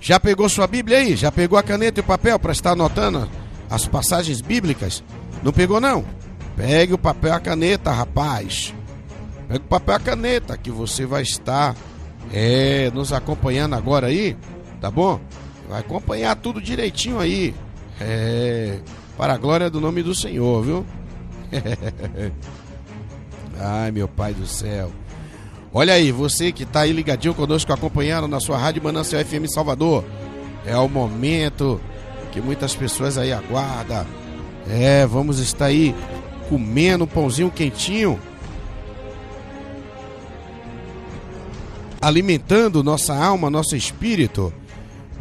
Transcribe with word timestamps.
Já 0.00 0.18
pegou 0.18 0.48
sua 0.48 0.66
Bíblia 0.66 0.98
aí? 0.98 1.14
Já 1.14 1.30
pegou 1.30 1.58
a 1.58 1.62
caneta 1.62 2.00
e 2.00 2.02
o 2.02 2.06
papel 2.06 2.38
para 2.38 2.52
estar 2.52 2.72
anotando 2.72 3.28
as 3.68 3.86
passagens 3.86 4.40
bíblicas? 4.40 5.04
Não 5.42 5.52
pegou 5.52 5.78
não? 5.78 6.04
Pegue 6.56 6.94
o 6.94 6.98
papel 6.98 7.30
e 7.30 7.34
a 7.34 7.40
caneta, 7.40 7.92
rapaz. 7.92 8.74
Pegue 9.46 9.64
o 9.64 9.68
papel 9.68 9.94
e 9.94 9.96
a 9.96 10.00
caneta 10.00 10.56
que 10.56 10.70
você 10.70 11.04
vai 11.04 11.22
estar 11.22 11.76
é, 12.32 12.90
nos 12.94 13.12
acompanhando 13.12 13.74
agora 13.74 14.06
aí, 14.06 14.36
tá 14.80 14.90
bom? 14.90 15.20
Vai 15.68 15.80
acompanhar 15.80 16.34
tudo 16.34 16.62
direitinho 16.62 17.20
aí. 17.20 17.54
É, 18.00 18.78
para 19.18 19.34
a 19.34 19.36
glória 19.36 19.68
do 19.68 19.80
nome 19.80 20.02
do 20.02 20.14
Senhor, 20.14 20.62
viu? 20.62 20.86
Ai, 23.60 23.90
meu 23.90 24.08
Pai 24.08 24.32
do 24.32 24.46
céu. 24.46 24.90
Olha 25.72 25.94
aí, 25.94 26.10
você 26.10 26.50
que 26.50 26.64
está 26.64 26.80
aí 26.80 26.92
ligadinho 26.92 27.32
conosco, 27.32 27.72
acompanhando 27.72 28.26
na 28.26 28.40
sua 28.40 28.58
Rádio 28.58 28.82
Manancial 28.82 29.24
FM 29.24 29.46
Salvador. 29.46 30.04
É 30.66 30.76
o 30.76 30.88
momento 30.88 31.80
que 32.32 32.40
muitas 32.40 32.74
pessoas 32.74 33.16
aí 33.16 33.32
aguardam. 33.32 34.04
É, 34.68 35.06
vamos 35.06 35.38
estar 35.38 35.66
aí 35.66 35.94
comendo 36.48 37.04
um 37.04 37.06
pãozinho 37.06 37.52
quentinho. 37.52 38.18
Alimentando 42.00 42.82
nossa 42.82 43.14
alma, 43.14 43.48
nosso 43.48 43.76
espírito. 43.76 44.52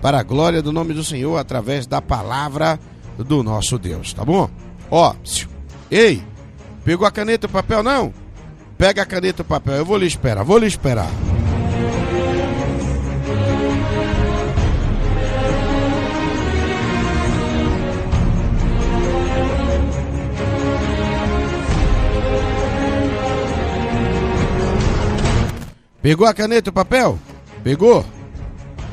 Para 0.02 0.20
a 0.20 0.24
glória 0.24 0.64
do 0.64 0.72
nome 0.72 0.94
do 0.96 1.04
Senhor, 1.04 1.38
através 1.38 1.86
da 1.86 2.02
palavra 2.02 2.80
do 3.18 3.44
nosso 3.44 3.78
Deus, 3.78 4.14
tá 4.14 4.24
bom? 4.24 4.50
Ó, 4.90 5.14
ei, 5.92 6.24
pegou 6.86 7.06
a 7.06 7.12
caneta 7.12 7.46
e 7.46 7.50
o 7.50 7.52
papel 7.52 7.84
não? 7.84 8.14
Pega 8.80 9.02
a 9.02 9.06
caneta 9.06 9.42
e 9.42 9.44
o 9.44 9.46
papel. 9.46 9.76
Eu 9.76 9.86
vou 9.86 9.98
lhe 9.98 10.08
esperar, 10.08 10.42
vou 10.42 10.58
lhe 10.58 10.66
esperar. 10.66 11.10
Pegou 26.02 26.26
a 26.26 26.34
caneta 26.34 26.70
e 26.70 26.72
o 26.72 26.74
papel? 26.74 27.20
Pegou? 27.62 28.06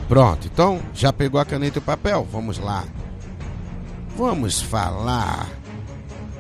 Pronto, 0.08 0.48
então 0.52 0.80
já 0.92 1.12
pegou 1.12 1.40
a 1.40 1.44
caneta 1.44 1.78
e 1.78 1.80
o 1.80 1.82
papel? 1.82 2.26
Vamos 2.32 2.58
lá. 2.58 2.82
Vamos 4.16 4.60
falar 4.60 5.46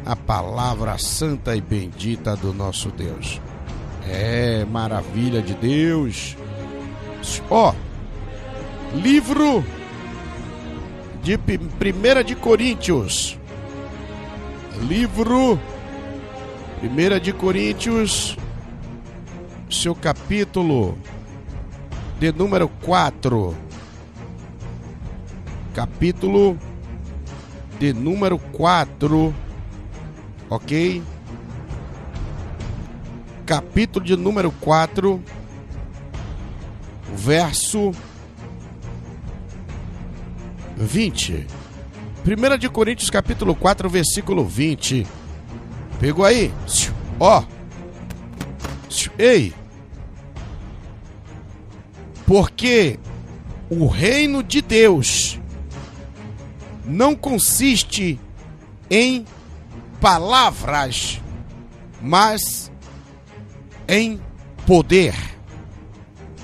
a 0.06 0.14
palavra 0.14 0.96
santa 0.98 1.56
e 1.56 1.60
bendita 1.60 2.36
do 2.36 2.52
nosso 2.52 2.90
Deus. 2.90 3.40
É 4.08 4.64
maravilha 4.64 5.42
de 5.42 5.52
Deus. 5.54 6.36
Ó, 7.50 7.72
oh, 7.72 8.96
livro 8.96 9.64
de 11.24 11.34
1 11.34 12.22
de 12.24 12.36
Coríntios. 12.36 13.36
Livro 14.88 15.58
1 16.80 17.20
de 17.20 17.32
Coríntios, 17.32 18.36
seu 19.68 19.94
capítulo 19.94 20.96
de 22.20 22.30
número 22.30 22.68
4. 22.68 23.56
Capítulo 25.74 26.56
de 27.80 27.92
número 27.92 28.38
4 28.38 29.45
ok? 30.48 31.02
Capítulo 33.44 34.04
de 34.04 34.16
número 34.16 34.50
4, 34.50 35.22
verso 37.14 37.92
20. 40.76 41.46
1 42.26 42.58
de 42.58 42.68
Coríntios, 42.68 43.08
capítulo 43.08 43.54
4, 43.54 43.88
versículo 43.88 44.44
20. 44.44 45.06
Pegou 46.00 46.24
aí? 46.24 46.52
Ó. 47.20 47.44
Ei. 49.18 49.54
Porque 52.26 52.98
o 53.70 53.86
reino 53.86 54.42
de 54.42 54.60
Deus 54.60 55.40
não 56.84 57.14
consiste 57.14 58.18
em 58.90 59.24
palavras, 60.06 61.20
mas 62.00 62.70
em 63.88 64.20
poder. 64.64 65.16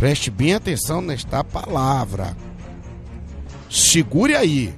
Preste 0.00 0.32
bem 0.32 0.54
atenção 0.54 1.00
nesta 1.00 1.44
palavra. 1.44 2.36
Segure 3.70 4.34
aí. 4.34 4.74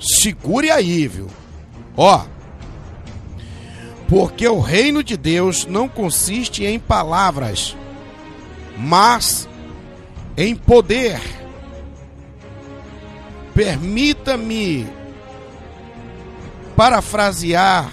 Segure 0.00 0.68
aí, 0.68 1.06
viu? 1.06 1.28
Ó. 1.96 2.24
Porque 4.08 4.48
o 4.48 4.58
reino 4.58 5.04
de 5.04 5.16
Deus 5.16 5.64
não 5.64 5.88
consiste 5.88 6.64
em 6.64 6.80
palavras, 6.80 7.76
mas 8.76 9.48
em 10.36 10.56
poder. 10.56 11.20
Permita-me 13.54 14.88
parafrasear 16.76 17.90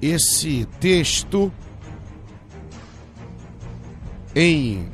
esse 0.00 0.66
texto 0.80 1.52
em 4.34 4.90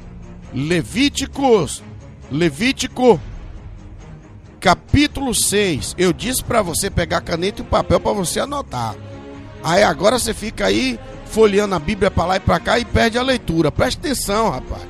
Levíticos, 0.53 1.83
Levítico 2.31 3.19
capítulo 4.61 5.35
6. 5.35 5.95
Eu 5.97 6.13
disse 6.13 6.45
para 6.45 6.61
você 6.61 6.91
pegar 6.91 7.23
caneta 7.23 7.63
e 7.63 7.65
papel 7.65 7.99
para 7.99 8.13
você 8.13 8.41
anotar. 8.41 8.95
Aí 9.65 9.83
agora 9.83 10.19
você 10.19 10.35
fica 10.35 10.67
aí 10.67 11.01
folheando 11.27 11.75
a 11.75 11.79
Bíblia 11.79 12.11
para 12.11 12.27
lá 12.27 12.37
e 12.37 12.41
para 12.41 12.61
cá 12.61 12.79
e 12.79 12.85
perde 12.85 13.17
a 13.17 13.23
leitura. 13.23 13.73
Preste 13.73 13.99
atenção, 13.99 14.51
rapaz. 14.51 14.83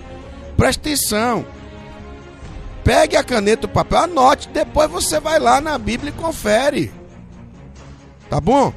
Preste 0.57 0.81
atenção. 0.81 1.47
Pegue 2.89 3.17
a 3.19 3.23
caneta 3.23 3.67
o 3.67 3.69
papel, 3.69 3.99
anote, 3.99 4.49
depois 4.49 4.91
você 4.91 5.21
vai 5.21 5.39
lá 5.39 5.61
na 5.61 5.77
Bíblia 5.77 6.09
e 6.09 6.13
confere. 6.13 6.91
Tá 8.31 8.41
bom? 8.41 8.73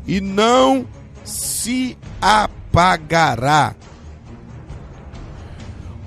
e 0.05 0.21
não 0.21 0.85
se 1.23 1.97
apagará 2.21 3.75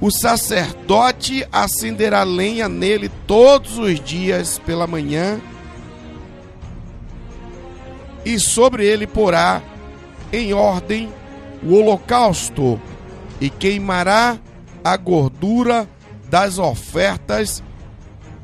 o 0.03 0.11
sacerdote 0.11 1.47
acenderá 1.53 2.25
lenha 2.25 2.69
nele 2.69 3.09
todos 3.25 3.79
os 3.79 4.01
dias 4.01 4.59
pela 4.59 4.85
manhã, 4.85 5.41
e 8.25 8.37
sobre 8.41 8.85
ele 8.85 9.07
porá 9.07 9.63
em 10.33 10.53
ordem 10.53 11.09
o 11.63 11.77
holocausto, 11.77 12.81
e 13.41 13.49
queimará 13.49 14.39
a 14.83 14.97
gordura 14.97 15.89
das 16.29 16.59
ofertas 16.59 17.63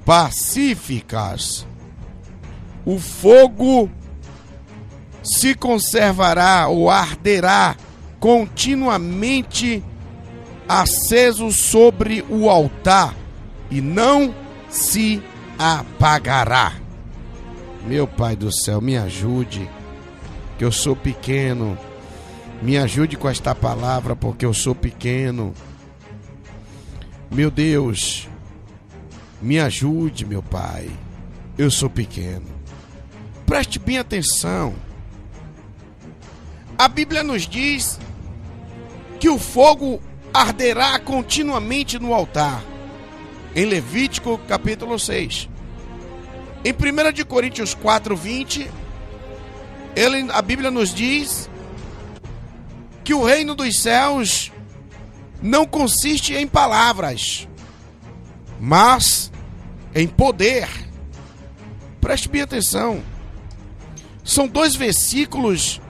pacíficas. 0.05 1.66
O 2.87 3.00
fogo 3.00 3.90
se 5.25 5.56
conservará 5.56 6.69
ou 6.69 6.88
arderá 6.88 7.75
continuamente 8.20 9.82
aceso 10.69 11.50
sobre 11.50 12.25
o 12.29 12.50
altar 12.50 13.17
e 13.70 13.81
não 13.81 14.35
se 14.69 15.23
apagará. 15.59 16.75
Meu 17.87 18.06
Pai 18.06 18.37
do 18.37 18.53
céu, 18.53 18.81
me 18.81 18.97
ajude, 18.97 19.69
que 20.59 20.65
eu 20.65 20.70
sou 20.70 20.94
pequeno. 20.94 21.79
Me 22.61 22.76
ajude 22.76 23.17
com 23.17 23.29
esta 23.29 23.55
palavra, 23.55 24.15
porque 24.15 24.44
eu 24.44 24.53
sou 24.53 24.75
pequeno. 24.75 25.55
Meu 27.31 27.50
Deus, 27.50 28.29
me 29.41 29.59
ajude, 29.59 30.26
meu 30.26 30.43
Pai. 30.43 30.91
Eu 31.56 31.70
sou 31.70 31.88
pequeno. 31.88 32.47
Preste 33.47 33.79
bem 33.79 33.99
atenção. 33.99 34.75
A 36.76 36.88
Bíblia 36.88 37.23
nos 37.23 37.47
diz 37.47 37.99
que 39.19 39.29
o 39.29 39.38
fogo 39.38 40.00
arderá 40.38 41.00
continuamente 41.00 41.99
no 41.99 42.14
altar. 42.14 42.62
Em 43.56 43.64
Levítico 43.64 44.38
capítulo 44.46 44.96
6. 44.96 45.49
Em 46.64 46.73
1 46.73 47.12
de 47.12 47.25
Coríntios 47.25 47.75
4, 47.75 48.17
20, 48.17 48.70
ele, 49.96 50.31
a 50.31 50.40
Bíblia 50.40 50.70
nos 50.70 50.94
diz 50.94 51.50
que 53.02 53.12
o 53.12 53.25
reino 53.25 53.55
dos 53.56 53.81
céus 53.81 54.52
não 55.43 55.67
consiste 55.67 56.35
em 56.35 56.46
palavras, 56.46 57.49
mas 58.61 59.32
em 59.93 60.06
poder. 60.06 60.69
Preste 62.00 62.29
bem 62.29 62.43
atenção. 62.43 63.02
São 64.23 64.46
dois 64.46 64.76
versículos 64.76 65.81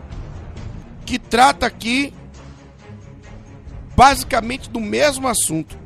que 1.04 1.18
trata 1.18 1.66
aqui 1.66 2.14
basicamente 3.98 4.70
do 4.70 4.78
mesmo 4.78 5.26
assunto. 5.26 5.76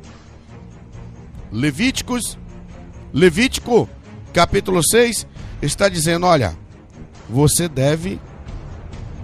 Levíticos, 1.50 2.38
Levítico, 3.10 3.88
capítulo 4.34 4.86
6, 4.86 5.26
está 5.62 5.88
dizendo: 5.88 6.26
olha, 6.26 6.54
você 7.26 7.70
deve 7.70 8.20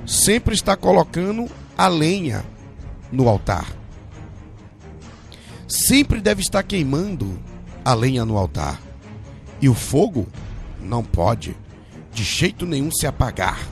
sempre 0.06 0.54
estar 0.54 0.74
colocando 0.78 1.50
a 1.76 1.86
lenha 1.86 2.42
no 3.12 3.28
altar. 3.28 3.66
Sempre 5.68 6.18
deve 6.18 6.40
estar 6.40 6.62
queimando 6.62 7.38
a 7.84 7.92
lenha 7.92 8.24
no 8.24 8.38
altar. 8.38 8.80
E 9.60 9.68
o 9.68 9.74
fogo 9.74 10.26
não 10.80 11.04
pode 11.04 11.54
de 12.10 12.24
jeito 12.24 12.64
nenhum 12.64 12.90
se 12.90 13.06
apagar. 13.06 13.68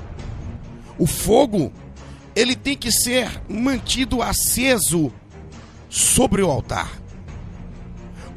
O 0.98 1.06
fogo 1.06 1.72
ele 2.36 2.54
tem 2.54 2.76
que 2.76 2.92
ser 2.92 3.42
mantido 3.48 4.20
aceso 4.20 5.10
sobre 5.88 6.42
o 6.42 6.50
altar. 6.50 7.00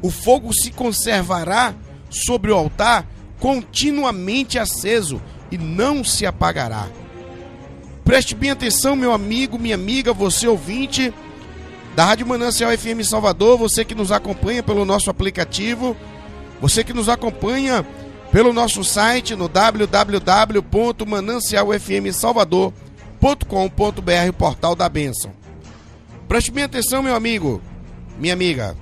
O 0.00 0.10
fogo 0.10 0.54
se 0.54 0.70
conservará 0.70 1.74
sobre 2.08 2.50
o 2.50 2.56
altar 2.56 3.06
continuamente 3.38 4.58
aceso 4.58 5.20
e 5.50 5.58
não 5.58 6.02
se 6.02 6.24
apagará. 6.24 6.88
Preste 8.02 8.34
bem 8.34 8.50
atenção, 8.50 8.96
meu 8.96 9.12
amigo, 9.12 9.58
minha 9.58 9.74
amiga, 9.74 10.14
você 10.14 10.48
ouvinte 10.48 11.12
da 11.94 12.06
Rádio 12.06 12.26
Manancial 12.26 12.76
FM 12.76 13.04
Salvador, 13.04 13.58
você 13.58 13.84
que 13.84 13.94
nos 13.94 14.10
acompanha 14.10 14.62
pelo 14.62 14.86
nosso 14.86 15.10
aplicativo, 15.10 15.94
você 16.58 16.82
que 16.82 16.94
nos 16.94 17.08
acompanha 17.10 17.86
pelo 18.32 18.52
nosso 18.52 18.82
site 18.82 19.36
no 19.36 19.48
www.manancialfmsalvador.com.br, 23.20 24.32
portal 24.36 24.74
da 24.74 24.88
bênção. 24.88 25.32
Preste 26.26 26.50
bem 26.50 26.64
atenção, 26.64 27.02
meu 27.02 27.14
amigo, 27.14 27.60
minha 28.18 28.32
amiga. 28.32 28.76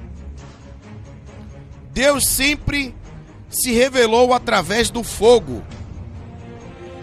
Deus 1.92 2.26
sempre 2.26 2.94
se 3.50 3.72
revelou 3.72 4.32
através 4.32 4.90
do 4.90 5.02
fogo. 5.02 5.62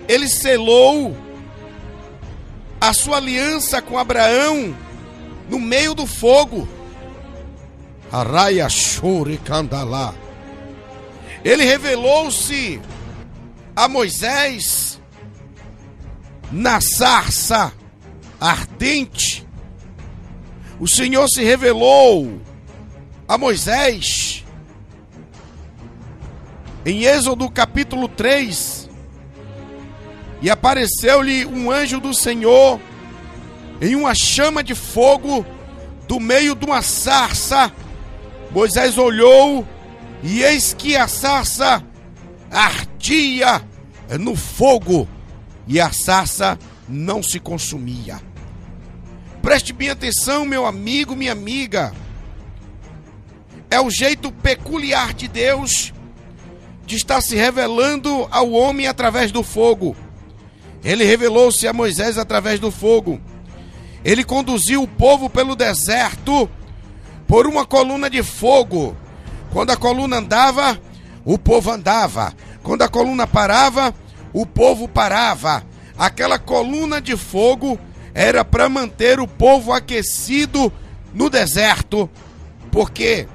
Ele 0.08 0.30
selou 0.30 1.16
a 2.80 2.94
sua 2.94 3.18
aliança 3.18 3.82
com 3.82 3.98
Abraão 3.98 4.76
no 5.50 5.60
meio 5.60 5.94
do 5.94 6.06
fogo. 6.06 6.68
Araya 8.12 8.70
Shuri 8.70 9.38
Kandalá. 9.38 10.14
Ele 11.44 11.66
revelou-se 11.66 12.80
a 13.76 13.88
Moisés 13.88 14.95
na 16.56 16.80
sarça 16.80 17.74
ardente. 18.40 19.46
O 20.80 20.88
Senhor 20.88 21.28
se 21.28 21.44
revelou 21.44 22.40
a 23.28 23.38
Moisés 23.38 24.46
em 26.86 27.04
Êxodo 27.04 27.52
capítulo 27.52 28.08
3 28.08 28.90
e 30.42 30.50
apareceu-lhe 30.50 31.46
um 31.46 31.70
anjo 31.70 32.00
do 32.00 32.14
Senhor 32.14 32.80
em 33.82 33.94
uma 33.94 34.16
chama 34.16 34.64
de 34.64 34.74
fogo 34.74 35.46
do 36.08 36.22
meio 36.22 36.56
de 36.56 36.66
uma 36.66 36.82
sarça. 36.82 37.70
Moisés 38.52 38.98
olhou 38.98 39.68
e 40.24 40.42
eis 40.42 40.74
que 40.74 40.96
a 40.96 41.10
sarça 41.10 41.84
ardia 42.50 43.62
no 44.18 44.38
fogo 44.38 45.06
e 45.68 45.80
a 45.80 45.92
sarça 45.92 46.58
não 46.88 47.22
se 47.24 47.40
consumia. 47.40 48.22
Preste 49.42 49.74
bem 49.74 49.90
atenção, 49.90 50.46
meu 50.46 50.66
amigo, 50.66 51.16
minha 51.16 51.32
amiga. 51.32 51.94
É 53.70 53.80
o 53.80 53.90
jeito 53.90 54.32
peculiar 54.32 55.14
de 55.14 55.28
Deus 55.28 55.94
de 56.86 56.96
estar 56.96 57.22
se 57.22 57.36
revelando 57.36 58.28
ao 58.32 58.52
homem 58.52 58.88
através 58.88 59.32
do 59.32 59.44
fogo. 59.44 59.96
Ele 60.84 61.04
revelou-se 61.04 61.68
a 61.68 61.74
Moisés 61.74 62.18
através 62.18 62.60
do 62.60 62.72
fogo. 62.72 63.20
Ele 64.04 64.24
conduziu 64.24 64.84
o 64.84 64.88
povo 64.88 65.30
pelo 65.30 65.56
deserto 65.56 66.50
por 67.28 67.48
uma 67.48 67.66
coluna 67.66 68.10
de 68.10 68.22
fogo. 68.22 68.96
Quando 69.52 69.72
a 69.72 69.78
coluna 69.78 70.18
andava, 70.18 70.80
o 71.24 71.40
povo 71.40 71.72
andava. 71.72 72.34
Quando 72.62 72.84
a 72.84 72.88
coluna 72.88 73.26
parava, 73.26 73.94
o 74.36 74.46
povo 74.46 74.86
parava. 74.86 75.64
Aquela 75.98 76.38
coluna 76.38 77.00
de 77.00 77.16
fogo 77.16 77.80
era 78.14 78.44
para 78.44 78.68
manter 78.68 79.18
o 79.18 79.26
povo 79.26 79.72
aquecido 79.72 80.72
no 81.14 81.30
deserto, 81.30 82.10
porque 82.70 83.30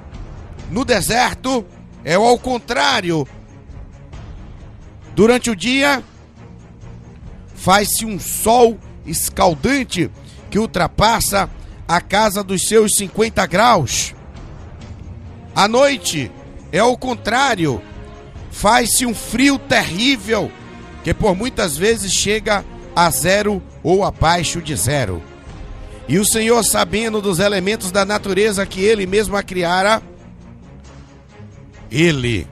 no 0.70 0.84
deserto 0.84 1.64
é 2.04 2.16
ao 2.16 2.38
contrário. 2.38 3.26
Durante 5.14 5.48
o 5.48 5.56
dia 5.56 6.04
faz-se 7.54 8.04
um 8.04 8.20
sol 8.20 8.78
escaldante 9.06 10.10
que 10.50 10.58
ultrapassa 10.58 11.48
a 11.88 11.98
casa 12.02 12.44
dos 12.44 12.68
seus 12.68 12.94
50 12.96 13.46
graus. 13.46 14.14
À 15.54 15.66
noite 15.66 16.30
é 16.70 16.78
ao 16.78 16.94
contrário, 16.94 17.80
faz-se 18.50 19.06
um 19.06 19.14
frio 19.14 19.58
terrível 19.58 20.52
que 21.02 21.14
por 21.14 21.34
muitas 21.34 21.76
vezes 21.76 22.12
chega 22.12 22.64
a 22.94 23.10
zero 23.10 23.62
ou 23.82 24.04
abaixo 24.04 24.60
de 24.60 24.74
zero. 24.76 25.22
E 26.08 26.18
o 26.18 26.24
Senhor, 26.24 26.62
sabendo 26.64 27.20
dos 27.20 27.38
elementos 27.38 27.90
da 27.90 28.04
natureza 28.04 28.66
que 28.66 28.80
Ele 28.80 29.06
mesmo 29.06 29.36
a 29.36 29.42
criara, 29.42 30.02
Ele 31.90 32.46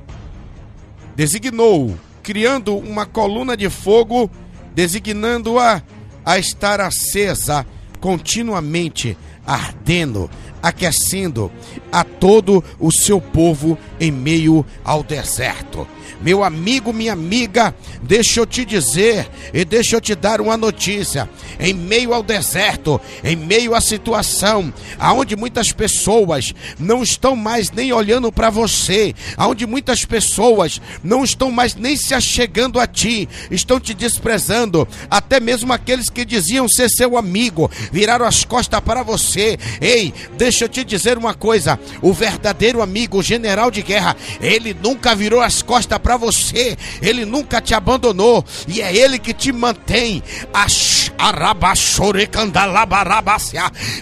designou, 1.17 1.99
criando 2.23 2.77
uma 2.77 3.05
coluna 3.05 3.57
de 3.57 3.69
fogo, 3.69 4.31
designando-a 4.75 5.83
a 6.25 6.39
estar 6.39 6.81
acesa 6.81 7.67
continuamente 8.01 9.17
ardendo, 9.45 10.31
aquecendo 10.63 11.51
a 11.91 12.05
todo 12.05 12.63
o 12.79 12.93
seu 12.93 13.21
povo 13.21 13.79
em 13.99 14.13
meio 14.13 14.65
ao 14.85 15.03
deserto. 15.03 15.89
Meu 16.21 16.43
amigo, 16.43 16.93
minha 16.93 17.13
amiga, 17.13 17.75
deixa 18.03 18.41
eu 18.41 18.47
te 18.47 18.65
dizer 18.65 19.29
e 19.53 19.65
deixa 19.65 19.97
eu 19.97 20.01
te 20.01 20.15
dar 20.15 20.41
uma 20.41 20.57
notícia. 20.57 21.29
em 21.61 21.75
meio 21.75 22.15
ao 22.15 22.23
deserto, 22.23 23.01
em 23.25 23.35
meio 23.35 23.75
à 23.75 23.81
situação, 23.81 24.73
aonde 24.99 25.35
muitas 25.35 25.73
pessoas 25.73 26.55
não 26.79 27.03
estão 27.03 27.35
mais 27.35 27.71
nem 27.71 27.93
olhando 27.93 28.31
para 28.31 28.49
você, 28.51 29.15
aonde 29.37 29.67
muitas 29.67 30.05
pessoas 30.05 30.81
não 31.03 31.25
estão 31.25 31.51
mais 31.51 31.75
nem 31.75 31.97
se 31.97 32.15
achegando 32.15 32.79
a 32.79 32.87
ti, 32.87 33.29
estão 33.51 33.81
te 33.81 33.93
desprezando, 33.93 34.87
até 35.11 35.41
mesmo 35.41 35.73
aqueles 35.73 36.09
que 36.09 36.25
diziam 36.25 36.69
ser 36.69 36.89
seu 36.89 37.17
amigo, 37.17 37.71
viraram 37.91 38.25
as 38.25 38.45
costas 38.45 38.81
para 38.81 39.03
você. 39.03 39.59
Ei, 39.81 40.15
deixa 40.37 40.65
eu 40.65 40.69
te 40.69 40.85
dizer 40.85 41.19
uma 41.19 41.35
coisa: 41.35 41.79
o 42.01 42.13
verdadeiro 42.13 42.83
amigo, 42.83 43.19
o 43.19 43.23
general 43.23 43.71
de 43.71 43.83
guerra, 43.83 44.17
ele 44.41 44.75
nunca 44.75 45.15
virou 45.15 45.41
as 45.41 45.63
costas 45.63 45.98
para 45.99 46.17
você, 46.17 46.77
ele 47.03 47.25
nunca 47.25 47.61
te 47.61 47.75
abandonou, 47.75 48.45
e 48.67 48.81
é 48.81 48.95
ele 48.95 49.19
que 49.19 49.33
te 49.33 49.53
mantém. 49.53 50.23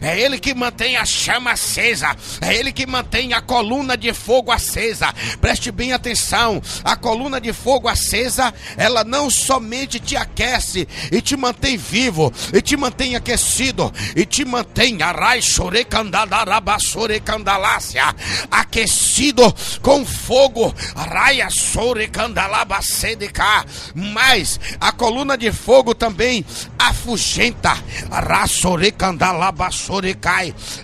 É 0.03 0.21
ele 0.21 0.39
que 0.39 0.55
mantém 0.55 0.97
a 0.97 1.05
chama 1.05 1.53
acesa, 1.53 2.15
é 2.41 2.55
ele 2.55 2.73
que 2.73 2.87
mantém 2.87 3.33
a 3.33 3.41
coluna 3.41 3.97
de 3.97 4.13
fogo 4.13 4.53
acesa. 4.53 5.15
Preste 5.41 5.71
bem 5.71 5.93
atenção: 5.93 6.63
a 6.85 6.97
coluna 6.97 7.41
de 7.41 7.53
fogo 7.53 7.89
acesa, 7.89 8.53
ela 8.77 9.03
não 9.05 9.31
somente 9.31 9.99
te 9.99 10.17
aquece 10.17 10.87
e 11.11 11.21
te 11.21 11.37
mantém 11.37 11.77
vivo, 11.77 12.33
e 12.53 12.61
te 12.61 12.77
mantém 12.77 13.17
aquecido, 13.17 13.93
e 14.15 14.27
te 14.27 14.45
mantém 14.45 14.99
aquecido 18.51 19.55
com 19.83 20.05
fogo, 20.05 20.75
mas 23.95 24.61
a 24.81 24.93
coluna 24.93 25.37
de 25.37 25.53
fogo 25.53 25.95
também 25.95 26.45
afugenta, 26.79 27.77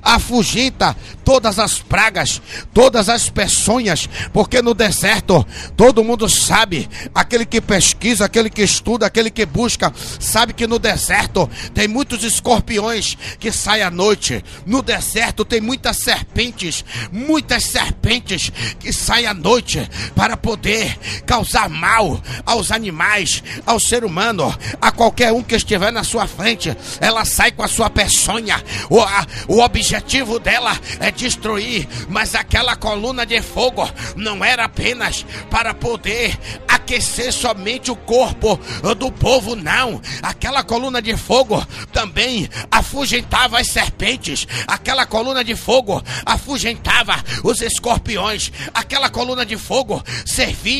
afugenta 0.03 0.97
todas 1.25 1.59
as 1.59 1.79
pragas, 1.79 2.41
todas 2.75 3.09
as 3.09 3.29
peçonhas, 3.29 4.09
porque 4.33 4.61
no 4.61 4.75
deserto 4.75 5.47
todo 5.77 6.05
mundo 6.05 6.29
sabe, 6.29 6.89
aquele 7.15 7.47
que 7.47 7.61
pesquisa, 7.61 8.25
aquele 8.25 8.51
que 8.51 8.63
estuda, 8.63 9.07
aquele 9.07 9.31
que 9.31 9.47
busca, 9.47 9.93
sabe 10.21 10.53
que 10.53 10.67
no 10.67 10.79
deserto 10.79 11.49
tem 11.75 11.89
muitos 11.89 12.25
escorpiões 12.25 13.17
que 13.39 13.53
saem 13.53 13.83
à 13.83 13.91
noite. 13.91 14.45
No 14.67 14.83
deserto 14.83 15.45
tem 15.45 15.61
muitas 15.61 15.99
serpentes, 15.99 16.85
muitas 17.11 17.65
serpentes 17.65 18.53
que 18.79 18.93
saem 18.93 19.27
à 19.27 19.35
noite 19.35 19.89
para 20.15 20.37
poder 20.37 20.92
causar 21.27 21.69
mal 21.69 22.21
aos 22.45 22.71
animais, 22.71 23.43
ao 23.67 23.79
ser 23.79 24.05
humano, 24.05 24.55
a 24.81 24.91
qualquer 24.91 25.33
um 25.33 25.43
que 25.43 25.55
estiver 25.55 25.93
na 25.93 26.05
sua 26.05 26.27
frente. 26.27 26.77
Ela 27.01 27.25
sai 27.25 27.53
com 27.53 27.63
a 27.63 27.69
sua 27.69 27.89
peçonha. 27.91 28.63
O, 28.91 29.01
a, 29.01 29.27
o 29.49 29.61
objetivo 29.61 30.39
dela 30.39 30.79
é 31.01 31.11
destruir, 31.11 31.89
mas 32.09 32.35
aquela 32.35 32.77
coluna 32.77 33.25
de 33.25 33.41
fogo 33.41 33.89
não 34.17 34.45
era 34.45 34.65
apenas 34.65 35.25
para 35.51 35.75
poder 35.75 36.39
aquecer 36.69 37.33
somente 37.33 37.91
o 37.91 37.97
corpo 37.97 38.59
do 38.97 39.11
povo, 39.11 39.55
não. 39.55 40.01
Aquela 40.23 40.63
coluna 40.63 41.01
de 41.01 41.17
fogo 41.17 41.65
também 41.93 42.49
afugentava 42.71 43.61
as 43.61 43.69
serpentes, 43.69 44.47
aquela 44.67 45.07
coluna 45.07 45.45
de 45.45 45.55
fogo 45.55 46.03
afugentava 46.25 47.23
os 47.45 47.61
escorpiões, 47.61 48.53
aquela 48.75 49.09
coluna 49.09 49.45
de 49.45 49.57
fogo 49.57 50.03
servia 50.25 50.72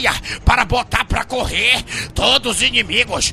para 0.45 0.65
botar 0.65 1.05
para 1.05 1.25
correr 1.25 1.83
todos 2.15 2.57
os 2.57 2.63
inimigos. 2.63 3.33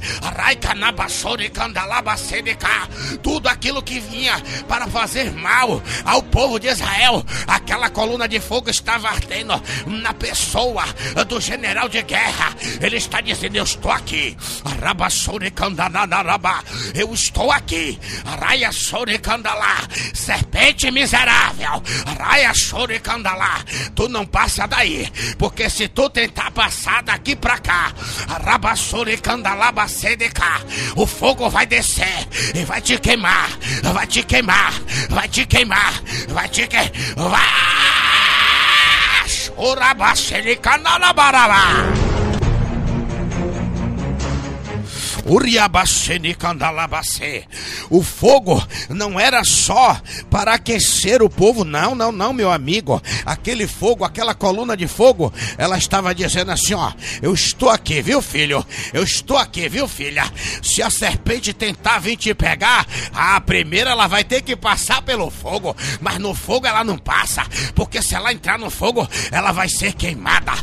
Tudo 3.21 3.47
aquilo 3.47 3.81
que 3.81 3.99
vinha 3.99 4.41
para 4.67 4.87
fazer 4.87 5.31
mal 5.31 5.81
ao 6.05 6.23
povo 6.23 6.59
de 6.59 6.67
Israel, 6.67 7.23
aquela 7.47 7.89
coluna 7.89 8.27
de 8.27 8.39
fogo 8.39 8.69
estava 8.69 9.09
ardendo 9.09 9.61
na 9.87 10.13
pessoa 10.13 10.83
do 11.27 11.39
general 11.39 11.87
de 11.89 12.01
guerra. 12.01 12.55
Ele 12.81 12.97
está 12.97 13.21
dizendo: 13.21 13.55
Eu 13.55 13.63
estou 13.63 13.91
aqui. 13.91 14.37
Eu 16.93 17.13
estou 17.13 17.51
aqui. 17.51 17.99
Serpente 20.13 20.91
miserável. 20.91 21.83
Tu 23.95 24.09
não 24.09 24.25
passa 24.25 24.67
daí. 24.67 25.09
Porque 25.37 25.69
se 25.69 25.87
tu 25.87 26.09
tentar 26.09 26.48
passar 26.49 27.03
daqui 27.03 27.35
pra 27.35 27.57
cá, 27.57 27.91
o 30.95 31.05
fogo 31.05 31.49
vai 31.49 31.65
descer 31.65 32.27
e 32.53 32.63
vai 32.65 32.81
te 32.81 32.97
queimar. 32.97 33.49
Vai 33.93 34.07
te 34.07 34.23
queimar. 34.23 34.73
Vai 35.09 35.27
te 35.27 35.45
queimar. 35.45 35.93
Vai 36.29 36.47
te 36.49 36.67
queimar. 36.67 36.91
Vai! 37.15 37.39
Urabashelikanalabaraba. 39.57 42.08
O 47.87 48.01
fogo 48.01 48.65
não 48.89 49.19
era 49.19 49.43
só 49.43 50.01
para 50.31 50.55
aquecer 50.55 51.21
o 51.21 51.29
povo, 51.29 51.63
não, 51.63 51.93
não, 51.93 52.11
não, 52.11 52.33
meu 52.33 52.51
amigo. 52.51 52.99
Aquele 53.25 53.67
fogo, 53.67 54.03
aquela 54.03 54.33
coluna 54.33 54.75
de 54.75 54.87
fogo, 54.87 55.31
ela 55.55 55.77
estava 55.77 56.15
dizendo 56.15 56.51
assim: 56.51 56.73
ó, 56.73 56.91
eu 57.21 57.31
estou 57.31 57.69
aqui, 57.69 58.01
viu, 58.01 58.23
filho? 58.23 58.65
Eu 58.91 59.03
estou 59.03 59.37
aqui, 59.37 59.69
viu, 59.69 59.87
filha? 59.87 60.23
Se 60.63 60.81
a 60.81 60.89
serpente 60.89 61.53
tentar 61.53 61.99
vir 61.99 62.17
te 62.17 62.33
pegar, 62.33 62.87
a 63.13 63.39
primeira 63.39 63.91
ela 63.91 64.07
vai 64.07 64.23
ter 64.23 64.41
que 64.41 64.55
passar 64.55 65.03
pelo 65.03 65.29
fogo, 65.29 65.75
mas 66.01 66.17
no 66.17 66.33
fogo 66.33 66.65
ela 66.65 66.83
não 66.83 66.97
passa, 66.97 67.45
porque 67.75 68.01
se 68.01 68.15
ela 68.15 68.33
entrar 68.33 68.57
no 68.57 68.71
fogo, 68.71 69.07
ela 69.31 69.51
vai 69.51 69.69
ser 69.69 69.93
queimada. 69.93 70.53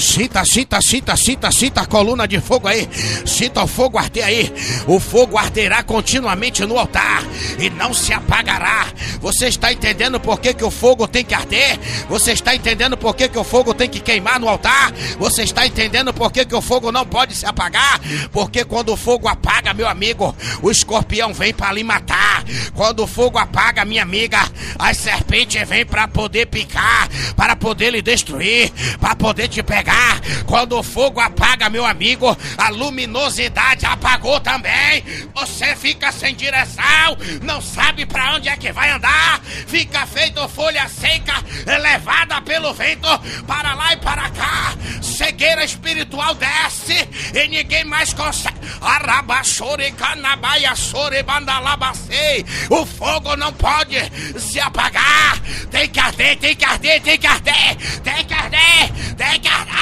Sinta, 0.07 0.45
sinta, 0.45 0.81
sinta, 0.81 1.17
sinta, 1.17 1.51
sinta 1.51 1.81
a 1.81 1.85
coluna 1.85 2.25
de 2.25 2.39
fogo 2.39 2.65
aí. 2.65 2.87
Sinta 3.25 3.61
o 3.61 3.67
fogo 3.67 3.97
arder 3.97 4.25
aí. 4.25 4.53
O 4.87 5.01
fogo 5.01 5.37
arderá 5.37 5.83
continuamente 5.83 6.65
no 6.65 6.79
altar 6.79 7.23
e 7.59 7.69
não 7.69 7.93
se 7.93 8.13
apagará. 8.13 8.87
Você 9.19 9.47
está 9.47 9.71
entendendo 9.71 10.17
por 10.17 10.39
que, 10.39 10.53
que 10.53 10.63
o 10.63 10.71
fogo 10.71 11.09
tem 11.09 11.25
que 11.25 11.35
arder? 11.35 11.77
Você 12.07 12.31
está 12.31 12.55
entendendo 12.55 12.95
por 12.95 13.15
que, 13.15 13.27
que 13.27 13.37
o 13.37 13.43
fogo 13.43 13.73
tem 13.73 13.89
que 13.89 13.99
queimar 13.99 14.39
no 14.39 14.47
altar? 14.47 14.93
Você 15.19 15.43
está 15.43 15.67
entendendo 15.67 16.13
por 16.13 16.31
que, 16.31 16.45
que 16.45 16.55
o 16.55 16.61
fogo 16.61 16.89
não 16.89 17.05
pode 17.05 17.35
se 17.35 17.45
apagar? 17.45 17.99
Porque 18.31 18.63
quando 18.63 18.93
o 18.93 18.97
fogo 18.97 19.27
apaga, 19.27 19.73
meu 19.73 19.89
amigo, 19.89 20.33
o 20.61 20.71
escorpião 20.71 21.33
vem 21.33 21.53
para 21.53 21.73
lhe 21.73 21.83
matar. 21.83 22.26
Quando 22.73 23.03
o 23.03 23.07
fogo 23.07 23.37
apaga, 23.37 23.85
minha 23.85 24.01
amiga, 24.01 24.39
as 24.77 24.97
serpentes 24.97 25.67
vêm 25.67 25.85
para 25.85 26.07
poder 26.07 26.47
picar, 26.47 27.07
para 27.35 27.55
poder 27.55 27.91
lhe 27.91 28.01
destruir, 28.01 28.71
para 28.99 29.15
poder 29.15 29.47
te 29.47 29.63
pegar. 29.63 30.19
Quando 30.45 30.77
o 30.77 30.83
fogo 30.83 31.19
apaga, 31.19 31.69
meu 31.69 31.85
amigo, 31.85 32.35
a 32.57 32.69
luminosidade 32.69 33.85
apagou 33.85 34.39
também. 34.39 35.03
Você 35.35 35.75
fica 35.75 36.11
sem 36.11 36.35
direção, 36.35 37.17
não 37.41 37.61
sabe 37.61 38.05
para 38.05 38.35
onde 38.35 38.49
é 38.49 38.57
que 38.57 38.71
vai 38.71 38.89
andar, 38.91 39.41
fica 39.67 40.05
feito 40.05 40.47
folha 40.49 40.87
seca, 40.87 41.33
levada 41.79 42.41
pelo 42.41 42.73
vento 42.73 43.07
para 43.45 43.73
lá 43.73 43.93
e 43.93 43.97
para 43.97 44.29
cá. 44.31 44.75
Cegueira 45.01 45.63
espiritual 45.63 46.35
desce 46.35 47.07
e 47.33 47.47
ninguém 47.47 47.83
mais 47.83 48.13
consegue. 48.13 48.57
Arabachore, 48.81 49.91
canabaia, 49.91 50.73
bandalabacei. 51.25 52.36
O 52.69 52.85
fogo 52.85 53.35
não 53.35 53.51
pode 53.53 53.97
se 54.39 54.59
apagar. 54.59 55.39
Tem 55.71 55.87
que 55.89 55.99
arder, 55.99 56.37
tem 56.37 56.55
que 56.55 56.65
arder, 56.65 57.01
tem 57.01 57.17
que 57.17 57.27
arder, 57.27 57.77
tem 58.03 58.25
que 58.25 58.33
arder, 58.33 59.15
tem 59.17 59.39
que 59.39 59.47
arder. 59.47 59.77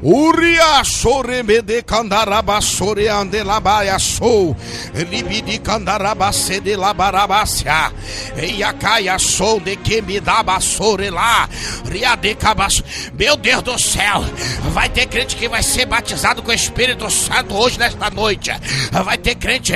Uria 0.00 0.84
soremede 0.84 1.82
candaraba 1.82 2.60
sore 2.60 3.08
ande 3.08 3.42
labaia 3.42 3.98
sou 3.98 4.56
libidi 4.94 5.58
candaraba 5.58 6.32
sede 6.32 6.76
eia 8.36 8.72
caia 8.74 9.18
sou 9.18 9.58
de 9.58 9.76
que 9.76 10.00
me 10.00 10.20
daba 10.20 10.60
sore 10.60 11.10
lá. 11.10 11.48
Riade 11.84 12.34
cabas. 12.36 12.82
Meu 13.12 13.36
Deus 13.36 13.62
do 13.62 13.78
céu. 13.78 14.24
Vai 14.72 14.88
ter 14.88 15.06
crente 15.06 15.34
que 15.34 15.48
vai 15.48 15.62
ser 15.62 15.86
batizado 15.86 16.42
com 16.42 16.50
o 16.50 16.54
Espírito 16.54 17.10
Santo 17.10 17.56
hoje 17.56 17.78
nesta 17.78 18.08
noite. 18.10 18.52
Vai 19.04 19.18
ter 19.18 19.34
crente 19.34 19.74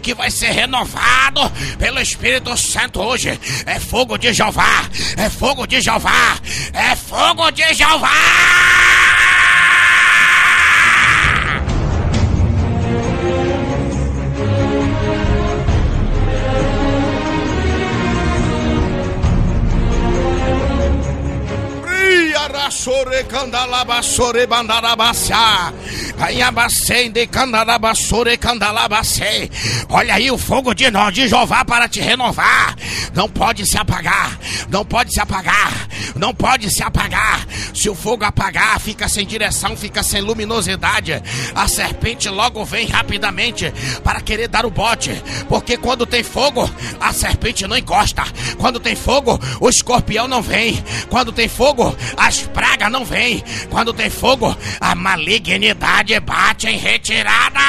que 0.00 0.14
vai 0.14 0.30
ser 0.30 0.50
renovado 0.50 1.50
pelo 1.78 2.00
Espírito 2.00 2.56
Santo 2.56 3.00
hoje. 3.00 3.38
É 3.66 3.80
fogo 3.80 4.16
de 4.16 4.32
Jeová. 4.32 4.88
É 5.16 5.28
fogo 5.28 5.66
de 5.66 5.80
Jeová. 5.80 6.38
É 6.72 6.94
fogo 6.94 7.50
de 7.50 7.74
Jeová 7.74 9.33
Sore 22.74 23.22
candalaba 23.24 24.02
sore 24.02 24.46
bandarabacia. 24.46 25.72
Ayabacende 26.18 27.26
candalaba 27.28 27.94
sore 27.94 28.36
candalabacê. 28.36 29.48
Olha 29.88 30.14
aí 30.14 30.28
o 30.28 30.36
fogo 30.36 30.74
de 30.74 30.90
nós 30.90 31.14
de 31.14 31.28
Jeová 31.28 31.64
para 31.64 31.88
te 31.88 32.00
renovar. 32.00 32.74
Não 33.14 33.28
pode 33.28 33.64
se 33.64 33.78
apagar. 33.78 34.38
Não 34.68 34.84
pode 34.84 35.14
se 35.14 35.20
apagar. 35.20 35.83
Não 36.16 36.34
pode 36.34 36.70
se 36.70 36.82
apagar. 36.82 37.46
Se 37.74 37.88
o 37.88 37.94
fogo 37.94 38.24
apagar, 38.24 38.78
fica 38.80 39.08
sem 39.08 39.26
direção, 39.26 39.76
fica 39.76 40.02
sem 40.02 40.20
luminosidade. 40.20 41.22
A 41.54 41.68
serpente 41.68 42.28
logo 42.28 42.64
vem 42.64 42.86
rapidamente 42.86 43.72
para 44.02 44.20
querer 44.20 44.48
dar 44.48 44.66
o 44.66 44.70
bote. 44.70 45.10
Porque 45.48 45.76
quando 45.76 46.06
tem 46.06 46.22
fogo, 46.22 46.68
a 47.00 47.12
serpente 47.12 47.66
não 47.66 47.76
encosta. 47.76 48.24
Quando 48.58 48.80
tem 48.80 48.96
fogo, 48.96 49.38
o 49.60 49.68
escorpião 49.68 50.28
não 50.28 50.42
vem. 50.42 50.82
Quando 51.08 51.32
tem 51.32 51.48
fogo, 51.48 51.96
as 52.16 52.42
pragas 52.42 52.90
não 52.90 53.04
vêm. 53.04 53.42
Quando 53.70 53.92
tem 53.92 54.10
fogo, 54.10 54.56
a 54.80 54.94
malignidade 54.94 56.18
bate 56.20 56.68
em 56.68 56.78
retirada. 56.78 57.60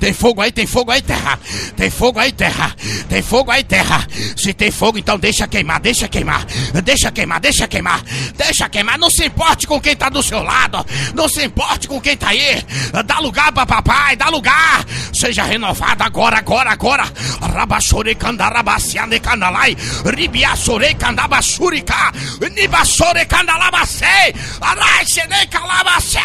Tem 0.00 0.12
fogo 0.12 0.40
aí, 0.40 0.52
tem 0.52 0.66
fogo 0.66 0.90
aí, 0.90 1.02
terra. 1.02 1.38
Tem 1.76 1.90
fogo 1.90 2.18
aí, 2.18 2.32
terra. 2.32 2.74
Tem 3.08 3.20
fogo 3.22 3.50
aí, 3.50 3.64
terra. 3.64 4.06
Se 4.36 4.52
tem 4.54 4.70
fogo, 4.70 4.98
então 4.98 5.18
deixa 5.18 5.46
queimar, 5.48 5.80
deixa 5.80 6.06
queimar. 6.08 6.46
Deixa 6.84 7.10
queimar, 7.10 7.40
deixa 7.40 7.66
queimar. 7.66 8.02
Deixa 8.36 8.68
queimar. 8.68 8.98
Não 8.98 9.10
se 9.10 9.26
importe 9.26 9.66
com 9.66 9.80
quem 9.80 9.96
tá 9.96 10.08
do 10.08 10.22
seu 10.22 10.42
lado. 10.42 10.84
Não 11.14 11.28
se 11.28 11.44
importe 11.44 11.88
com 11.88 12.00
quem 12.00 12.16
tá 12.16 12.28
aí. 12.28 12.64
Dá 13.04 13.18
lugar 13.18 13.50
pra 13.52 13.66
papai, 13.66 14.14
dá 14.16 14.28
lugar. 14.28 14.84
Seja 15.12 15.42
renovado 15.42 16.02
agora, 16.04 16.38
agora, 16.38 16.70
agora. 16.70 17.04
Rabachore 17.40 18.14
candarabaciane 18.14 19.18
candalai. 19.18 19.76
Ribiaçore 20.04 20.94
candabachurica. 20.94 22.12
Nibachore 22.54 23.26
candalabacei. 23.26 24.34
Arai, 24.60 25.04
xene 25.06 25.46
calabacei. 25.48 26.22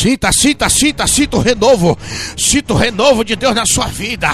Sinta, 0.00 0.32
sinta, 0.32 0.68
sinta, 0.70 1.06
sinta 1.06 1.36
o 1.36 1.40
renovo. 1.40 1.98
Sinta 2.34 2.72
o 2.72 2.76
renovo 2.76 3.22
de 3.22 3.36
Deus 3.36 3.54
na 3.54 3.66
sua 3.66 3.88
vida. 3.88 4.30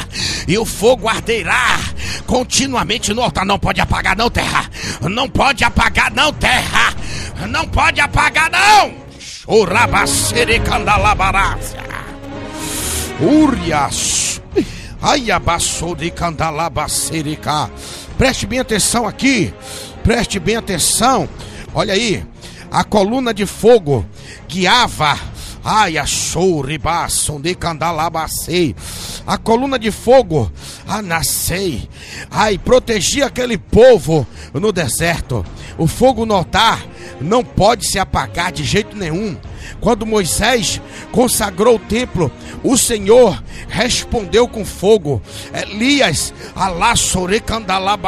E 0.47 0.57
o 0.57 0.65
fogo 0.65 1.09
arderá 1.09 1.81
continuamente 2.25 3.13
no 3.13 3.21
altar. 3.21 3.45
Não 3.45 3.59
pode 3.59 3.81
apagar, 3.81 4.17
não, 4.17 4.31
terra. 4.31 4.71
Não 5.11 5.29
pode 5.29 5.65
apagar, 5.65 6.15
não, 6.15 6.33
terra. 6.33 6.95
Não 7.49 7.67
pode 7.67 8.01
apagar, 8.01 8.49
não. 8.49 8.95
Urabacerecandalabarácia. 9.49 11.83
Urias. 13.21 14.41
Candalabacerica. 16.15 17.69
Preste 18.17 18.47
bem 18.47 18.61
atenção 18.61 19.05
aqui. 19.05 19.53
Preste 20.05 20.39
bem 20.39 20.55
atenção. 20.55 21.29
Olha 21.75 21.93
aí. 21.93 22.25
A 22.71 22.85
coluna 22.85 23.35
de 23.35 23.47
fogo 23.47 24.07
guiava 24.49 25.19
Ai, 25.69 25.99
achou 25.99 26.61
ribaço 26.61 27.41
de 27.41 27.53
candalabacei. 27.53 28.77
A 29.27 29.37
coluna 29.37 29.77
de 29.81 29.91
fogo, 29.91 30.49
anacei. 30.87 31.89
Ai, 32.31 32.57
protegia 32.57 33.27
aquele 33.27 33.59
povo 33.59 34.25
no 34.55 34.71
deserto. 34.71 35.45
O 35.77 35.89
fogo 35.89 36.25
no 36.25 36.35
altar 36.35 36.87
não 37.21 37.43
pode 37.43 37.85
se 37.85 37.99
apagar 37.99 38.53
de 38.53 38.63
jeito 38.63 38.97
nenhum. 38.97 39.37
Quando 39.81 40.07
Moisés 40.07 40.81
consagrou 41.13 41.77
o 41.77 41.81
templo, 41.81 42.31
o 42.63 42.77
Senhor 42.77 43.43
respondeu 43.69 44.49
com 44.49 44.65
fogo. 44.65 45.23
Elias, 45.53 46.33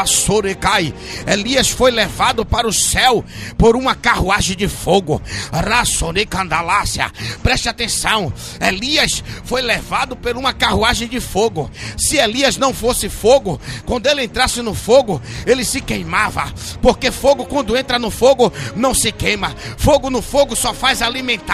sorecai. 0.07 0.95
Elias 1.27 1.69
foi 1.69 1.91
levado 1.91 2.45
para 2.45 2.67
o 2.67 2.73
céu 2.73 3.25
por 3.57 3.77
uma 3.77 3.95
carruagem 3.95 4.57
de 4.57 4.69
fogo. 4.69 5.21
Rassorecandalácia. 5.53 7.11
Preste 7.43 7.69
atenção. 7.69 8.33
Elias 8.61 9.23
foi 9.45 9.63
levado 9.63 10.17
por 10.17 10.37
uma 10.37 10.53
carruagem 10.53 11.09
de 11.09 11.21
fogo. 11.21 11.71
Se 11.97 12.17
Elias 12.17 12.57
não 12.57 12.73
fosse 12.73 13.09
fogo, 13.09 13.61
quando 13.85 14.07
ele 14.07 14.25
entrasse 14.25 14.63
no 14.63 14.75
fogo, 14.75 15.21
ele 15.47 15.65
se 15.65 15.81
queimava. 15.81 16.53
Porque 16.81 17.11
fogo, 17.11 17.45
quando 17.47 17.77
entra 17.77 17.99
no 17.99 18.11
fogo, 18.11 18.53
não 18.75 18.95
se 18.95 19.13
queima. 19.13 19.55
Fogo 19.77 20.11
no 20.11 20.23
fogo 20.23 20.57
só 20.57 20.73
faz 20.73 21.03
alimentar. 21.03 21.48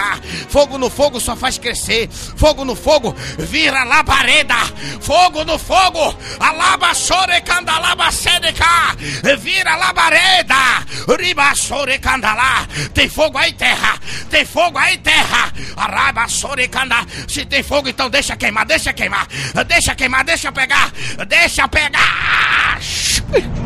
Fogo 0.49 0.77
no 0.77 0.89
fogo 0.89 1.19
só 1.19 1.35
faz 1.35 1.57
crescer. 1.57 2.09
Fogo 2.09 2.65
no 2.65 2.75
fogo 2.75 3.15
vira 3.37 3.83
labareda. 3.83 4.55
Fogo 5.01 5.43
no 5.43 5.57
fogo, 5.57 6.15
alaba 6.39 6.93
sore 6.93 7.41
candalaba 7.41 8.11
sedeca. 8.11 8.95
Vira 9.39 9.75
labareda. 9.75 10.85
Riba 11.17 11.55
sore 11.55 11.99
candalá. 11.99 12.67
Tem 12.93 13.07
fogo 13.09 13.37
aí, 13.37 13.53
terra. 13.53 13.99
Tem 14.29 14.45
fogo 14.45 14.77
aí, 14.77 14.97
terra. 14.97 15.51
Araba 15.75 16.27
sore 16.27 16.67
candá. 16.67 17.05
Se 17.27 17.45
tem 17.45 17.63
fogo, 17.63 17.89
então 17.89 18.09
deixa 18.09 18.35
queimar, 18.35 18.65
deixa 18.65 18.93
queimar. 18.93 19.27
Deixa 19.67 19.95
queimar, 19.95 20.23
deixa 20.23 20.51
pegar. 20.51 20.91
Deixa 21.27 21.67
pegar. 21.67 22.79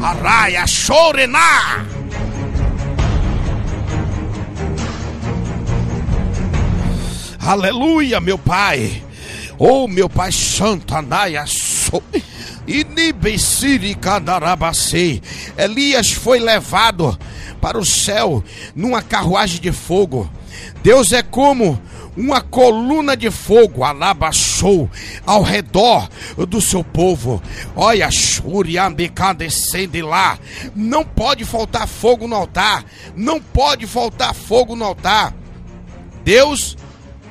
Arraia 0.01 0.65
chorenar. 0.67 1.98
Aleluia, 7.49 8.19
meu 8.19 8.37
Pai. 8.37 9.03
Oh, 9.57 9.87
meu 9.87 10.07
Pai 10.07 10.31
Santo, 10.31 10.93
Anaia, 10.93 11.45
Elias 15.57 16.11
foi 16.11 16.37
levado 16.37 17.17
para 17.59 17.79
o 17.79 17.83
céu 17.83 18.43
numa 18.75 19.01
carruagem 19.01 19.59
de 19.59 19.71
fogo. 19.71 20.29
Deus 20.83 21.11
é 21.11 21.23
como 21.23 21.81
uma 22.15 22.39
coluna 22.39 23.17
de 23.17 23.31
fogo 23.31 23.83
alabaçou 23.83 24.87
ao 25.25 25.41
redor 25.41 26.07
do 26.47 26.61
seu 26.61 26.83
povo. 26.83 27.41
Olha, 27.75 28.11
Shuriambika 28.11 29.33
descende 29.33 30.03
lá. 30.03 30.37
Não 30.75 31.03
pode 31.03 31.43
faltar 31.45 31.87
fogo 31.87 32.27
no 32.27 32.35
altar. 32.35 32.85
Não 33.15 33.41
pode 33.41 33.87
faltar 33.87 34.35
fogo 34.35 34.75
no 34.75 34.85
altar. 34.85 35.33
Deus, 36.23 36.77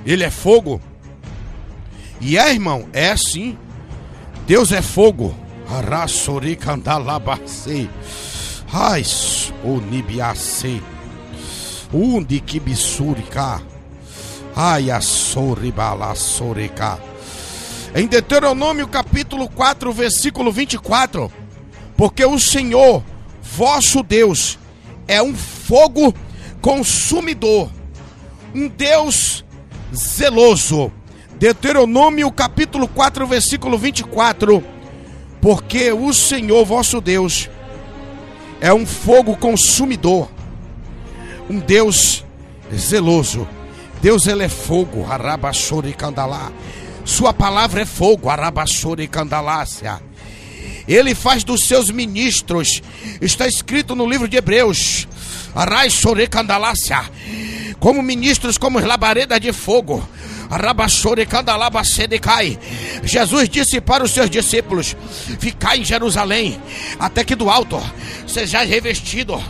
Ele 0.08 0.24
é 0.24 0.30
fogo. 0.30 0.80
E 2.18 2.38
é, 2.38 2.50
irmão, 2.50 2.88
é 2.94 3.10
assim. 3.10 3.58
Deus 4.46 4.72
é 4.72 4.80
fogo. 4.80 5.34
Arasorikandalabase. 5.68 7.90
Ai, 8.72 9.02
onibiase. 9.62 10.82
Undi. 11.92 12.42
Ai. 14.56 14.86
Em 17.94 18.06
Deuteronômio 18.06 18.88
capítulo 18.88 19.46
4, 19.50 19.92
versículo 19.92 20.50
24. 20.50 21.30
Porque 21.98 22.24
o 22.24 22.38
Senhor, 22.38 23.04
vosso 23.42 24.02
Deus, 24.02 24.58
é 25.06 25.22
um 25.22 25.34
fogo 25.34 26.14
consumidor, 26.62 27.70
um 28.54 28.68
Deus 28.68 29.44
zeloso 29.94 30.92
Deuteronômio 31.38 32.32
capítulo 32.32 32.88
4, 32.88 33.26
versículo 33.26 33.78
24. 33.78 34.62
Porque 35.40 35.92
o 35.92 36.12
Senhor 36.12 36.64
vosso 36.64 37.00
Deus 37.00 37.48
é 38.60 38.74
um 38.74 38.84
fogo 38.84 39.36
consumidor, 39.36 40.28
um 41.48 41.60
Deus 41.60 42.24
zeloso. 42.74 43.46
Deus 44.02 44.26
ele 44.26 44.44
é 44.44 44.48
fogo, 44.48 45.06
arabaxore 45.08 45.92
candalá. 45.92 46.50
Sua 47.04 47.32
palavra 47.32 47.82
é 47.82 47.86
fogo, 47.86 48.28
arabaxore 48.28 49.06
candalácia. 49.06 50.00
Ele 50.88 51.14
faz 51.14 51.44
dos 51.44 51.64
seus 51.64 51.90
ministros, 51.90 52.82
está 53.20 53.46
escrito 53.46 53.94
no 53.94 54.08
livro 54.08 54.26
de 54.26 54.38
Hebreus, 54.38 55.06
arai 55.54 55.88
candalácia, 56.28 57.04
como 57.78 58.02
ministros, 58.02 58.58
como 58.58 58.80
labaredas 58.80 59.40
de 59.40 59.52
fogo 59.52 60.06
Jesus 63.02 63.48
disse 63.48 63.80
para 63.80 64.04
os 64.04 64.10
seus 64.10 64.30
discípulos: 64.30 64.96
Ficai 65.38 65.80
em 65.80 65.84
Jerusalém, 65.84 66.60
até 66.98 67.22
que 67.22 67.34
do 67.34 67.50
alto 67.50 67.78
seja 68.26 68.62
revestido 68.62 69.42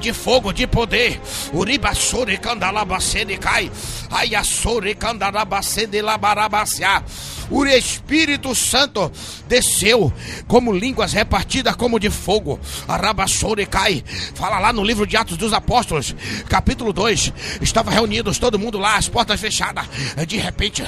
de 0.00 0.12
fogo, 0.12 0.52
de 0.52 0.66
poder. 0.66 1.20
Uribassore 1.52 2.36
candalabacene 2.38 3.38
cai. 3.38 3.70
Ayassore 4.10 4.94
candalabacene 4.94 6.02
labarabacia 6.02 7.02
o 7.50 7.64
Espírito 7.66 8.54
Santo 8.54 9.10
desceu 9.46 10.12
como 10.46 10.72
línguas 10.72 11.12
repartidas 11.12 11.76
como 11.76 12.00
de 12.00 12.10
fogo. 12.10 12.58
Arabassore 12.88 13.66
cai. 13.66 14.02
Fala 14.34 14.58
lá 14.58 14.72
no 14.72 14.82
livro 14.82 15.06
de 15.06 15.16
Atos 15.16 15.36
dos 15.36 15.52
Apóstolos, 15.52 16.14
capítulo 16.48 16.92
2. 16.92 17.32
Estava 17.60 17.90
reunidos 17.90 18.38
todo 18.38 18.58
mundo 18.58 18.78
lá, 18.78 18.96
as 18.96 19.08
portas 19.08 19.40
fechadas. 19.40 19.86
De 20.26 20.36
repente, 20.36 20.82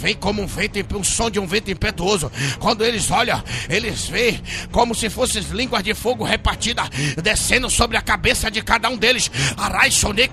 vem 0.00 0.14
como 0.14 0.42
um 0.42 0.46
vento, 0.46 0.96
um 0.96 1.04
som 1.04 1.30
de 1.30 1.38
um 1.38 1.46
vento 1.46 1.70
impetuoso. 1.70 2.30
Quando 2.58 2.84
eles 2.84 3.10
olham, 3.10 3.42
eles 3.68 4.06
veem 4.06 4.40
como 4.72 4.94
se 4.94 5.08
fossem 5.08 5.42
línguas 5.52 5.82
de 5.82 5.94
fogo 5.94 6.24
repartidas 6.24 6.88
descendo 7.22 7.70
sobre 7.70 7.96
a 7.96 8.02
cabeça 8.02 8.50
de 8.50 8.62
cada 8.62 8.88
um 8.88 8.96
deles. 8.96 9.30
Araixone 9.56 10.28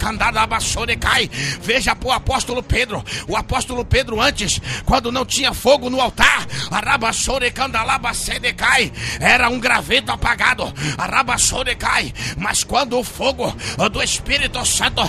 cai. 0.98 1.30
Veja 1.62 1.96
o 2.04 2.12
apóstolo 2.12 2.64
Pedro. 2.64 3.04
O 3.28 3.36
apóstolo 3.36 3.86
Pedro 3.86 4.22
antes, 4.22 4.60
quando 4.86 5.12
não 5.12 5.26
tinha 5.26 5.54
fogo 5.54 5.67
fogo 5.68 5.90
no 5.90 6.00
altar. 6.00 6.48
cai. 8.56 8.90
Era 9.20 9.50
um 9.50 9.60
graveto 9.60 10.14
apagado. 10.14 10.74
cai. 11.78 12.14
Mas 12.38 12.64
quando 12.64 12.98
o 12.98 13.04
fogo 13.04 13.54
do 13.92 14.02
Espírito 14.02 14.66
Santo 14.66 15.02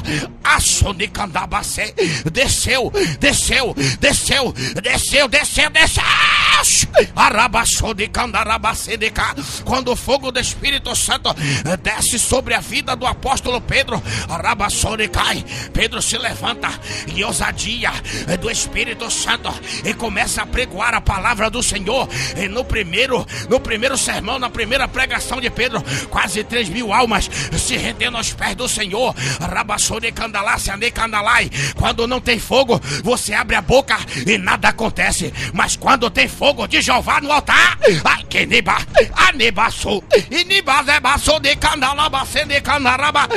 desceu, 2.33 2.93
desceu, 3.21 3.73
desceu, 4.01 4.53
desceu, 4.83 5.29
desceu, 5.29 5.71
desceu. 5.71 6.03
Quando 9.65 9.93
o 9.93 9.97
fogo 9.97 10.33
do 10.33 10.41
Espírito 10.41 10.95
Santo 10.97 11.33
desce 11.83 12.19
sobre 12.19 12.55
a 12.55 12.61
vida 12.61 12.97
do 12.97 13.07
apóstolo 13.07 13.61
Pedro, 13.61 14.03
cai. 15.13 15.45
Pedro 15.73 16.03
se 16.03 16.19
levanta 16.19 16.69
em 17.07 17.23
ousadia 17.23 17.93
do 18.41 18.51
Espírito 18.51 19.09
Santo 19.11 19.53
e 19.85 19.95
começa 19.95 20.43
a 20.43 20.48
pregoar 20.49 20.95
a 20.95 21.01
palavra 21.01 21.49
do 21.51 21.63
Senhor. 21.63 22.09
E 22.37 22.49
no 22.49 22.65
primeiro, 22.65 23.25
no 23.49 23.61
primeiro 23.61 23.97
sermão, 23.97 24.39
na 24.39 24.51
primeira 24.51 24.89
pregação 24.89 25.41
de 25.41 25.51
Pedro, 25.51 25.83
quase 26.11 26.43
3 26.43 26.69
mil 26.69 26.93
almas 26.93 27.31
se 27.59 27.77
rendendo 27.77 28.17
aos 28.17 28.33
pés 28.33 28.55
do 28.57 28.69
Senhor. 28.69 29.15
Rabassone 29.41 30.13
candalai. 30.13 31.51
Quando 31.77 32.07
não 32.07 32.21
tem 32.21 32.39
fogo, 32.39 32.81
você 33.03 33.35
abre 33.35 33.57
a 33.57 33.61
boca 33.61 33.97
e 34.27 34.39
nada 34.39 34.69
acontece. 34.69 35.33
Mas 35.53 35.77
quando 35.77 36.11
tem 36.11 36.29
fogo 36.29 36.67
de 36.67 36.81
Jeová 36.81 37.21
no 37.21 37.33
altar, 37.33 37.79
ai 38.05 38.25
que 38.29 38.47
niba, 38.47 38.77
anebaçou, 39.15 40.03
inibazebaçou 40.31 41.41
de 41.41 41.55
candalabacê 41.57 42.45
de 42.45 42.61
candaraba, 42.61 43.29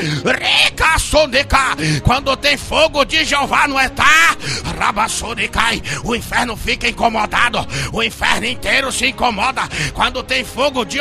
cá. 1.43 1.75
Quando 2.03 2.35
tem 2.37 2.57
fogo 2.57 3.03
de 3.05 3.23
Jeová 3.23 3.67
no 3.67 3.77
altar, 3.77 4.37
rabaçou 4.77 5.35
de 5.35 5.47
cai, 5.47 5.81
o 6.03 6.15
inferno 6.15 6.55
fica 6.55 6.87
em 6.87 6.93
incomodado. 7.01 7.67
O 7.91 8.03
inferno 8.03 8.45
inteiro 8.45 8.91
se 8.91 9.07
incomoda 9.07 9.63
quando 9.93 10.21
tem 10.21 10.43
fogo 10.43 10.85
de, 10.85 10.99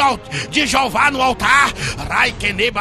de 0.50 0.66
Jeová 0.66 1.10
no 1.10 1.20
altar. 1.20 1.72
Rai 2.08 2.34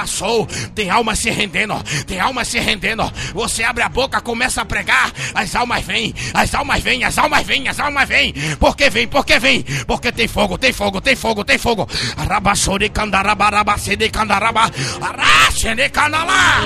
sou. 0.08 0.48
Tem 0.74 0.90
alma 0.90 1.16
se 1.16 1.30
rendendo, 1.30 1.76
tem 2.06 2.20
alma 2.20 2.46
se 2.46 2.60
rendendo. 2.60 3.04
Você 3.34 3.64
abre 3.64 3.84
a 3.84 3.90
boca, 3.90 4.22
começa 4.22 4.62
a 4.62 4.66
pregar, 4.66 5.12
as 5.34 5.56
almas 5.56 5.84
vêm, 5.84 6.14
as 6.34 6.54
almas 6.56 6.82
vêm, 6.82 7.04
as 7.04 7.18
almas 7.18 7.46
vêm, 7.46 7.68
as 7.68 7.80
almas 7.80 8.08
vêm. 8.08 8.34
Porque 8.60 8.90
vem, 8.90 9.08
porque 9.08 9.38
vem, 9.38 9.64
porque 9.86 10.12
tem 10.12 10.28
fogo, 10.28 10.58
tem 10.58 10.72
fogo, 10.72 11.02
tem 11.02 11.16
fogo, 11.16 11.44
tem 11.44 11.58
fogo. 11.58 11.88
Arabaxore 12.16 12.90
candaraba, 12.90 13.50
de 13.98 14.10
candaraba, 14.10 14.72
araxe 15.02 15.76
de 15.76 15.90
canalá. 15.90 16.62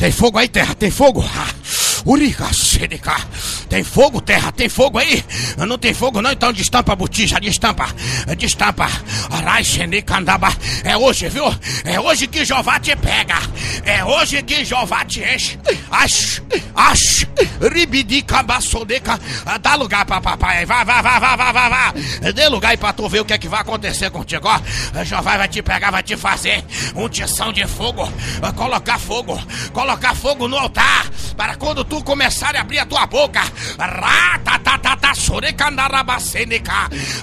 Tem 0.00 0.10
fogo 0.10 0.38
aí, 0.38 0.48
terra? 0.48 0.74
Tem 0.74 0.90
fogo? 0.90 1.22
Urica, 2.04 2.52
Seneca. 2.52 3.16
Tem 3.68 3.84
fogo, 3.84 4.20
terra? 4.20 4.50
Tem 4.52 4.68
fogo 4.68 4.98
aí? 4.98 5.24
Não 5.56 5.78
tem 5.78 5.94
fogo 5.94 6.22
não? 6.22 6.32
Então 6.32 6.52
destampa 6.52 6.92
a 6.92 6.96
botija, 6.96 7.40
destampa. 7.40 7.88
Destampa. 8.36 8.88
Arai, 9.30 9.62
Andaba. 10.20 10.52
É 10.84 10.96
hoje, 10.96 11.28
viu? 11.28 11.44
É 11.84 11.98
hoje 11.98 12.26
que 12.26 12.44
Jeová 12.44 12.78
te 12.78 12.94
pega. 12.96 13.38
É 13.84 14.04
hoje 14.04 14.42
que 14.42 14.64
Jeová 14.64 15.04
te 15.04 15.20
enche. 15.20 15.58
Ash, 15.90 16.42
ash, 16.74 17.26
ribidi 17.72 18.22
cabaçodeca. 18.22 19.18
Dá 19.60 19.74
lugar 19.74 20.04
pra 20.04 20.20
papai. 20.20 20.66
Vá, 20.66 20.84
vá, 20.84 21.00
vá, 21.00 21.18
vá, 21.18 21.36
vá, 21.36 21.52
vá, 21.52 21.68
vá. 21.68 21.94
Dê 22.32 22.48
lugar 22.48 22.70
aí 22.70 22.76
pra 22.76 22.92
tu 22.92 23.08
ver 23.08 23.20
o 23.20 23.24
que 23.24 23.32
é 23.32 23.38
que 23.38 23.48
vai 23.48 23.60
acontecer 23.60 24.10
contigo, 24.10 24.46
ó. 24.46 25.04
Jeová 25.04 25.36
vai 25.36 25.48
te 25.48 25.62
pegar, 25.62 25.90
vai 25.90 26.02
te 26.02 26.16
fazer 26.16 26.64
um 26.94 27.08
tição 27.08 27.52
de 27.52 27.66
fogo. 27.66 28.10
Colocar 28.56 28.98
fogo. 28.98 29.40
Colocar 29.72 30.14
fogo 30.14 30.48
no 30.48 30.56
altar. 30.56 31.08
Para 31.36 31.56
quando 31.56 31.84
tu 31.90 32.02
começar 32.04 32.54
a 32.54 32.60
abrir 32.60 32.78
a 32.78 32.86
tua 32.86 33.04
boca, 33.06 33.42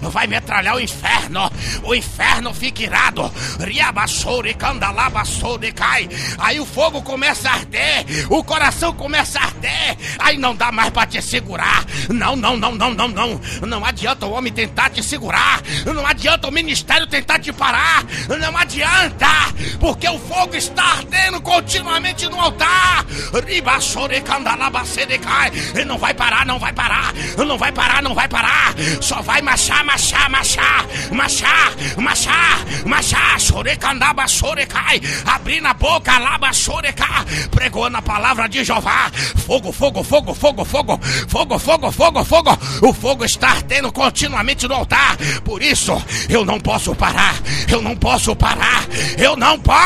vai 0.10 0.28
metralhar 0.28 0.76
o 0.76 0.80
inferno. 0.80 1.52
O 1.84 1.94
inferno 1.94 2.54
fica 2.54 2.84
irado. 2.84 3.32
Aí 6.40 6.60
o 6.60 6.66
fogo 6.66 7.02
começa 7.02 7.50
a 7.50 7.54
arder, 7.54 8.06
o 8.30 8.44
coração 8.44 8.94
começa 8.94 9.40
a 9.40 9.44
arder. 9.44 9.98
Aí 10.20 10.38
não 10.38 10.56
dá 10.56 10.72
mais 10.72 10.90
para 10.90 11.08
te 11.08 11.22
segurar. 11.22 11.86
Não, 12.10 12.36
não, 12.36 12.56
não, 12.56 12.74
não, 12.74 12.94
não, 12.94 13.08
não. 13.08 13.42
Não 13.68 13.86
adianta 13.86 14.26
o 14.26 14.32
homem 14.32 14.54
tentar 14.54 14.90
te 14.90 15.04
segurar. 15.04 15.62
Não 15.86 16.06
adianta 16.06 16.48
o 16.48 16.52
ministério 16.52 17.08
tentar 17.08 17.40
te 17.40 17.52
parar. 17.52 18.06
Não 18.40 18.58
adianta, 18.58 19.28
porque 19.80 20.08
o 20.08 20.20
fogo 20.20 20.56
está 20.56 20.84
ardendo 20.84 21.42
continuamente 21.42 22.28
no 22.30 22.40
altar. 22.40 23.06
Ele 25.74 25.86
não 25.86 25.98
vai 25.98 26.14
parar, 26.14 26.46
não 26.46 26.60
vai 26.60 26.74
parar, 26.74 27.14
não 27.38 27.58
vai 27.58 27.72
parar, 27.72 27.97
não 28.02 28.14
vai 28.14 28.28
parar. 28.28 28.74
Só 29.02 29.22
vai 29.22 29.42
marchar, 29.42 29.84
marchar, 29.84 30.30
marchar, 30.30 30.86
marchar, 31.12 31.76
marchar, 31.98 32.66
marchar. 32.86 33.40
Chorecandaba, 33.40 34.28
chorecai. 34.28 35.02
Abrir 35.26 35.62
na 35.62 35.74
boca, 35.74 36.18
laba, 36.18 36.54
chorecai. 36.54 37.26
Pregou 37.52 37.90
na 37.90 38.02
palavra 38.02 38.48
de 38.48 38.64
Jeová. 38.64 39.12
Fogo, 39.46 39.72
fogo, 39.72 40.04
fogo, 40.04 40.34
fogo, 40.34 40.66
fogo, 40.66 41.00
fogo, 41.28 41.60
fogo, 41.60 41.92
fogo, 41.92 42.24
fogo. 42.24 42.58
O 42.82 42.94
fogo 42.94 43.26
está 43.26 43.50
ardendo 43.50 43.92
continuamente 43.92 44.68
no 44.68 44.76
altar. 44.76 45.18
Por 45.44 45.62
isso, 45.62 46.02
eu 46.30 46.46
não 46.46 46.60
posso 46.60 46.96
parar, 46.96 47.36
eu 47.68 47.82
não 47.82 47.96
posso 47.96 48.36
parar, 48.36 48.86
eu 49.18 49.36
não 49.36 49.60
posso. 49.60 49.78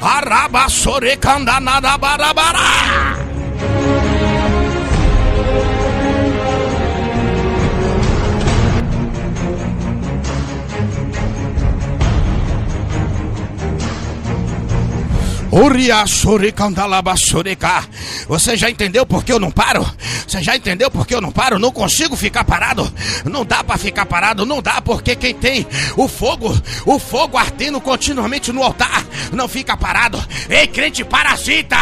Arabasore 0.00 1.18
Você 18.26 18.56
já 18.56 18.68
entendeu 18.68 19.06
por 19.06 19.22
que 19.22 19.32
eu 19.32 19.38
não 19.38 19.52
paro? 19.52 19.88
Você 20.26 20.42
já 20.42 20.56
entendeu 20.56 20.90
por 20.90 21.06
que 21.06 21.14
eu 21.14 21.20
não 21.20 21.30
paro? 21.30 21.60
Não 21.60 21.70
consigo 21.70 22.16
ficar 22.16 22.42
parado. 22.42 22.92
Não 23.24 23.44
dá 23.44 23.62
para 23.62 23.78
ficar 23.78 24.04
parado, 24.04 24.44
não 24.44 24.60
dá 24.60 24.82
porque 24.82 25.14
quem 25.14 25.32
tem 25.32 25.64
o 25.96 26.08
fogo, 26.08 26.52
o 26.84 26.98
fogo 26.98 27.38
ardendo 27.38 27.80
continuamente 27.80 28.50
no 28.50 28.64
altar, 28.64 29.04
não 29.32 29.46
fica 29.46 29.76
parado. 29.76 30.20
Ei, 30.48 30.66
crente 30.66 31.04
parasita, 31.04 31.78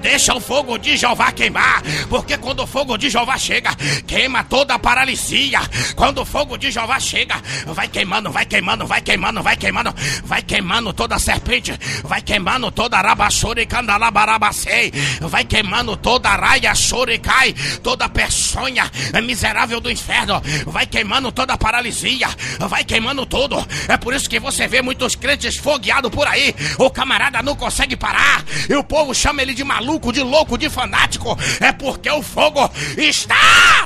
deixa 0.00 0.34
o 0.34 0.40
fogo 0.40 0.78
de 0.78 0.96
Jeová 0.96 1.30
queimar, 1.30 1.80
porque 2.08 2.36
quando 2.38 2.64
o 2.64 2.66
fogo 2.66 2.96
de 2.98 3.08
Jeová 3.08 3.38
chega, 3.38 3.72
queima 4.04 4.42
toda 4.42 4.74
a 4.74 4.78
paralisia. 4.80 5.60
Quando 5.94 6.22
o 6.22 6.24
fogo 6.24 6.58
de 6.58 6.72
Jeová 6.72 6.98
chega, 6.98 7.36
vai 7.66 7.86
queimando, 7.86 8.32
vai 8.32 8.44
queimando, 8.44 8.84
vai 8.84 9.00
queimando, 9.00 9.42
vai 9.44 9.56
queimando, 9.56 9.94
vai 10.24 10.42
queimando 10.42 10.92
toda 11.04 11.18
serpente, 11.18 11.78
vai 12.02 12.22
queimando 12.22 12.70
toda 12.70 12.96
a 12.96 13.02
rabassore 13.02 13.60
e 13.60 13.66
candalabarabacei, 13.66 14.90
vai 15.20 15.44
queimando 15.44 15.98
toda 15.98 16.30
raia 16.30 16.72
cai, 17.22 17.52
toda 17.82 18.08
peçonha 18.08 18.90
miserável 19.22 19.80
do 19.80 19.90
inferno, 19.90 20.42
vai 20.64 20.86
queimando 20.86 21.30
toda 21.30 21.58
paralisia, 21.58 22.28
vai 22.58 22.84
queimando 22.84 23.26
tudo. 23.26 23.56
É 23.86 23.98
por 23.98 24.14
isso 24.14 24.30
que 24.30 24.40
você 24.40 24.66
vê 24.66 24.80
muitos 24.80 25.14
crentes 25.14 25.58
fogueados 25.58 26.10
por 26.10 26.26
aí, 26.26 26.54
o 26.78 26.88
camarada 26.88 27.42
não 27.42 27.54
consegue 27.54 27.96
parar, 27.96 28.42
e 28.66 28.74
o 28.74 28.82
povo 28.82 29.14
chama 29.14 29.42
ele 29.42 29.52
de 29.52 29.62
maluco, 29.62 30.10
de 30.10 30.22
louco, 30.22 30.56
de 30.56 30.70
fanático, 30.70 31.38
é 31.60 31.70
porque 31.70 32.10
o 32.10 32.22
fogo 32.22 32.70
está, 32.96 33.34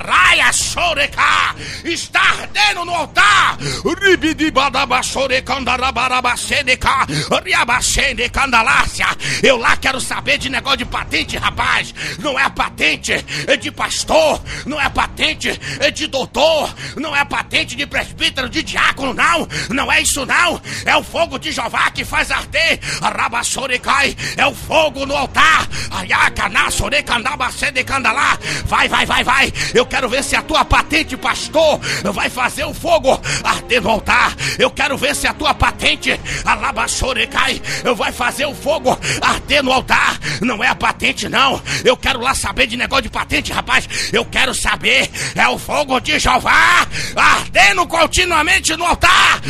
raia 0.07 0.53
choreca, 0.53 1.57
está 1.85 2.21
ardendo 2.21 2.85
no 2.85 2.95
altar, 2.95 3.59
ribidibadabachore 4.01 5.43
candarabarabacê 5.43 6.63
Eu 9.43 9.57
lá 9.57 9.77
quero 9.77 10.01
saber 10.01 10.39
de 10.39 10.49
negócio 10.49 10.79
de 10.79 10.85
patente, 10.85 11.37
rapaz. 11.37 11.95
Não 12.19 12.39
é 12.39 12.49
patente 12.49 13.15
de 13.61 13.71
pastor, 13.71 14.43
não 14.67 14.81
é 14.81 14.89
patente 14.89 15.59
de 15.95 16.07
doutor, 16.07 16.75
não 16.97 17.15
é 17.15 17.25
patente 17.25 17.75
de 17.75 17.87
presbítero, 17.87 18.49
de 18.49 18.63
diácono, 18.63 19.15
não. 19.15 19.49
Não 19.71 19.91
é 19.91 20.03
isso, 20.03 20.27
não. 20.27 20.61
É 20.85 20.97
o 20.97 21.03
fogo 21.03 21.39
de 21.39 21.53
Jeová 21.53 21.91
que 21.91 22.05
faz 22.05 22.31
arder. 22.31 22.79
Rabassorecai, 23.01 24.17
é 24.37 24.47
o 24.47 24.55
fogo 24.55 25.07
no 25.07 25.17
altar. 25.17 25.69
Ayacana, 25.91 26.71
sorecandabacende 26.71 27.83
candalá. 27.85 28.39
Vai, 28.67 28.89
vai, 28.89 29.07
vai, 29.07 29.25
vai. 29.25 29.53
Eu 29.75 29.87
quero 29.87 30.09
ver 30.09 30.23
se 30.23 30.37
a 30.37 30.43
tua 30.43 30.65
patente, 30.65 31.17
pastor, 31.17 31.81
vai 32.13 32.29
fazer 32.29 32.65
o 32.65 32.75
fogo 32.75 33.21
arder 33.43 33.83
no 33.83 33.91
altar. 33.91 34.35
Eu 34.59 34.71
quero 34.71 34.97
ver 34.97 35.15
se 35.15 35.27
a 35.27 35.35
tua 35.35 35.55
patente, 35.55 36.19
Alabaçorecai, 36.99 37.63
vai 37.97 38.13
fazer 38.13 38.47
o 38.47 38.55
fogo 38.55 38.99
arder 39.21 39.63
no 39.63 39.73
altar. 39.73 40.19
Não 40.41 40.63
é 40.63 40.69
a 40.69 40.75
patente, 40.75 41.29
não. 41.29 41.63
Eu 41.85 41.97
quero 41.97 42.21
lá 42.21 42.35
saber 42.35 42.67
de 42.67 42.77
negócio 42.77 43.05
de 43.05 43.09
patente, 43.09 43.53
rapaz. 43.53 43.89
Eu 44.13 44.25
quero 44.25 44.55
saber. 44.55 45.11
É 45.35 45.47
o 45.49 45.59
fogo 45.59 46.01
de 46.01 46.19
Jeová 46.19 46.87
ardendo 47.15 47.87
continuamente 47.87 48.77
no 48.77 48.85
altar. 48.85 49.41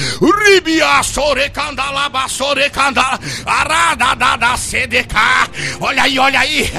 Ribia 0.47 1.03
sorecandalaba 1.03 2.29
sorecandala. 2.29 3.19
Aradadada 3.47 4.57
CDK. 4.57 5.17
Olha 5.81 6.03
aí, 6.03 6.19
olha 6.19 6.41
aí. 6.41 6.71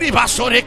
Ribassore. 0.00 0.64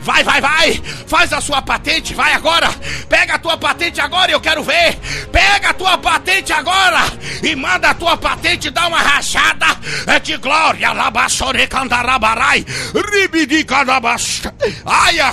Vai, 0.00 0.24
vai, 0.24 0.40
vai. 0.40 0.82
Faz 1.06 1.32
a 1.32 1.40
sua 1.40 1.62
patente, 1.62 2.14
vai 2.14 2.32
agora. 2.32 2.68
Pega 3.08 3.34
a 3.34 3.38
tua 3.38 3.56
patente 3.56 4.00
agora, 4.00 4.30
eu 4.30 4.40
quero 4.40 4.62
ver. 4.62 4.96
Pega 5.30 5.70
a 5.70 5.74
tua 5.74 5.98
patente 5.98 6.52
agora 6.52 6.93
e 7.42 7.54
manda 7.56 7.90
a 7.90 7.94
tua 7.94 8.16
patente 8.16 8.70
dar 8.70 8.88
uma 8.88 8.98
rachada 8.98 9.66
é 10.06 10.18
de 10.20 10.36
glória. 10.36 10.92
Labassore 10.92 11.66
Candarabarai. 11.66 12.64
Ribidi 13.12 13.64
Candabas. 13.64 14.42
Ai, 14.84 15.20
a 15.20 15.32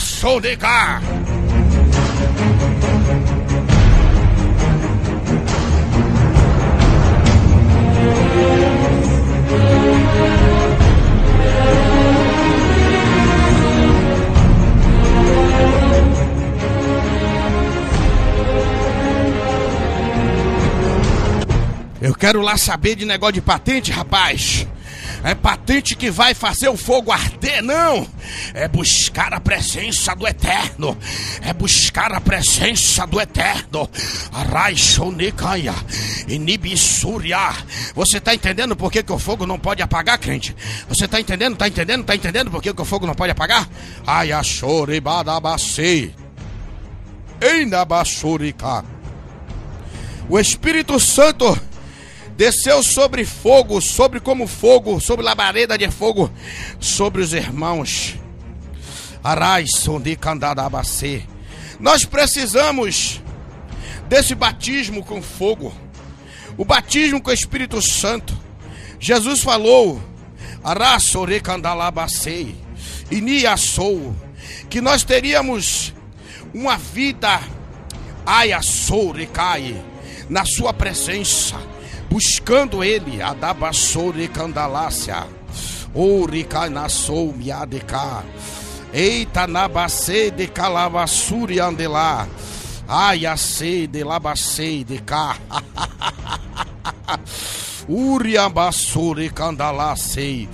Eu 22.12 22.16
quero 22.16 22.42
lá 22.42 22.58
saber 22.58 22.96
de 22.96 23.06
negócio 23.06 23.36
de 23.36 23.42
patente, 23.42 23.90
rapaz. 23.90 24.68
É 25.24 25.34
patente 25.34 25.96
que 25.96 26.12
vai 26.12 26.34
fazer 26.34 26.68
o 26.68 26.76
fogo 26.76 27.10
arder, 27.10 27.64
não. 27.64 28.06
É 28.54 28.68
buscar 28.68 29.34
a 29.34 29.40
presença 29.40 30.14
do 30.14 30.28
eterno. 30.28 30.98
É 31.42 31.54
buscar 31.54 32.12
a 32.12 32.20
presença 32.20 33.08
do 33.08 33.18
eterno. 33.18 33.90
Araixonecaia. 34.30 35.74
Inibissúria. 36.28 37.54
Você 37.96 38.18
está 38.18 38.36
entendendo 38.36 38.76
por 38.76 38.92
que, 38.92 39.04
que 39.04 39.14
o 39.14 39.18
fogo 39.18 39.48
não 39.48 39.58
pode 39.58 39.82
apagar, 39.82 40.20
crente? 40.20 40.54
Você 40.90 41.06
está 41.06 41.18
entendendo? 41.18 41.54
Está 41.54 41.70
entendendo? 41.70 42.02
Está 42.02 42.14
entendendo 42.14 42.52
por 42.52 42.62
que, 42.62 42.74
que 42.74 42.82
o 42.82 42.86
fogo 42.86 43.08
não 43.08 43.16
pode 43.16 43.32
apagar? 43.32 43.70
Ai, 44.06 44.34
achoribadabacei. 44.34 46.14
Einabassurica. 47.40 48.84
O 50.28 50.38
Espírito 50.38 51.00
Santo 51.00 51.71
desceu 52.42 52.82
sobre 52.82 53.24
fogo, 53.24 53.80
sobre 53.80 54.20
como 54.20 54.48
fogo, 54.48 55.00
sobre 55.00 55.24
labareda 55.24 55.78
de 55.78 55.92
fogo, 55.92 56.32
sobre 56.80 57.22
os 57.22 57.34
irmãos. 57.34 58.16
Arais, 59.24 59.70
de 60.02 60.16
candadabacê. 60.16 61.22
Nós 61.80 62.04
precisamos 62.04 63.22
desse 64.10 64.34
batismo 64.34 65.04
com 65.04 65.22
fogo, 65.22 65.72
o 66.58 66.66
batismo 66.66 67.22
com 67.22 67.30
o 67.30 67.34
Espírito 67.34 67.80
Santo. 67.80 68.36
Jesus 69.00 69.42
falou, 69.42 70.02
Arassore 70.64 71.40
candalabacei, 71.42 72.56
e 73.12 73.22
niassou, 73.22 74.16
que 74.68 74.82
nós 74.82 75.04
teríamos 75.04 75.94
uma 76.52 76.76
vida, 76.76 77.40
aiassore 78.26 79.28
cai, 79.28 79.80
na 80.28 80.44
sua 80.44 80.74
presença 80.74 81.70
buscando 82.12 82.84
ele, 82.84 83.22
Adabassore 83.22 84.28
Candalácia, 84.28 85.26
Ouricanassou 85.94 87.34
Miadeca, 87.34 88.26
Eita 88.94 89.48
Nabacê 89.48 90.30
de 90.30 90.46
Calavassuri 90.46 91.62
Andelá, 91.62 92.28
Aiacê 92.86 93.88
de 93.88 94.04
Labacê 94.04 94.84
de 94.84 95.00
Cá, 95.00 95.38
Uriambassore 97.88 99.30
Candalácei, 99.30 100.50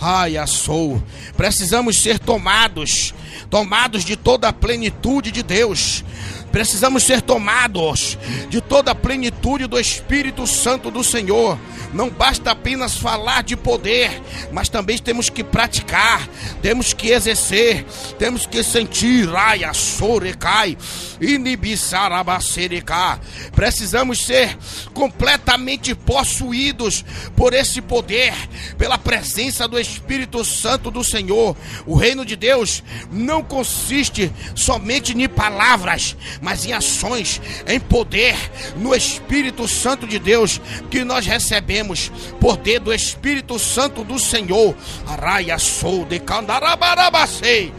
Aiassou, 0.00 1.02
precisamos 1.36 2.00
ser 2.00 2.20
tomados, 2.20 3.12
tomados 3.50 4.04
de 4.04 4.14
toda 4.16 4.48
a 4.48 4.52
plenitude 4.52 5.32
de 5.32 5.42
Deus 5.42 6.04
Precisamos 6.52 7.02
ser 7.02 7.22
tomados 7.22 8.18
de 8.50 8.60
toda 8.60 8.92
a 8.92 8.94
plenitude 8.94 9.66
do 9.66 9.80
Espírito 9.80 10.46
Santo 10.46 10.90
do 10.90 11.02
Senhor. 11.02 11.58
Não 11.92 12.08
basta 12.08 12.50
apenas 12.50 12.96
falar 12.96 13.42
de 13.42 13.56
poder, 13.56 14.22
mas 14.52 14.68
também 14.68 14.96
temos 14.98 15.28
que 15.28 15.42
praticar, 15.42 16.26
temos 16.62 16.92
que 16.92 17.10
exercer, 17.10 17.84
temos 18.18 18.46
que 18.46 18.62
sentir. 18.62 19.28
Raia, 19.28 19.72
sorecai, 19.72 20.76
inibissarabacerecá. 21.20 23.18
Precisamos 23.54 24.24
ser 24.24 24.56
completamente 24.92 25.94
possuídos 25.94 27.04
por 27.36 27.52
esse 27.52 27.80
poder, 27.80 28.34
pela 28.76 28.98
presença 28.98 29.66
do 29.68 29.78
Espírito 29.78 30.44
Santo 30.44 30.90
do 30.90 31.02
Senhor. 31.04 31.56
O 31.86 31.94
reino 31.94 32.24
de 32.24 32.36
Deus 32.36 32.82
não 33.10 33.42
consiste 33.42 34.32
somente 34.54 35.12
em 35.12 35.28
palavras, 35.28 36.16
mas 36.42 36.66
em 36.66 36.72
ações, 36.72 37.40
em 37.68 37.78
poder, 37.78 38.36
no 38.76 38.92
Espírito 38.92 39.68
Santo 39.68 40.08
de 40.08 40.18
Deus 40.18 40.60
que 40.90 41.04
nós 41.04 41.24
recebemos, 41.24 42.10
poder 42.40 42.80
do 42.80 42.92
Espírito 42.92 43.60
Santo 43.60 44.02
do 44.02 44.18
Senhor. 44.18 44.74
Araia 45.06 45.56
sou 45.56 46.04
de 46.04 46.18
candarabarabacei. 46.18 47.72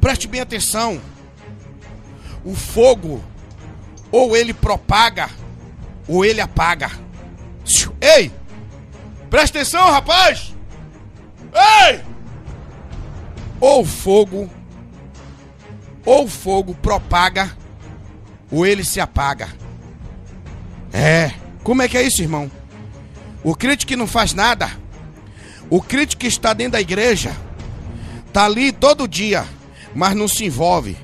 Preste 0.00 0.26
bem 0.26 0.40
atenção. 0.40 0.98
O 2.42 2.54
fogo, 2.54 3.22
ou 4.10 4.34
ele 4.34 4.54
propaga, 4.54 5.28
ou 6.08 6.24
ele 6.24 6.40
apaga. 6.40 6.90
Ei! 8.00 8.32
Presta 9.28 9.58
atenção, 9.58 9.90
rapaz! 9.90 10.54
Ei! 11.52 12.00
Ou 13.60 13.84
fogo 13.84 14.50
ou 16.10 16.24
o 16.24 16.28
fogo 16.28 16.74
propaga, 16.74 17.56
ou 18.50 18.66
ele 18.66 18.84
se 18.84 18.98
apaga. 18.98 19.48
É, 20.92 21.30
como 21.62 21.82
é 21.82 21.88
que 21.88 21.96
é 21.96 22.02
isso, 22.02 22.20
irmão? 22.20 22.50
O 23.44 23.54
crente 23.54 23.86
que 23.86 23.94
não 23.94 24.08
faz 24.08 24.34
nada, 24.34 24.68
o 25.70 25.80
crente 25.80 26.16
que 26.16 26.26
está 26.26 26.52
dentro 26.52 26.72
da 26.72 26.80
igreja, 26.80 27.30
tá 28.32 28.44
ali 28.44 28.72
todo 28.72 29.06
dia, 29.06 29.46
mas 29.94 30.16
não 30.16 30.26
se 30.26 30.44
envolve, 30.44 30.96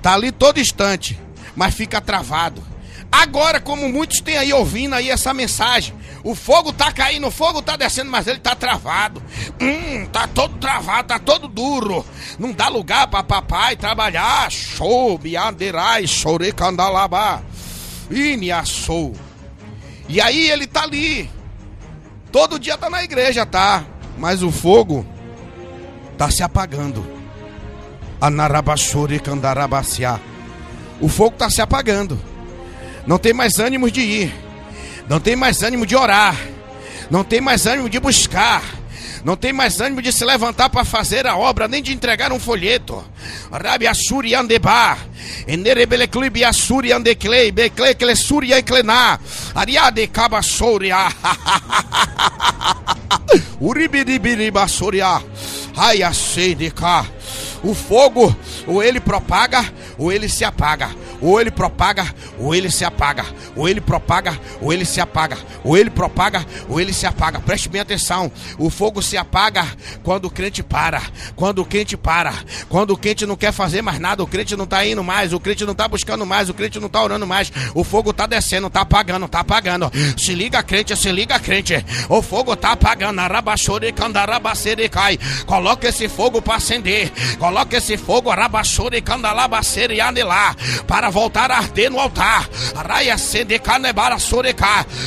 tá 0.00 0.14
ali 0.14 0.30
todo 0.30 0.60
instante, 0.60 1.18
mas 1.56 1.74
fica 1.74 2.00
travado. 2.00 2.62
Agora, 3.10 3.58
como 3.58 3.88
muitos 3.88 4.20
têm 4.20 4.36
aí 4.36 4.52
ouvindo 4.52 4.94
aí 4.94 5.10
essa 5.10 5.34
mensagem, 5.34 5.96
o 6.24 6.34
fogo 6.34 6.72
tá 6.72 6.90
caindo, 6.90 7.26
o 7.26 7.30
fogo 7.30 7.60
tá 7.60 7.76
descendo, 7.76 8.10
mas 8.10 8.26
ele 8.26 8.38
tá 8.38 8.54
travado. 8.54 9.22
Hum, 9.60 10.06
tá 10.06 10.26
todo 10.26 10.56
travado, 10.56 11.08
tá 11.08 11.18
todo 11.18 11.46
duro. 11.46 12.02
Não 12.38 12.50
dá 12.50 12.68
lugar 12.68 13.06
para 13.08 13.22
papai 13.22 13.76
trabalhar. 13.76 14.50
Show, 14.50 15.18
biaderai, 15.18 16.06
chore 16.06 16.50
candalabá. 16.50 17.42
Iniaçou. 18.10 19.12
E 20.08 20.18
aí 20.18 20.50
ele 20.50 20.66
tá 20.66 20.84
ali. 20.84 21.30
Todo 22.32 22.58
dia 22.58 22.78
tá 22.78 22.88
na 22.88 23.04
igreja, 23.04 23.44
tá? 23.44 23.84
Mas 24.16 24.42
o 24.42 24.50
fogo 24.50 25.06
tá 26.16 26.30
se 26.30 26.42
apagando. 26.42 27.04
Anarabachore 28.18 29.20
candarabaciá. 29.20 30.18
O 31.02 31.08
fogo 31.08 31.36
tá 31.36 31.50
se 31.50 31.60
apagando. 31.60 32.18
Não 33.06 33.18
tem 33.18 33.34
mais 33.34 33.58
ânimo 33.58 33.90
de 33.90 34.00
ir. 34.00 34.43
Não 35.08 35.20
tem 35.20 35.36
mais 35.36 35.62
ânimo 35.62 35.86
de 35.86 35.96
orar. 35.96 36.36
Não 37.10 37.22
tem 37.22 37.40
mais 37.40 37.66
ânimo 37.66 37.88
de 37.88 38.00
buscar. 38.00 38.62
Não 39.24 39.36
tem 39.36 39.52
mais 39.52 39.80
ânimo 39.80 40.02
de 40.02 40.12
se 40.12 40.24
levantar 40.24 40.68
para 40.68 40.84
fazer 40.84 41.26
a 41.26 41.34
obra, 41.34 41.66
nem 41.66 41.82
de 41.82 41.92
entregar 41.92 42.30
um 42.30 42.38
folheto. 42.38 43.02
Rabi 43.50 43.86
Assuri 43.86 44.34
Andeba. 44.34 44.98
Enerebele 45.46 46.06
Clube 46.06 46.44
Assuri 46.44 46.92
Andeclei. 46.92 47.50
Becle 47.50 47.94
Clesuri 47.94 48.52
Enclená. 48.52 49.18
Ariade 49.54 50.06
Cabassoria. 50.08 50.96
Uribiribiribasoria. 53.60 55.22
Ai, 55.76 56.02
a 56.02 56.10
de 56.10 56.70
cá. 56.70 57.06
O 57.62 57.74
fogo, 57.74 58.34
ou 58.66 58.82
ele 58.82 59.00
propaga, 59.00 59.64
ou 59.96 60.12
ele 60.12 60.28
se 60.28 60.44
apaga. 60.44 60.90
Ou 61.20 61.40
ele 61.40 61.50
propaga, 61.50 62.06
ou 62.38 62.54
ele 62.54 62.70
se 62.70 62.84
apaga. 62.84 63.24
Ou 63.56 63.68
ele 63.68 63.80
propaga, 63.80 64.38
ou 64.60 64.72
ele 64.72 64.84
se 64.84 65.00
apaga. 65.00 65.38
Ou 65.62 65.76
ele 65.76 65.90
propaga, 65.90 66.44
ou 66.68 66.80
ele 66.80 66.92
se 66.92 67.06
apaga. 67.06 67.40
Preste 67.40 67.68
bem 67.68 67.80
atenção. 67.80 68.30
O 68.58 68.68
fogo 68.70 69.00
se 69.00 69.16
apaga 69.16 69.66
quando 70.02 70.26
o 70.26 70.30
crente 70.30 70.62
para. 70.62 71.02
Quando 71.36 71.60
o 71.60 71.64
crente 71.64 71.96
para. 71.96 72.34
Quando 72.68 72.90
o 72.90 72.96
crente 72.96 73.26
não 73.26 73.36
quer 73.36 73.52
fazer 73.52 73.82
mais 73.82 73.98
nada. 74.00 74.22
O 74.22 74.26
crente 74.26 74.56
não 74.56 74.64
está 74.64 74.84
indo 74.84 75.04
mais. 75.04 75.32
O 75.32 75.40
crente 75.40 75.64
não 75.64 75.72
está 75.72 75.86
buscando 75.86 76.26
mais. 76.26 76.48
O 76.48 76.54
crente 76.54 76.80
não 76.80 76.88
está 76.88 77.02
orando 77.02 77.26
mais. 77.26 77.52
O 77.74 77.84
fogo 77.84 78.10
está 78.10 78.26
descendo, 78.26 78.66
está 78.66 78.80
apagando, 78.80 79.26
está 79.26 79.40
apagando. 79.40 79.90
Se 80.18 80.34
liga, 80.34 80.62
crente, 80.62 80.96
se 80.96 81.12
liga, 81.12 81.38
crente. 81.38 81.84
O 82.08 82.22
fogo 82.22 82.54
está 82.54 82.72
apagando. 82.72 83.20
Cai. 84.90 85.18
Coloca 85.46 85.88
esse 85.88 86.08
fogo 86.08 86.42
para 86.42 86.56
acender. 86.56 87.12
Coloca 87.38 87.76
esse 87.76 87.96
fogo, 87.96 88.30
anelar. 90.00 90.56
Para 90.86 91.10
voltar 91.10 91.50
a 91.50 91.58
arder 91.58 91.90
no 91.90 92.00
altar. 92.00 92.48
Raia 92.74 93.16
canebara 93.16 93.18
sorecar. 93.18 93.43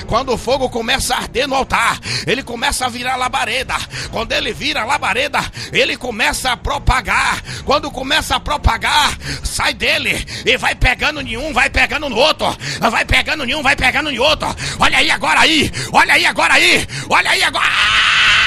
Quando 0.07 0.33
o 0.33 0.37
fogo 0.37 0.69
começa 0.69 1.15
a 1.15 1.17
arder 1.19 1.47
no 1.47 1.55
altar, 1.55 1.99
ele 2.25 2.43
começa 2.43 2.85
a 2.85 2.89
virar 2.89 3.15
labareda. 3.15 3.75
Quando 4.11 4.31
ele 4.31 4.53
vira 4.53 4.85
labareda, 4.85 5.39
ele 5.71 5.97
começa 5.97 6.51
a 6.51 6.57
propagar. 6.57 7.41
Quando 7.65 7.91
começa 7.91 8.35
a 8.35 8.39
propagar, 8.39 9.17
sai 9.43 9.73
dele 9.73 10.25
e 10.45 10.57
vai 10.57 10.75
pegando 10.75 11.21
nenhum, 11.21 11.53
vai 11.53 11.69
pegando 11.69 12.09
no 12.09 12.15
outro, 12.15 12.55
vai 12.91 13.05
pegando 13.05 13.45
nenhum, 13.45 13.61
vai 13.61 13.75
pegando 13.75 14.11
no 14.11 14.23
outro. 14.23 14.47
Olha 14.79 14.97
aí 14.97 15.11
agora 15.11 15.41
aí, 15.41 15.71
olha 15.91 16.13
aí 16.13 16.25
agora 16.25 16.53
aí, 16.53 16.87
olha 17.09 17.31
aí 17.31 17.43
agora. 17.43 18.46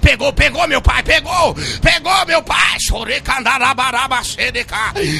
Pegou, 0.00 0.32
pegou, 0.32 0.66
meu 0.68 0.80
pai, 0.80 1.02
pegou, 1.02 1.54
pegou, 1.80 2.26
meu 2.26 2.42
pai. 2.42 2.64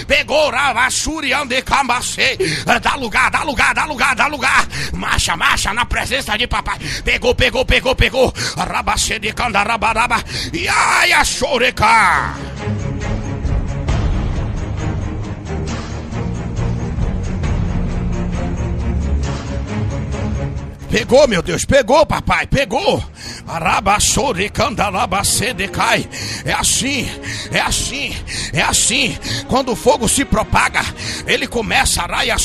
Pegou, 0.07 0.51
Rabachuriandecambacê. 0.51 2.38
Dá 2.83 2.94
lugar, 2.94 3.31
dá 3.31 3.42
lugar, 3.42 3.75
dá 3.75 3.85
lugar, 3.85 4.14
dá 4.14 4.27
lugar. 4.27 4.66
Marcha, 4.92 5.37
marcha 5.37 5.73
na 5.73 5.85
presença 5.85 6.37
de 6.37 6.47
papai. 6.47 6.79
Pegou, 7.05 7.35
pegou, 7.35 7.64
pegou, 7.64 7.94
pegou. 7.94 8.33
Rabacê 8.57 9.18
de 9.18 9.33
Candarabaraba. 9.33 10.23
E 10.53 10.68
ai, 10.68 11.12
a 11.12 11.25
choreca. 11.25 12.35
Pegou, 20.94 21.26
meu 21.26 21.42
Deus, 21.42 21.64
pegou, 21.64 22.07
papai, 22.07 22.46
pegou. 22.46 23.02
É 26.46 26.52
assim, 26.52 27.07
é 27.52 27.61
assim, 27.61 28.16
é 28.54 28.62
assim. 28.62 29.18
Quando 29.48 29.72
o 29.72 29.76
fogo 29.76 30.09
se 30.09 30.24
propaga, 30.24 30.80
ele 31.26 31.46
começa 31.46 32.02
a 32.02 32.07
raia 32.07 32.37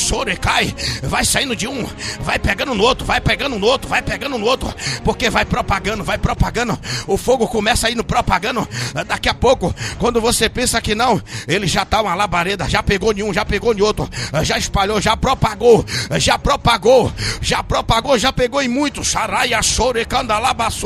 cai, 0.41 0.73
vai 1.03 1.23
saindo 1.23 1.55
de 1.55 1.67
um, 1.67 1.87
vai 2.19 2.37
pegando 2.37 2.75
no 2.75 2.83
outro, 2.83 3.05
vai 3.05 3.21
pegando 3.21 3.57
no 3.57 3.65
outro, 3.65 3.87
vai 3.87 4.01
pegando 4.01 4.37
no 4.37 4.45
outro, 4.45 4.73
porque 5.03 5.29
vai 5.29 5.45
propagando, 5.45 6.03
vai 6.03 6.17
propagando. 6.17 6.77
O 7.07 7.15
fogo 7.15 7.47
começa 7.47 7.87
a 7.87 7.89
ir 7.89 7.95
no 7.95 8.03
propagando. 8.03 8.67
Daqui 9.07 9.29
a 9.29 9.33
pouco, 9.33 9.73
quando 9.97 10.19
você 10.19 10.49
pensa 10.49 10.81
que 10.81 10.93
não, 10.93 11.21
ele 11.47 11.65
já 11.65 11.85
tá 11.85 12.01
uma 12.01 12.13
labareda, 12.13 12.67
já 12.67 12.83
pegou 12.83 13.13
em 13.13 13.23
um, 13.23 13.33
já 13.33 13.45
pegou 13.45 13.73
em 13.73 13.81
outro, 13.81 14.09
já 14.43 14.57
espalhou, 14.57 14.99
já 14.99 15.15
propagou, 15.15 15.85
já 16.17 16.37
propagou, 16.37 17.11
já 17.41 17.63
propagou, 17.63 18.17
já 18.17 18.33
pegou 18.33 18.61
em 18.61 18.67
muito. 18.67 19.05
Saraia 19.05 19.61
sore 19.63 20.05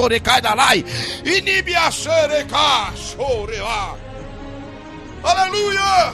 candalaba 0.03 0.19
sore 0.19 0.19
caidalai. 0.19 0.85
Inibia 1.25 1.91
sereca 1.91 2.91
soreá. 2.95 3.95
Aleluia! 5.23 6.13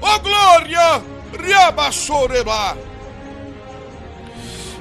Oh 0.00 0.18
glória! 0.20 1.02
Riaba 1.32 1.92
soreba. 1.92 2.76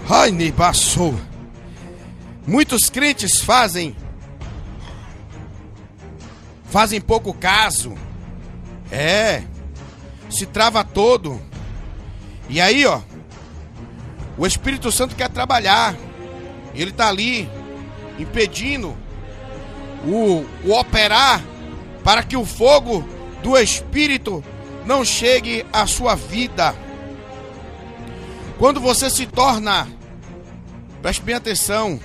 Ai, 0.10 0.32
nebassou. 0.32 1.20
Muitos 2.48 2.90
crentes 2.90 3.42
fazem 3.42 3.96
fazem 6.70 7.02
pouco 7.02 7.34
caso. 7.34 7.96
É. 8.92 9.44
Se 10.30 10.46
trava 10.46 10.84
todo. 10.84 11.42
E 12.48 12.62
aí, 12.62 12.86
ó, 12.86 13.02
o 14.38 14.46
Espírito 14.46 14.92
Santo 14.92 15.16
quer 15.16 15.30
trabalhar. 15.30 15.96
Ele 16.76 16.92
está 16.92 17.08
ali 17.08 17.50
impedindo 18.20 18.96
o, 20.06 20.46
o 20.64 20.72
operar 20.80 21.42
para 22.04 22.24
que 22.24 22.38
o 22.38 22.46
fogo 22.46 23.08
do 23.42 23.58
Espírito 23.58 24.44
não 24.86 25.04
chegue 25.04 25.66
à 25.74 25.88
sua 25.88 26.16
vida. 26.16 26.76
Quando 28.58 28.80
você 28.80 29.10
se 29.10 29.26
torna 29.26 29.88
Preste 31.06 31.22
bem 31.22 31.36
atenção. 31.36 32.00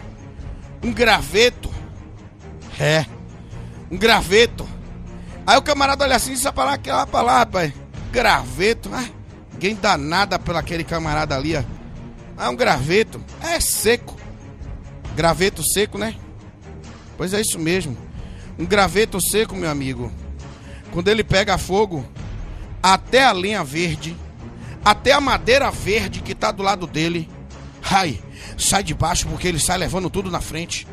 Um 0.83 0.92
graveto. 0.92 1.70
É. 2.78 3.06
Um 3.90 3.96
graveto. 3.96 4.68
Aí 5.46 5.56
o 5.56 5.62
camarada 5.62 6.04
olha 6.04 6.16
assim 6.16 6.35
e 6.35 6.37
sabe 6.37 6.56
falar 6.56 6.74
aquela 6.74 7.06
palavra, 7.06 7.38
rapaz. 7.38 7.72
Graveto. 8.12 8.90
Ah, 8.92 9.09
ninguém 9.54 9.74
dá 9.74 9.96
nada 9.96 10.38
pelo 10.38 10.59
aquele 10.59 10.85
camarada 10.85 11.35
ali. 11.35 11.56
Ah, 12.37 12.50
um 12.50 12.54
graveto. 12.54 13.24
É 13.42 13.59
seco. 13.59 14.19
Graveto 15.16 15.62
seco, 15.62 15.99
né? 15.99 16.14
Pois 17.16 17.35
é 17.35 17.40
isso 17.40 17.59
mesmo. 17.59 17.96
Um 18.59 18.64
graveto 18.64 19.20
seco, 19.20 19.55
meu 19.55 19.70
amigo. 19.70 20.12
Quando 20.90 21.08
ele 21.08 21.23
pega 21.23 21.58
fogo, 21.58 22.04
até 22.83 23.25
a 23.25 23.33
lenha 23.33 23.63
verde, 23.63 24.17
até 24.85 25.13
a 25.13 25.21
madeira 25.21 25.71
verde 25.71 26.21
que 26.21 26.33
está 26.33 26.50
do 26.50 26.63
lado 26.63 26.87
dele, 26.87 27.29
ai, 27.83 28.21
sai 28.56 28.83
de 28.83 28.94
baixo 28.94 29.27
porque 29.29 29.48
ele 29.48 29.58
sai 29.58 29.79
levando 29.79 30.11
tudo 30.11 30.31
na 30.31 30.40
frente. 30.40 30.87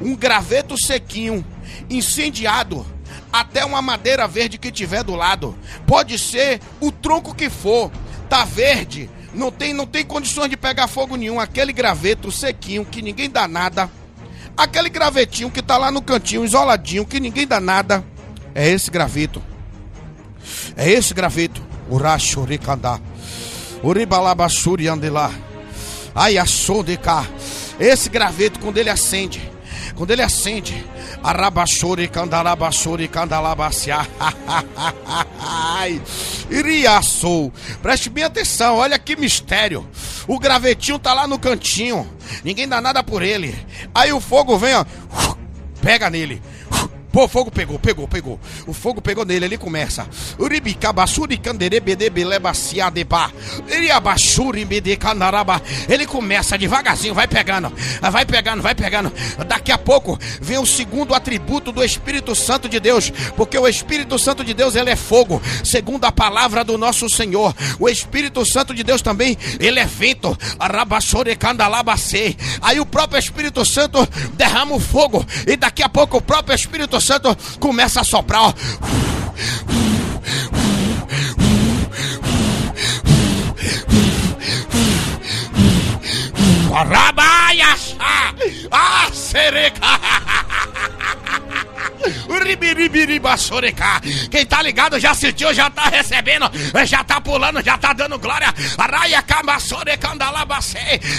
Um 0.00 0.14
graveto 0.14 0.76
sequinho, 0.76 1.44
incendiado, 1.88 2.86
até 3.32 3.64
uma 3.64 3.82
madeira 3.82 4.28
verde 4.28 4.58
que 4.58 4.70
tiver 4.70 5.02
do 5.02 5.14
lado. 5.14 5.56
Pode 5.86 6.18
ser 6.18 6.60
o 6.80 6.92
tronco 6.92 7.34
que 7.34 7.48
for, 7.48 7.90
tá 8.28 8.44
verde, 8.44 9.10
não 9.34 9.50
tem, 9.50 9.72
não 9.72 9.86
tem 9.86 10.04
condições 10.04 10.48
de 10.48 10.56
pegar 10.56 10.86
fogo 10.86 11.16
nenhum. 11.16 11.40
Aquele 11.40 11.72
graveto 11.72 12.30
sequinho 12.30 12.84
que 12.84 13.02
ninguém 13.02 13.28
dá 13.28 13.48
nada. 13.48 13.90
Aquele 14.56 14.88
gravetinho 14.88 15.50
que 15.50 15.60
tá 15.60 15.76
lá 15.76 15.90
no 15.90 16.00
cantinho, 16.00 16.44
isoladinho, 16.44 17.04
que 17.04 17.18
ninguém 17.18 17.46
dá 17.46 17.60
nada. 17.60 18.04
É 18.54 18.68
esse 18.68 18.90
graveto. 18.90 19.42
É 20.76 20.90
esse 20.90 21.12
graveto. 21.12 21.62
Urachuricandá. 21.90 23.00
Uribalabachuri 23.82 24.88
andelá. 24.88 25.30
Ai, 26.14 26.36
cá. 27.02 27.26
Esse 27.78 28.08
graveto, 28.08 28.60
quando 28.60 28.78
ele 28.78 28.88
acende, 28.88 29.50
quando 29.96 30.12
ele 30.12 30.22
acende, 30.22 30.86
Arabachore, 31.24 32.06
candalabachore, 32.06 33.08
candalabaciá. 33.08 34.06
Iriaçou. 36.50 37.50
Preste 37.80 38.10
bem 38.10 38.24
atenção, 38.24 38.76
olha 38.76 38.98
que 38.98 39.16
mistério. 39.16 39.88
O 40.28 40.38
gravetinho 40.38 40.98
tá 40.98 41.14
lá 41.14 41.26
no 41.26 41.38
cantinho. 41.38 42.06
Ninguém 42.44 42.68
dá 42.68 42.78
nada 42.78 43.02
por 43.02 43.22
ele. 43.22 43.58
Aí 43.94 44.12
o 44.12 44.20
fogo 44.20 44.58
vem, 44.58 44.74
ó. 44.74 44.84
Pega 45.80 46.10
nele. 46.10 46.42
Pô, 47.14 47.28
fogo 47.28 47.48
pegou, 47.48 47.78
pegou, 47.78 48.08
pegou. 48.08 48.40
O 48.66 48.72
fogo 48.72 49.00
pegou 49.00 49.24
nele, 49.24 49.44
ele 49.44 49.56
começa. 49.56 50.04
Ele 55.88 56.06
começa 56.06 56.58
devagarzinho, 56.58 57.14
vai 57.14 57.28
pegando, 57.28 57.72
vai 58.10 58.26
pegando, 58.26 58.62
vai 58.62 58.74
pegando. 58.74 59.12
Daqui 59.46 59.70
a 59.70 59.78
pouco 59.78 60.18
vem 60.40 60.58
o 60.58 60.66
segundo 60.66 61.14
atributo 61.14 61.70
do 61.70 61.84
Espírito 61.84 62.34
Santo 62.34 62.68
de 62.68 62.80
Deus, 62.80 63.12
porque 63.36 63.56
o 63.56 63.68
Espírito 63.68 64.18
Santo 64.18 64.42
de 64.42 64.52
Deus, 64.52 64.74
ele 64.74 64.90
é 64.90 64.96
fogo, 64.96 65.40
segundo 65.62 66.06
a 66.06 66.10
palavra 66.10 66.64
do 66.64 66.76
nosso 66.76 67.08
Senhor. 67.08 67.54
O 67.78 67.88
Espírito 67.88 68.44
Santo 68.44 68.74
de 68.74 68.82
Deus 68.82 69.00
também, 69.00 69.38
ele 69.60 69.78
é 69.78 69.84
vento. 69.84 70.36
Aí 72.60 72.80
o 72.80 72.86
próprio 72.86 73.20
Espírito 73.20 73.64
Santo 73.64 74.04
derrama 74.32 74.74
o 74.74 74.80
fogo 74.80 75.24
e 75.46 75.56
daqui 75.56 75.80
a 75.80 75.88
pouco 75.88 76.16
o 76.16 76.20
próprio 76.20 76.56
Espírito 76.56 77.03
Santo 77.04 77.36
começa 77.60 78.00
a 78.00 78.04
soprar, 78.04 78.42
ó. 78.44 78.54
Rabaiaxa! 86.72 88.34
Ah, 88.70 89.10
sereca! 89.12 90.43
Quem 94.30 94.44
tá 94.44 94.62
ligado 94.62 94.98
já 94.98 95.14
sentiu, 95.14 95.52
já 95.54 95.70
tá 95.70 95.84
recebendo, 95.84 96.50
já 96.86 97.02
tá 97.04 97.20
pulando, 97.20 97.62
já 97.62 97.78
tá 97.78 97.92
dando 97.92 98.18
glória. 98.18 98.52
Araia 98.76 99.22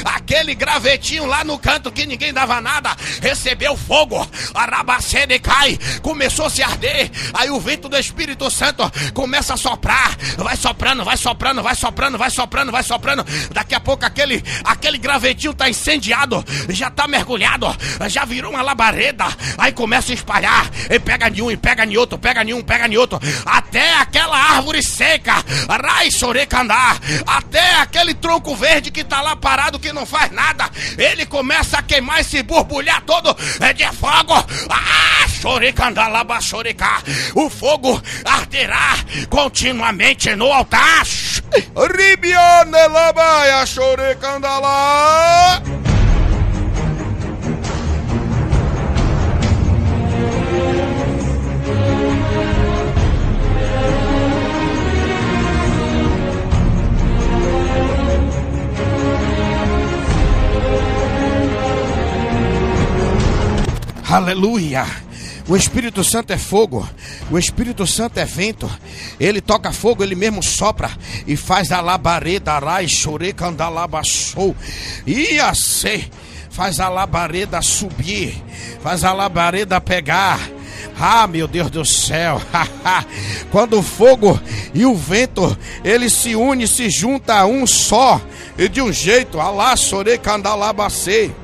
Aquele 0.03 0.55
gravetinho 0.55 1.25
lá 1.25 1.43
no 1.43 1.57
canto 1.57 1.91
que 1.91 2.05
ninguém 2.05 2.33
dava 2.33 2.59
nada, 2.59 2.95
recebeu 3.21 3.77
fogo. 3.77 4.27
Arabacene 4.53 5.39
cai, 5.39 5.77
começou 6.01 6.45
a 6.45 6.49
se 6.49 6.63
arder. 6.63 7.09
Aí 7.33 7.49
o 7.49 7.59
vento 7.59 7.87
do 7.87 7.97
Espírito 7.97 8.49
Santo 8.49 8.83
começa 9.13 9.53
a 9.53 9.57
soprar, 9.57 10.15
vai 10.37 10.55
soprando, 10.55 11.03
vai 11.03 11.17
soprando, 11.17 11.63
vai 11.63 11.75
soprando, 11.75 12.17
vai 12.17 12.29
soprando, 12.29 12.71
vai 12.71 12.83
soprando. 12.83 13.25
Daqui 13.51 13.75
a 13.75 13.79
pouco 13.79 14.05
aquele, 14.05 14.43
aquele 14.63 14.97
gravetinho 14.97 15.53
tá 15.53 15.69
incendiado, 15.69 16.43
já 16.69 16.89
tá 16.89 17.07
mergulhado, 17.07 17.67
já 18.07 18.25
virou 18.25 18.51
uma 18.51 18.61
labareda. 18.61 19.25
Aí 19.57 19.71
começa 19.71 20.11
a 20.11 20.15
espalhar, 20.15 20.69
e 20.89 20.99
pega 20.99 21.29
de 21.29 21.41
um, 21.41 21.51
e 21.51 21.57
pega 21.57 21.85
de 21.85 21.97
outro, 21.97 22.17
pega 22.17 22.43
de 22.43 22.53
um, 22.53 22.61
pega 22.61 22.87
de 22.87 22.97
outro, 22.97 23.19
até 23.45 23.95
aquela 23.95 24.37
árvore 24.37 24.81
seca, 24.83 25.43
rai 25.69 26.09
até 27.25 27.75
aquele 27.75 28.13
tronco 28.13 28.55
verde 28.55 28.91
que 28.91 29.03
tá 29.03 29.21
lá 29.21 29.35
parado 29.35 29.79
que 29.79 29.91
não 29.91 30.05
faz 30.05 30.31
nada, 30.31 30.69
ele 30.97 31.25
começa 31.25 31.77
a 31.77 31.83
queimar 31.83 32.21
e 32.21 32.23
se 32.23 32.41
borbulhar 32.43 33.01
todo 33.01 33.35
é 33.59 33.73
de 33.73 33.85
fogo. 33.93 34.33
Ah, 34.69 35.27
chorecandalaba 35.41 36.41
chorecar. 36.41 37.03
O 37.33 37.49
fogo 37.49 38.01
arderá 38.23 38.97
continuamente 39.29 40.35
no 40.35 40.51
altar. 40.51 41.05
Ribione 41.75 42.87
labaia 42.87 43.65
Aleluia. 64.07 64.85
O 65.47 65.55
Espírito 65.55 66.03
Santo 66.03 66.31
é 66.31 66.37
fogo, 66.37 66.87
o 67.31 67.37
Espírito 67.39 67.87
Santo 67.87 68.19
é 68.19 68.25
vento. 68.25 68.69
Ele 69.19 69.41
toca 69.41 69.71
fogo, 69.71 70.03
ele 70.03 70.15
mesmo 70.15 70.43
sopra 70.43 70.91
e 71.25 71.35
faz 71.35 71.71
a 71.71 71.81
labareda, 71.81 72.53
arai, 72.53 72.87
chore, 72.87 73.33
candalabachou. 73.33 74.55
E 75.07 75.39
assim, 75.39 76.05
faz 76.51 76.79
a 76.79 76.87
labareda 76.87 77.61
subir, 77.63 78.41
faz 78.81 79.03
a 79.03 79.11
labareda 79.11 79.81
pegar. 79.81 80.39
Ah, 80.99 81.25
meu 81.25 81.47
Deus 81.47 81.71
do 81.71 81.83
céu! 81.83 82.39
Quando 83.51 83.79
o 83.79 83.83
fogo 83.83 84.39
e 84.73 84.85
o 84.85 84.95
vento 84.95 85.57
ele 85.83 86.09
se 86.09 86.35
une, 86.35 86.67
se 86.67 86.89
junta 86.91 87.39
a 87.39 87.45
um 87.45 87.65
só 87.65 88.21
e 88.57 88.69
de 88.69 88.81
um 88.81 88.93
jeito, 88.93 89.39
alá, 89.39 89.75
chore, 89.75 90.17
candalabacei. 90.19 91.35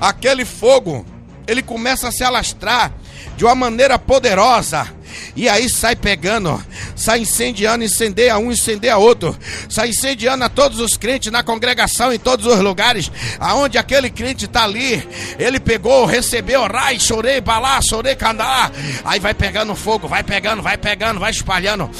Aquele 0.00 0.44
fogo 0.44 1.04
ele 1.46 1.62
começa 1.62 2.08
a 2.08 2.12
se 2.12 2.24
alastrar 2.24 2.92
de 3.36 3.44
uma 3.44 3.54
maneira 3.54 3.98
poderosa. 3.98 4.86
E 5.34 5.48
aí 5.48 5.68
sai 5.68 5.96
pegando, 5.96 6.62
sai 6.96 7.20
incendiando, 7.20 7.84
incendeia 7.84 8.38
um, 8.38 8.50
incendeia 8.50 8.96
outro, 8.96 9.36
sai 9.68 9.90
incendiando 9.90 10.44
a 10.44 10.48
todos 10.48 10.80
os 10.80 10.96
crentes 10.96 11.30
na 11.30 11.42
congregação, 11.42 12.12
em 12.12 12.18
todos 12.18 12.46
os 12.46 12.58
lugares, 12.58 13.12
aonde 13.38 13.78
aquele 13.78 14.10
crente 14.10 14.46
está 14.46 14.64
ali. 14.64 15.06
Ele 15.38 15.60
pegou, 15.60 16.06
recebeu, 16.06 16.66
rai, 16.66 16.98
chorei, 16.98 17.40
balá, 17.40 17.80
chorei, 17.80 18.16
candá. 18.16 18.70
Aí 19.04 19.20
vai 19.20 19.34
pegando 19.34 19.74
fogo, 19.76 20.08
vai 20.08 20.22
pegando, 20.22 20.62
vai 20.62 20.78
pegando, 20.78 21.20
vai 21.20 21.30
espalhando. 21.30 21.90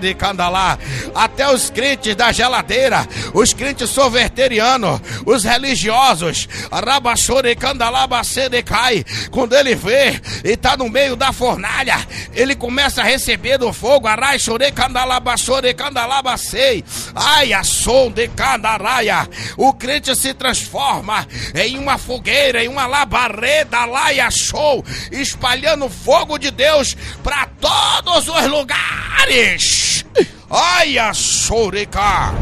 de 0.00 0.14
candalá. 0.14 0.78
Até 1.14 1.52
os 1.52 1.70
crentes 1.70 2.16
da 2.16 2.32
geladeira, 2.32 3.06
os 3.34 3.52
crentes 3.52 3.90
sorveterianos, 3.90 5.00
os 5.26 5.44
religiosos, 5.44 6.48
rabachore, 6.72 7.54
candalá, 7.54 8.08
de 8.48 8.62
cai. 8.62 9.04
Quando 9.30 9.54
ele 9.54 9.74
vê 9.74 10.20
e 10.44 10.50
está 10.50 10.76
no 10.76 10.88
meio 10.88 11.16
da 11.16 11.32
fornalha, 11.32 11.96
ele 12.34 12.54
começa 12.70 13.00
a 13.00 13.04
receber 13.04 13.58
do 13.58 13.72
fogo, 13.72 14.06
arai, 14.06 14.38
chore, 14.38 14.70
candalaba, 14.70 15.36
chore, 15.36 15.74
candalaba, 15.74 16.36
sei, 16.36 16.84
ai, 17.16 17.52
a 17.52 17.64
som 17.64 18.12
de 18.12 18.28
candaraia. 18.28 19.28
O 19.56 19.74
crente 19.74 20.14
se 20.14 20.32
transforma 20.32 21.26
em 21.52 21.76
uma 21.76 21.98
fogueira, 21.98 22.62
em 22.62 22.68
uma 22.68 22.86
labareda, 22.86 23.84
laia, 23.84 24.30
show, 24.30 24.84
espalhando 25.10 25.90
fogo 25.90 26.38
de 26.38 26.52
Deus 26.52 26.96
para 27.24 27.46
todos 27.60 28.28
os 28.28 28.46
lugares. 28.46 30.04
Ai, 30.48 30.96
a 30.96 31.12
choreca. 31.12 32.32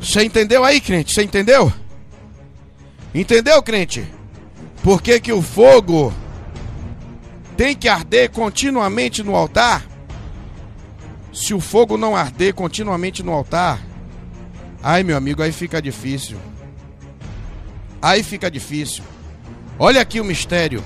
Você 0.00 0.24
entendeu 0.24 0.64
aí, 0.64 0.80
crente? 0.80 1.12
Você 1.12 1.22
entendeu? 1.22 1.70
Entendeu, 3.16 3.62
crente? 3.62 4.06
Por 4.82 5.00
que, 5.00 5.18
que 5.18 5.32
o 5.32 5.40
fogo 5.40 6.12
tem 7.56 7.74
que 7.74 7.88
arder 7.88 8.30
continuamente 8.30 9.22
no 9.22 9.34
altar? 9.34 9.86
Se 11.32 11.54
o 11.54 11.60
fogo 11.60 11.96
não 11.96 12.14
arder 12.14 12.52
continuamente 12.52 13.22
no 13.22 13.32
altar, 13.32 13.80
ai 14.82 15.02
meu 15.02 15.16
amigo, 15.16 15.42
aí 15.42 15.50
fica 15.50 15.80
difícil. 15.80 16.36
Aí 18.02 18.22
fica 18.22 18.50
difícil. 18.50 19.02
Olha 19.78 20.02
aqui 20.02 20.20
o 20.20 20.24
mistério. 20.24 20.84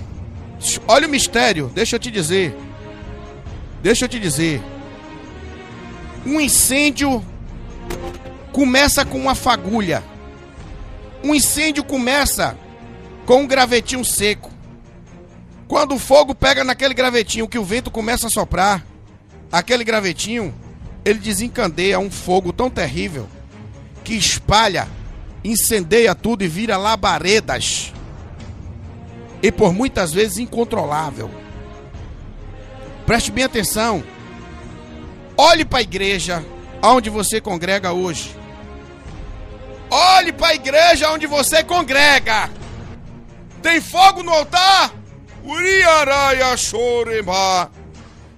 Olha 0.87 1.09
o 1.09 1.11
mistério, 1.11 1.69
deixa 1.75 1.97
eu 1.97 2.01
te 2.01 2.13
dizer. 2.13 2.57
Deixa 3.83 4.05
eu 4.05 4.09
te 4.09 4.21
dizer. 4.21 4.63
Um 6.25 6.41
incêndio 6.41 7.25
começa 8.53 9.05
com 9.05 9.19
uma 9.19 9.35
fagulha. 9.35 10.01
Um 11.23 11.35
incêndio 11.35 11.85
começa 11.85 12.57
com 13.27 13.43
um 13.43 13.47
gravetinho 13.47 14.05
seco. 14.05 14.51
Quando 15.69 15.95
o 15.95 15.99
fogo 15.99 16.35
pega 16.35 16.65
naquele 16.65 16.95
gravetinho 16.95 17.47
que 17.47 17.59
o 17.59 17.65
vento 17.65 17.91
começa 17.91 18.27
a 18.27 18.31
soprar, 18.31 18.85
aquele 19.53 19.85
gravetinho, 19.85 20.55
ele 21.05 21.19
desencandeia 21.19 21.99
um 21.99 22.11
fogo 22.11 22.53
tão 22.53 22.71
terrível 22.71 23.29
que 24.03 24.15
espalha, 24.15 24.89
incendeia 25.45 26.15
tudo 26.15 26.43
e 26.43 26.49
vira 26.49 26.77
labaredas. 26.77 27.93
E 29.43 29.53
por 29.53 29.73
muitas 29.73 30.13
vezes 30.13 30.39
incontrolável. 30.39 31.31
Preste 33.07 33.31
bem 33.31 33.45
atenção. 33.45 34.03
Olhe 35.37 35.65
para 35.65 35.79
a 35.79 35.83
igreja 35.83 36.45
onde 36.83 37.09
você 37.11 37.41
congrega 37.41 37.93
hoje. 37.93 38.40
Olhe 39.91 40.33
para 40.33 40.49
a 40.49 40.55
igreja 40.55 41.11
onde 41.11 41.27
você 41.27 41.65
congrega. 41.65 42.49
Tem 43.61 43.81
fogo 43.81 44.23
no 44.23 44.31
altar? 44.31 44.93
Uriaraia 45.45 46.57
chorema. 46.57 47.71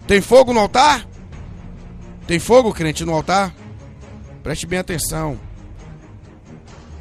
Tem 0.07 0.20
fogo 0.20 0.53
no 0.53 0.61
altar? 0.61 1.07
Tem 2.26 2.38
fogo, 2.38 2.72
crente, 2.72 3.05
no 3.05 3.12
altar? 3.12 3.55
Preste 4.42 4.66
bem 4.66 4.78
atenção. 4.78 5.38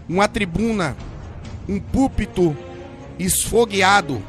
Uma 0.10 0.28
tribuna, 0.28 0.97
um 1.68 1.80
púlpito 1.80 2.56
esfogueado, 3.18 4.22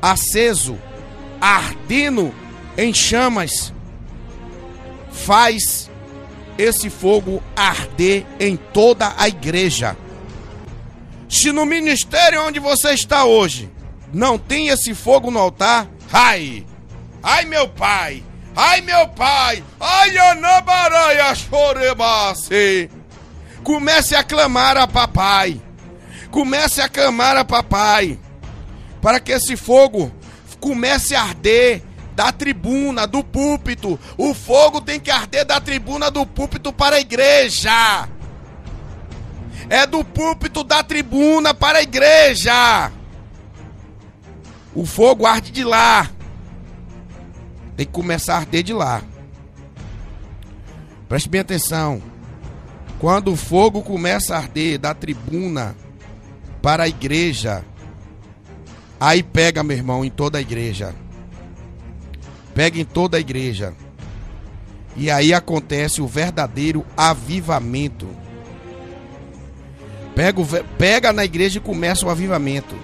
aceso, 0.00 0.78
ardendo 1.40 2.32
em 2.76 2.94
chamas, 2.94 3.72
faz 5.10 5.87
esse 6.58 6.90
fogo 6.90 7.40
arder 7.56 8.26
em 8.40 8.56
toda 8.56 9.14
a 9.16 9.28
igreja. 9.28 9.96
Se 11.28 11.52
no 11.52 11.64
ministério 11.64 12.44
onde 12.44 12.58
você 12.58 12.90
está 12.90 13.24
hoje 13.24 13.70
não 14.12 14.36
tem 14.36 14.68
esse 14.68 14.94
fogo 14.94 15.30
no 15.30 15.38
altar, 15.38 15.88
ai, 16.12 16.66
ai 17.22 17.44
meu 17.44 17.68
pai, 17.68 18.24
ai 18.56 18.80
meu 18.80 19.06
pai, 19.08 19.62
ai 19.78 20.18
anabaraia 20.18 21.34
chorebase. 21.34 22.90
Comece 23.62 24.16
a 24.16 24.24
clamar 24.24 24.76
a 24.76 24.86
papai, 24.88 25.60
comece 26.30 26.80
a 26.80 26.88
clamar 26.88 27.36
a 27.36 27.44
papai, 27.44 28.18
para 29.00 29.20
que 29.20 29.32
esse 29.32 29.56
fogo 29.56 30.10
comece 30.58 31.14
a 31.14 31.22
arder 31.22 31.82
da 32.18 32.32
tribuna, 32.32 33.06
do 33.06 33.22
púlpito. 33.22 33.98
O 34.16 34.34
fogo 34.34 34.80
tem 34.80 34.98
que 34.98 35.10
arder 35.10 35.44
da 35.44 35.60
tribuna 35.60 36.10
do 36.10 36.26
púlpito 36.26 36.72
para 36.72 36.96
a 36.96 37.00
igreja 37.00 38.08
é 39.70 39.86
do 39.86 40.04
púlpito 40.04 40.64
da 40.64 40.82
tribuna 40.82 41.52
para 41.52 41.78
a 41.78 41.82
igreja. 41.82 42.90
O 44.74 44.86
fogo 44.86 45.26
arde 45.26 45.50
de 45.50 45.64
lá. 45.64 46.10
Tem 47.76 47.86
que 47.86 47.92
começar 47.92 48.34
a 48.34 48.38
arder 48.38 48.62
de 48.62 48.72
lá. 48.72 49.02
Preste 51.08 51.28
bem 51.28 51.40
atenção. 51.40 52.02
Quando 52.98 53.32
o 53.32 53.36
fogo 53.36 53.82
começa 53.82 54.34
a 54.34 54.38
arder 54.38 54.78
da 54.78 54.94
tribuna 54.94 55.76
para 56.60 56.84
a 56.84 56.88
igreja, 56.88 57.64
aí 58.98 59.22
pega, 59.22 59.62
meu 59.62 59.76
irmão, 59.76 60.04
em 60.04 60.10
toda 60.10 60.38
a 60.38 60.40
igreja. 60.40 60.94
Pega 62.58 62.80
em 62.80 62.84
toda 62.84 63.16
a 63.16 63.20
igreja. 63.20 63.72
E 64.96 65.12
aí 65.12 65.32
acontece 65.32 66.02
o 66.02 66.08
verdadeiro 66.08 66.84
avivamento. 66.96 68.08
Pega, 70.12 70.42
pega 70.76 71.12
na 71.12 71.24
igreja 71.24 71.58
e 71.58 71.60
começa 71.60 72.04
o 72.04 72.10
avivamento. 72.10 72.74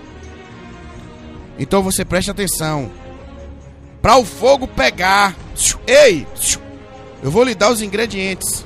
Então 1.59 1.83
você 1.83 2.05
preste 2.05 2.31
atenção. 2.31 2.89
Para 4.01 4.17
o 4.17 4.25
fogo 4.25 4.69
pegar. 4.69 5.35
Ei! 5.89 6.25
Eu 7.21 7.33
vou 7.33 7.43
lhe 7.43 7.57
dar 7.57 7.73
os 7.73 7.83
ingredientes. 7.83 8.65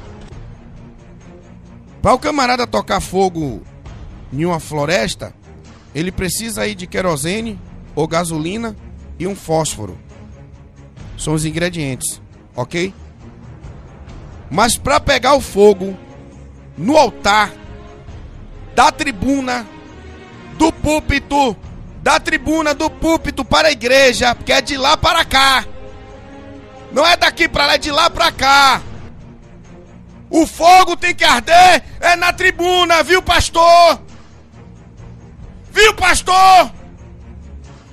Para 2.03 2.13
o 2.13 2.19
camarada 2.19 2.67
tocar 2.67 3.01
fogo 3.01 3.63
em 4.31 4.45
uma 4.45 4.61
floresta, 4.61 5.33
ele 5.95 6.13
precisa 6.13 6.61
aí 6.61 6.75
de 6.75 6.87
querosene 6.87 7.59
ou 7.95 8.07
gasolina 8.07 8.77
e 9.19 9.27
um 9.27 9.35
fósforo. 9.35 9.99
São 11.19 11.35
os 11.35 11.45
ingredientes, 11.45 12.23
ok? 12.57 12.95
Mas 14.51 14.79
para 14.79 15.01
pegar 15.01 15.35
o 15.35 15.41
fogo 15.41 15.99
no 16.77 16.97
altar 16.97 17.53
da 18.75 18.93
tribuna, 18.93 19.67
do 20.57 20.73
púlpito, 20.73 21.57
da 22.03 22.21
tribuna, 22.21 22.73
do 22.73 22.89
púlpito 22.89 23.45
para 23.45 23.69
a 23.69 23.73
igreja, 23.73 24.35
porque 24.35 24.53
é 24.53 24.61
de 24.61 24.77
lá 24.77 24.97
para 24.97 25.25
cá. 25.25 25.67
Não 26.93 27.05
é 27.05 27.17
daqui 27.17 27.49
para 27.49 27.67
lá, 27.67 27.75
é 27.75 27.79
de 27.79 27.91
lá 27.91 28.09
para 28.09 28.33
cá. 28.33 28.81
O 30.31 30.47
fogo 30.47 30.97
tem 30.97 31.15
que 31.15 31.25
arder 31.25 31.83
é 32.01 32.15
na 32.17 32.33
tribuna, 32.33 33.03
viu, 33.03 33.21
pastor? 33.21 34.01
Viu, 35.73 35.95
pastor? 35.95 36.73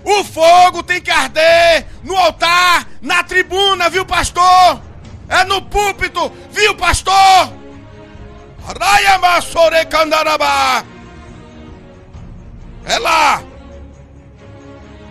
O 0.03 0.23
fogo 0.23 0.83
tem 0.83 1.01
que 1.01 1.09
arder 1.09 1.87
no 2.03 2.15
altar, 2.15 2.87
na 3.05 3.23
tribuna, 3.23 3.87
viu, 3.87 4.03
pastor? 4.03 4.81
É 5.29 5.45
no 5.45 5.61
púlpito, 5.61 6.31
viu, 6.51 6.75
pastor? 6.75 7.53
É 12.83 12.97
lá. 12.97 13.43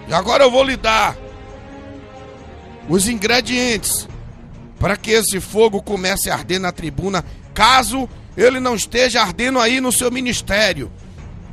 E 0.09 0.13
agora 0.13 0.43
eu 0.43 0.51
vou 0.51 0.65
lhe 0.65 0.77
dar 0.77 1.17
os 2.89 3.07
ingredientes 3.09 4.09
para 4.79 4.97
que 4.97 5.13
esse 5.13 5.41
fogo 5.41 5.81
comece 5.81 6.29
a 6.29 6.35
arder 6.35 6.59
na 6.61 6.73
tribuna, 6.73 7.25
caso 7.55 8.09
ele 8.37 8.59
não 8.59 8.75
esteja 8.75 9.23
ardendo 9.23 9.61
aí 9.61 9.81
no 9.81 9.93
seu 9.93 10.11
ministério. 10.11 10.91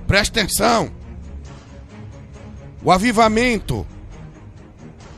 Preste 0.08 0.40
atenção. 0.40 0.92
O 2.84 2.92
avivamento 2.92 3.86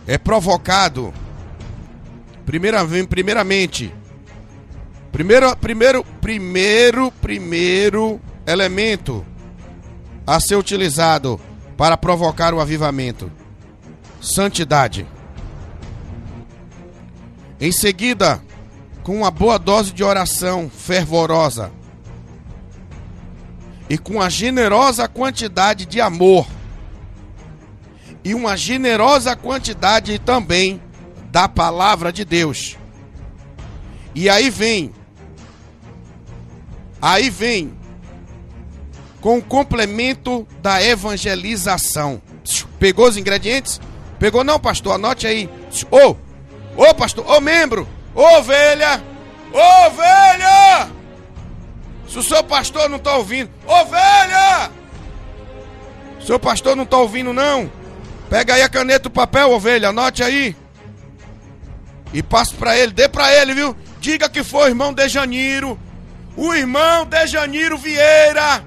é 0.08 0.18
provocado. 0.18 1.14
Primeiramente. 2.46 3.94
Primeiro, 5.12 5.56
primeiro, 5.58 6.04
primeiro, 6.20 7.12
primeiro 7.12 8.20
elemento 8.46 9.26
a 10.26 10.40
ser 10.40 10.56
utilizado 10.56 11.40
para 11.78 11.96
provocar 11.98 12.54
o 12.54 12.60
avivamento: 12.60 13.32
santidade. 14.22 15.06
Em 17.60 17.72
seguida, 17.72 18.42
com 19.04 19.18
uma 19.18 19.32
boa 19.32 19.58
dose 19.58 19.92
de 19.94 20.04
oração 20.04 20.70
fervorosa 20.70 21.72
e 23.90 23.98
com 23.98 24.22
a 24.22 24.30
generosa 24.30 25.08
quantidade 25.08 25.86
de 25.86 26.02
amor 26.02 26.48
e 28.24 28.34
uma 28.34 28.56
generosa 28.56 29.36
quantidade 29.36 30.18
também 30.20 30.82
da 31.32 31.48
palavra 31.48 32.12
de 32.12 32.24
Deus. 32.24 32.78
E 34.16 34.30
aí 34.30 34.50
vem 34.50 34.94
Aí 37.04 37.30
vem 37.30 37.78
com 39.20 39.38
o 39.38 39.42
complemento 39.42 40.48
da 40.62 40.82
evangelização. 40.82 42.22
Pegou 42.80 43.10
os 43.10 43.18
ingredientes? 43.18 43.82
Pegou 44.18 44.42
não, 44.42 44.58
pastor? 44.58 44.94
Anote 44.94 45.28
aí. 45.28 45.50
Ô, 45.92 45.98
oh, 45.98 46.10
ô 46.12 46.90
oh, 46.90 46.96
pastor, 46.96 47.26
ô 47.30 47.36
oh, 47.36 47.42
membro, 47.42 47.86
ovelha, 48.16 49.04
ovelha! 49.52 50.90
Se 52.08 52.20
o 52.20 52.24
seu 52.24 52.42
pastor 52.42 52.88
não 52.88 52.96
está 52.96 53.18
ouvindo, 53.18 53.50
ovelha! 53.68 54.72
Seu 56.26 56.40
pastor 56.40 56.74
não 56.74 56.86
está 56.86 57.00
ouvindo 57.00 57.34
não? 57.34 57.70
Pega 58.34 58.56
aí 58.56 58.64
a 58.64 58.68
caneta 58.68 59.10
o 59.10 59.12
papel, 59.12 59.52
ovelha, 59.52 59.90
anote 59.90 60.24
aí. 60.24 60.56
E 62.12 62.24
passe 62.24 62.56
para 62.56 62.76
ele, 62.76 62.92
dê 62.92 63.08
para 63.08 63.32
ele, 63.32 63.54
viu? 63.54 63.78
Diga 64.00 64.28
que 64.28 64.44
foi 64.44 64.64
o 64.64 64.70
irmão 64.70 64.92
de 64.92 65.08
Janiro 65.08 65.78
o 66.36 66.52
irmão 66.52 67.06
Dejaniro 67.06 67.78
Vieira, 67.78 68.66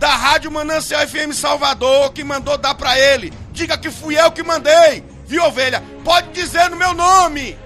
da 0.00 0.16
Rádio 0.16 0.50
Manancial 0.50 1.06
FM 1.06 1.32
Salvador, 1.32 2.12
que 2.12 2.24
mandou 2.24 2.58
dar 2.58 2.74
para 2.74 2.98
ele. 2.98 3.32
Diga 3.52 3.78
que 3.78 3.92
fui 3.92 4.20
eu 4.20 4.32
que 4.32 4.42
mandei. 4.42 5.04
Viu, 5.24 5.44
ovelha? 5.44 5.80
Pode 6.04 6.30
dizer 6.30 6.68
no 6.68 6.76
meu 6.76 6.92
nome. 6.92 7.56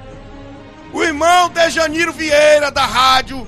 O 0.93 1.03
irmão 1.03 1.49
Dejaniro 1.49 2.13
Vieira, 2.13 2.71
da 2.71 2.85
rádio 2.85 3.47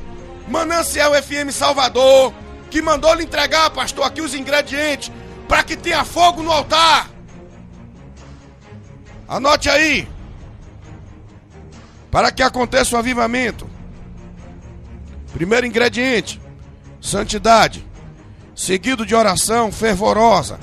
Manancial 0.48 1.12
FM 1.12 1.50
Salvador, 1.50 2.32
que 2.70 2.80
mandou 2.80 3.12
lhe 3.12 3.24
entregar, 3.24 3.68
pastor, 3.68 4.06
aqui 4.06 4.22
os 4.22 4.34
ingredientes 4.34 5.12
para 5.46 5.62
que 5.62 5.76
tenha 5.76 6.06
fogo 6.06 6.42
no 6.42 6.50
altar. 6.50 7.15
Anote 9.28 9.68
aí. 9.68 10.08
Para 12.10 12.30
que 12.30 12.42
aconteça 12.42 12.96
o 12.96 12.98
avivamento. 12.98 13.68
Primeiro 15.32 15.66
ingrediente: 15.66 16.40
santidade, 17.00 17.86
seguido 18.54 19.04
de 19.04 19.14
oração 19.14 19.70
fervorosa, 19.70 20.58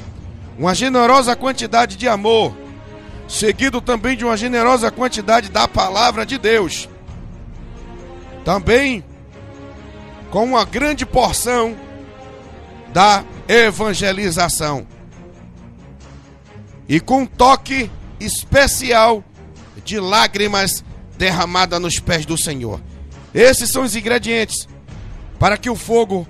uma 0.57 0.73
generosa 0.73 1.35
quantidade 1.35 1.95
de 1.95 2.07
amor, 2.07 2.55
seguido 3.27 3.81
também 3.81 4.17
de 4.17 4.25
uma 4.25 4.37
generosa 4.37 4.89
quantidade 4.89 5.49
da 5.49 5.67
palavra 5.67 6.25
de 6.25 6.37
Deus. 6.37 6.89
Também 8.43 9.03
com 10.31 10.43
uma 10.43 10.65
grande 10.65 11.05
porção 11.05 11.75
da 12.91 13.23
evangelização. 13.47 14.87
E 16.89 16.99
com 16.99 17.21
um 17.21 17.25
toque 17.25 17.91
especial 18.25 19.23
de 19.83 19.99
lágrimas 19.99 20.83
derramadas 21.17 21.79
nos 21.79 21.99
pés 21.99 22.25
do 22.25 22.37
Senhor. 22.37 22.81
Esses 23.33 23.71
são 23.71 23.83
os 23.83 23.95
ingredientes 23.95 24.67
para 25.39 25.57
que 25.57 25.69
o 25.69 25.75
fogo 25.75 26.27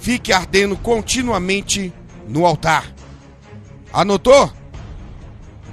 fique 0.00 0.32
ardendo 0.32 0.76
continuamente 0.76 1.92
no 2.26 2.46
altar. 2.46 2.92
Anotou? 3.92 4.52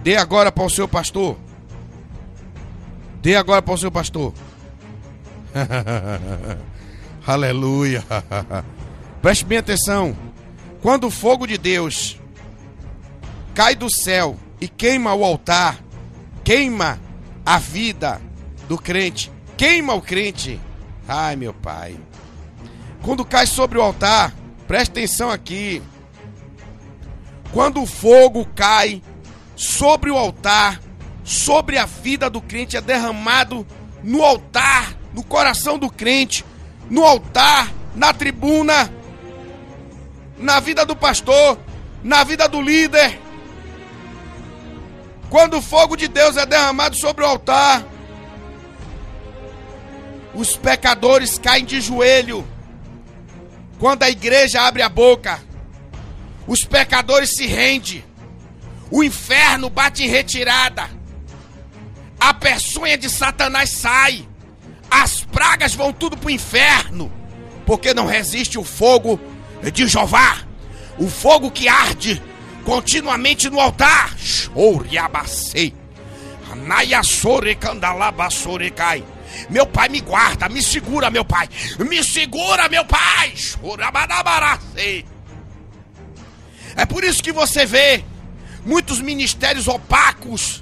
Dê 0.03 0.15
agora 0.15 0.51
para 0.51 0.63
o 0.63 0.69
seu 0.69 0.87
pastor. 0.87 1.37
Dê 3.21 3.35
agora 3.35 3.61
para 3.61 3.73
o 3.73 3.77
seu 3.77 3.91
pastor. 3.91 4.33
Aleluia. 7.25 8.03
Preste 9.21 9.45
bem 9.45 9.57
atenção. 9.57 10.15
Quando 10.81 11.07
o 11.07 11.11
fogo 11.11 11.47
de 11.47 11.57
Deus 11.57 12.19
cai 13.55 13.75
do 13.75 13.89
céu 13.89 14.37
e 14.59 14.67
queima 14.67 15.13
o 15.13 15.23
altar, 15.23 15.79
queima 16.43 16.99
a 17.45 17.59
vida 17.59 18.21
do 18.67 18.77
crente, 18.77 19.31
queima 19.57 19.93
o 19.93 20.01
crente. 20.01 20.59
Ai, 21.07 21.35
meu 21.35 21.53
pai. 21.53 21.97
Quando 23.01 23.23
cai 23.23 23.45
sobre 23.45 23.77
o 23.77 23.81
altar, 23.81 24.33
preste 24.67 24.91
atenção 24.91 25.29
aqui. 25.29 25.81
Quando 27.51 27.81
o 27.81 27.85
fogo 27.85 28.45
cai 28.55 29.01
sobre 29.55 30.09
o 30.09 30.17
altar, 30.17 30.81
sobre 31.23 31.77
a 31.77 31.85
vida 31.85 32.29
do 32.29 32.41
crente, 32.41 32.75
é 32.75 32.81
derramado 32.81 33.65
no 34.03 34.23
altar, 34.23 34.95
no 35.13 35.23
coração 35.23 35.77
do 35.77 35.89
crente, 35.89 36.43
no 36.89 37.03
altar, 37.03 37.71
na 37.95 38.13
tribuna, 38.13 38.91
na 40.37 40.59
vida 40.59 40.85
do 40.85 40.95
pastor, 40.95 41.57
na 42.03 42.23
vida 42.23 42.47
do 42.47 42.61
líder. 42.61 43.24
Quando 45.35 45.57
o 45.57 45.61
fogo 45.61 45.97
de 45.97 46.07
Deus 46.07 46.37
é 46.37 46.45
derramado 46.45 46.95
sobre 46.95 47.21
o 47.21 47.27
altar, 47.27 47.85
os 50.33 50.55
pecadores 50.55 51.37
caem 51.37 51.65
de 51.65 51.81
joelho. 51.81 52.47
Quando 53.77 54.03
a 54.03 54.09
igreja 54.09 54.61
abre 54.61 54.81
a 54.81 54.87
boca, 54.87 55.41
os 56.47 56.63
pecadores 56.63 57.31
se 57.35 57.45
rendem. 57.47 58.01
O 58.89 59.03
inferno 59.03 59.69
bate 59.69 60.05
em 60.05 60.07
retirada. 60.07 60.89
A 62.17 62.33
peçonha 62.33 62.97
de 62.97 63.09
Satanás 63.09 63.71
sai. 63.71 64.25
As 64.89 65.25
pragas 65.25 65.75
vão 65.75 65.91
tudo 65.91 66.15
para 66.15 66.27
o 66.27 66.31
inferno. 66.31 67.11
Porque 67.65 67.93
não 67.93 68.05
resiste 68.05 68.57
o 68.57 68.63
fogo 68.63 69.19
de 69.61 69.85
Jeová. 69.85 70.37
O 70.97 71.09
fogo 71.09 71.51
que 71.51 71.67
arde 71.67 72.23
continuamente 72.65 73.49
no 73.49 73.61
altar. 73.61 74.13
Choriabacei. 74.17 75.73
Anaiassorecandalabasorecai. 76.51 79.05
Meu 79.49 79.65
pai 79.65 79.89
me 79.89 80.01
guarda, 80.01 80.49
me 80.49 80.61
segura, 80.61 81.09
meu 81.09 81.23
pai. 81.23 81.47
Me 81.79 82.03
segura, 82.03 82.67
meu 82.67 82.83
pai. 82.83 83.31
Chorabadabaracei. 83.35 85.05
É 86.75 86.85
por 86.85 87.03
isso 87.03 87.23
que 87.23 87.31
você 87.31 87.65
vê 87.65 88.03
muitos 88.65 88.99
ministérios 88.99 89.67
opacos, 89.67 90.61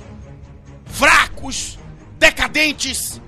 fracos, 0.86 1.80
decadentes, 2.20 3.20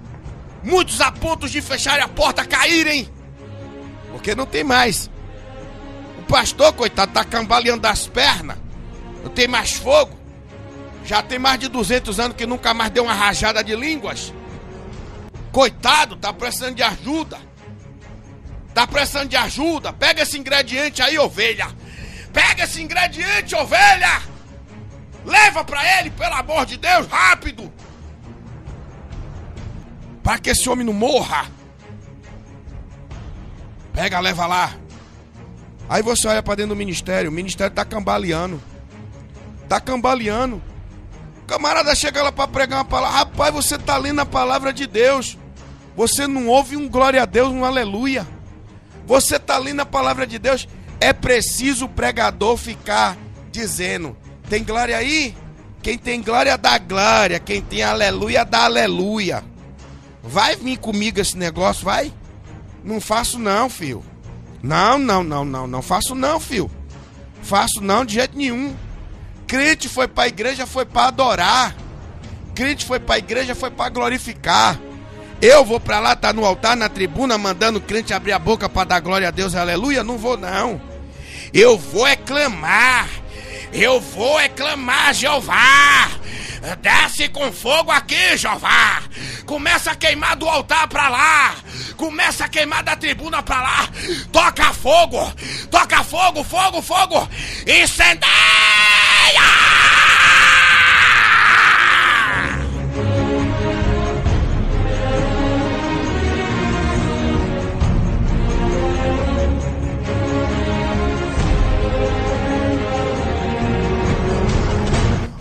muitos 0.64 1.02
a 1.02 1.12
ponto 1.12 1.50
de 1.50 1.62
fecharem 1.62 2.04
a 2.04 2.08
porta, 2.08 2.46
caírem, 2.46 3.10
porque 4.12 4.36
não 4.36 4.46
tem 4.46 4.64
mais. 4.64 5.10
O 6.20 6.24
pastor, 6.24 6.74
coitado, 6.74 7.12
tá 7.12 7.24
cambaleando 7.24 7.88
as 7.88 8.08
pernas, 8.08 8.58
não 9.26 9.32
tem 9.32 9.48
mais 9.48 9.74
fogo. 9.74 10.16
Já 11.04 11.22
tem 11.24 11.40
mais 11.40 11.60
de 11.60 11.68
200 11.68 12.20
anos 12.20 12.38
que 12.38 12.46
nunca 12.46 12.74
mais 12.76 12.92
deu 12.92 13.04
uma 13.04 13.14
rajada 13.14 13.64
de 13.64 13.76
línguas. 13.76 14.32
Coitado, 15.52 16.16
tá 16.16 16.32
precisando 16.32 16.76
de 16.76 16.84
ajuda. 16.84 17.40
Tá 18.74 18.86
precisando 18.86 19.30
de 19.30 19.36
ajuda. 19.36 19.92
Pega 19.92 20.22
esse 20.22 20.38
ingrediente 20.38 21.02
aí, 21.02 21.18
ovelha. 21.18 21.68
Pega 22.32 22.66
esse 22.66 22.84
ingrediente, 22.84 23.56
ovelha! 23.56 24.22
Leva 25.26 25.64
para 25.64 26.00
ele, 26.00 26.12
pelo 26.12 26.34
amor 26.34 26.66
de 26.66 26.78
Deus, 26.78 27.08
rápido! 27.08 27.72
Para 30.22 30.38
que 30.38 30.52
esse 30.52 30.70
homem 30.70 30.86
não 30.86 30.94
morra. 30.94 31.48
Pega, 33.94 34.20
leva 34.20 34.46
lá. 34.46 34.76
Aí 35.90 36.04
você 36.04 36.28
olha 36.28 36.44
para 36.44 36.56
dentro 36.56 36.76
do 36.76 36.78
ministério, 36.78 37.32
o 37.32 37.34
ministério 37.34 37.74
tá 37.74 37.86
cambaleando. 37.86 38.62
Tá 39.68 39.80
cambaleando. 39.80 40.62
O 41.44 41.46
camarada 41.46 41.94
chega 41.96 42.24
lá 42.24 42.32
para 42.32 42.48
pregar 42.48 42.80
uma 42.80 42.86
palavra. 42.86 43.20
Rapaz, 43.20 43.54
você 43.54 43.78
tá 43.78 43.98
lendo 43.98 44.20
a 44.20 44.26
palavra 44.26 44.74
de 44.74 44.88
Deus. 44.88 45.38
Você 45.96 46.28
não 46.28 46.48
ouve 46.48 46.76
um 46.76 46.90
glória 46.90 47.22
a 47.22 47.26
Deus, 47.26 47.50
um 47.50 47.64
aleluia. 47.64 48.28
Você 49.06 49.40
tá 49.40 49.58
lendo 49.58 49.82
a 49.82 49.86
palavra 49.86 50.26
de 50.26 50.40
Deus. 50.40 50.68
É 51.00 51.14
preciso 51.14 51.86
o 51.86 51.90
pregador 51.90 52.58
ficar 52.58 53.18
dizendo: 53.52 54.16
tem 54.50 54.64
glória 54.64 54.98
aí? 54.98 55.36
Quem 55.82 55.98
tem 55.98 56.22
glória 56.22 56.58
dá 56.58 56.80
glória, 56.80 57.40
quem 57.40 57.62
tem 57.62 57.84
aleluia 57.84 58.44
dá 58.44 58.66
aleluia. 58.66 59.44
Vai 60.24 60.56
vir 60.56 60.78
comigo 60.78 61.20
esse 61.20 61.38
negócio, 61.38 61.86
vai? 61.86 62.12
Não 62.84 63.00
faço 63.00 63.38
não, 63.38 63.70
filho. 63.70 64.04
Não, 64.64 64.98
não, 64.98 65.24
não, 65.24 65.46
não, 65.46 65.68
não 65.68 65.82
faço 65.84 66.16
não, 66.16 66.40
filho. 66.40 66.72
Faço 67.44 67.82
não 67.82 68.04
de 68.04 68.16
jeito 68.16 68.36
nenhum. 68.36 68.76
Crente 69.48 69.88
foi 69.88 70.08
para 70.08 70.26
a 70.26 70.28
igreja, 70.28 70.66
foi 70.66 70.86
para 70.86 71.08
adorar. 71.08 71.76
Crente 72.54 72.86
foi 72.86 73.00
para 73.00 73.16
a 73.16 73.20
igreja, 73.20 73.54
foi 73.54 73.70
para 73.70 73.90
glorificar. 73.90 74.80
Eu 75.42 75.64
vou 75.66 75.80
para 75.80 76.00
lá, 76.00 76.16
tá 76.16 76.32
no 76.32 76.46
altar, 76.46 76.76
na 76.76 76.90
tribuna, 76.90 77.38
mandando 77.38 77.80
o 77.80 77.82
crente 77.82 78.14
abrir 78.14 78.32
a 78.32 78.40
boca 78.40 78.70
para 78.70 78.86
dar 78.86 79.00
glória 79.02 79.28
a 79.28 79.32
Deus, 79.32 79.54
aleluia? 79.54 80.04
Não 80.04 80.18
vou 80.18 80.38
não. 80.38 80.82
Eu 81.54 81.78
vou 81.78 82.08
é 82.08 82.16
clamar. 82.16 83.08
Eu 83.72 84.00
vou 84.00 84.40
é 84.40 84.48
clamar, 84.48 85.14
Jeová. 85.14 86.10
Desce 86.82 87.28
com 87.30 87.52
fogo 87.52 87.92
aqui, 87.92 88.38
Jeová. 88.38 89.04
Começa 89.46 89.92
a 89.92 89.96
queimar 89.96 90.36
do 90.36 90.48
altar 90.48 90.88
para 90.88 91.10
lá. 91.10 91.56
Começa 91.96 92.46
a 92.46 92.50
queimar 92.50 92.84
da 92.84 92.96
tribuna 92.96 93.44
para 93.44 93.62
lá. 93.62 93.90
Toca 94.32 94.74
fogo. 94.74 95.32
Toca 95.70 96.04
fogo, 96.04 96.44
fogo, 96.44 96.82
fogo. 96.82 97.30
Incendeia! 99.26 100.65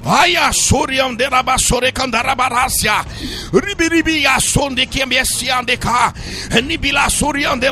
Ai, 0.06 0.36
a 0.36 0.52
soriandera 0.52 1.42
basore 1.42 1.90
candarabarácia. 1.90 3.06
Ribiribi 3.50 4.26
a 4.26 4.38
sonde 4.38 4.84
que 4.86 5.06
me 5.06 5.16
cá. 5.78 6.12
Nibila 6.62 7.08
soriande 7.08 7.68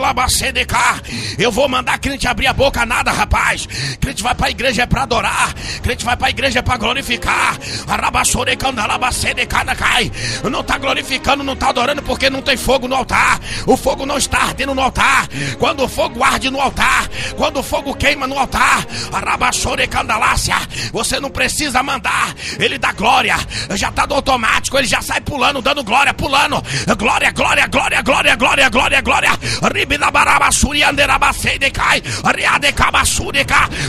cá. 0.66 0.98
Eu 1.38 1.52
vou 1.52 1.68
mandar 1.68 1.98
crente 1.98 2.26
abrir 2.26 2.46
a 2.46 2.54
boca, 2.54 2.86
nada, 2.86 3.12
rapaz. 3.12 3.68
Crente 4.00 4.22
vai 4.22 4.34
pra 4.34 4.48
igreja 4.48 4.82
é 4.82 4.86
pra 4.86 5.02
adorar. 5.02 5.52
Crente 5.82 6.06
vai 6.06 6.16
pra 6.16 6.30
igreja 6.30 6.60
é 6.60 6.62
pra 6.62 6.78
glorificar. 6.78 7.58
Arabassore 7.86 8.56
candarabacede 8.56 9.44
cada 9.44 9.74
cai. 9.74 10.10
Não 10.50 10.62
tá 10.62 10.78
glorificando, 10.78 11.44
não 11.44 11.54
tá 11.54 11.68
adorando 11.68 12.02
porque 12.02 12.30
não 12.30 12.40
tem 12.40 12.56
fogo 12.56 12.88
no 12.88 12.94
altar. 12.94 13.40
O 13.66 13.76
fogo 13.76 14.06
não 14.06 14.16
está 14.16 14.38
ardendo 14.38 14.74
no 14.74 14.80
altar. 14.80 15.28
Quando 15.58 15.84
o 15.84 15.88
fogo 15.88 16.24
arde 16.24 16.50
no 16.50 16.60
altar, 16.60 17.10
quando 17.36 17.60
o 17.60 17.62
fogo 17.62 17.94
queima 17.94 18.26
no 18.26 18.38
altar, 18.38 18.86
arabassore 19.12 19.86
candalácia, 19.86 20.56
você 20.92 21.20
não 21.20 21.30
precisa 21.30 21.82
mandar 21.82 22.21
ele 22.58 22.78
dá 22.78 22.92
glória, 22.92 23.36
já 23.74 23.90
tá 23.92 24.06
no 24.06 24.14
automático, 24.14 24.78
ele 24.78 24.86
já 24.86 25.00
sai 25.02 25.20
pulando, 25.20 25.62
dando 25.62 25.84
glória, 25.84 26.12
pulando. 26.14 26.62
Glória, 26.98 27.30
glória, 27.30 27.66
glória, 27.66 28.02
glória, 28.02 28.36
glória, 28.36 28.68
glória, 28.68 29.00
glória. 29.00 29.30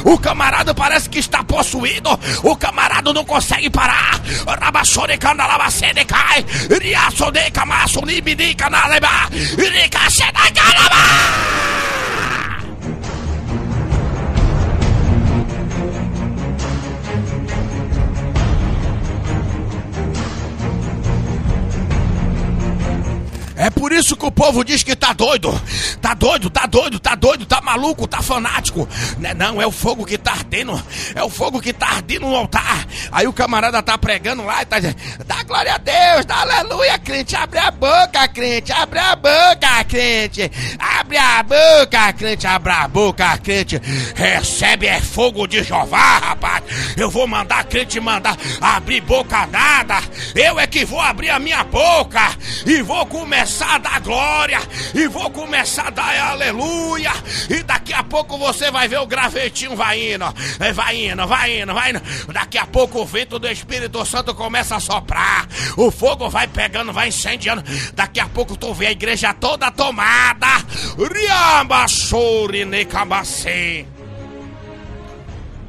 O 0.05 0.17
camarada 0.17 0.73
parece 0.73 1.09
que 1.09 1.19
está 1.19 1.43
possuído. 1.43 2.19
O 2.43 2.55
camarada 2.55 3.13
não 3.13 3.25
consegue 3.25 3.69
parar. 3.69 4.19
Rabassore 4.61 5.17
candalabacei 5.17 5.93
decai. 5.93 6.45
Riaçode 6.81 7.51
camaço 7.51 7.99
libidi 8.05 8.53
canaleba. 8.55 9.29
Povo 24.33 24.63
diz 24.63 24.83
que 24.83 24.95
tá 24.95 25.13
doido. 25.13 25.49
Tá 26.13 26.17
doido, 26.17 26.49
tá 26.51 26.65
doido, 26.67 26.99
tá 26.99 27.15
doido, 27.15 27.43
tá 27.43 27.59
maluco, 27.59 28.07
tá 28.07 28.21
fanático. 28.21 28.87
Não, 29.17 29.29
é 29.29 29.33
não, 29.33 29.59
é 29.59 29.65
o 29.65 29.71
fogo 29.71 30.05
que 30.05 30.15
tá 30.15 30.33
ardendo. 30.33 30.79
É 31.15 31.23
o 31.23 31.29
fogo 31.29 31.59
que 31.59 31.73
tá 31.73 31.87
ardendo 31.87 32.27
no 32.27 32.35
altar. 32.35 32.85
Aí 33.11 33.25
o 33.25 33.33
camarada 33.33 33.81
tá 33.81 33.97
pregando 33.97 34.45
lá 34.45 34.61
e 34.61 34.65
tá 34.65 34.77
dizendo: 34.77 34.95
dá 35.25 35.41
glória 35.41 35.73
a 35.73 35.77
Deus, 35.79 36.23
dá 36.27 36.41
aleluia, 36.41 36.99
crente. 36.99 37.35
Abre 37.35 37.57
a 37.57 37.71
boca, 37.71 38.27
crente. 38.27 38.71
Abre 38.71 38.99
a 38.99 39.15
boca, 39.15 39.83
crente. 39.89 40.51
Abre 40.77 41.17
a 41.17 41.41
boca, 41.41 42.13
crente. 42.13 42.45
Abre 42.45 42.73
a 42.73 42.87
boca, 42.87 43.37
crente. 43.39 43.81
Recebe 44.13 44.85
é 44.85 45.01
fogo 45.01 45.47
de 45.47 45.63
Jeová, 45.63 46.19
rapaz. 46.19 46.63
Eu 46.95 47.09
vou 47.09 47.25
mandar 47.25 47.63
crente 47.63 47.99
mandar 47.99 48.37
abrir 48.61 49.01
boca 49.01 49.47
nada. 49.47 49.95
Eu 50.35 50.59
é 50.59 50.67
que 50.67 50.85
vou 50.85 51.01
abrir 51.01 51.31
a 51.31 51.39
minha 51.39 51.63
boca 51.63 52.37
e 52.67 52.83
vou 52.83 53.03
começar 53.07 53.75
a 53.75 53.77
dar 53.79 53.99
glória 54.01 54.61
e 54.93 55.07
vou 55.07 55.31
começar 55.31 55.87
a 55.87 55.89
dar 55.89 56.02
aleluia. 56.03 57.11
E 57.49 57.63
daqui 57.63 57.93
a 57.93 58.03
pouco 58.03 58.37
você 58.37 58.71
vai 58.71 58.87
ver 58.87 58.99
o 58.99 59.05
gravetinho 59.05 59.75
vai 59.75 60.13
indo, 60.13 60.25
é, 60.59 60.71
vai 60.71 61.09
indo, 61.09 61.27
vai 61.27 61.61
indo, 61.61 61.73
vai 61.73 61.89
indo. 61.91 62.01
Daqui 62.31 62.57
a 62.57 62.65
pouco 62.65 63.01
o 63.01 63.05
vento 63.05 63.39
do 63.39 63.47
Espírito 63.47 64.05
Santo 64.05 64.33
começa 64.35 64.75
a 64.75 64.79
soprar, 64.79 65.47
o 65.77 65.91
fogo 65.91 66.29
vai 66.29 66.47
pegando, 66.47 66.93
vai 66.93 67.09
incendiando. 67.09 67.63
Daqui 67.93 68.19
a 68.19 68.27
pouco 68.27 68.55
tu 68.57 68.73
vê 68.73 68.87
a 68.87 68.91
igreja 68.91 69.33
toda 69.33 69.71
tomada. 69.71 70.47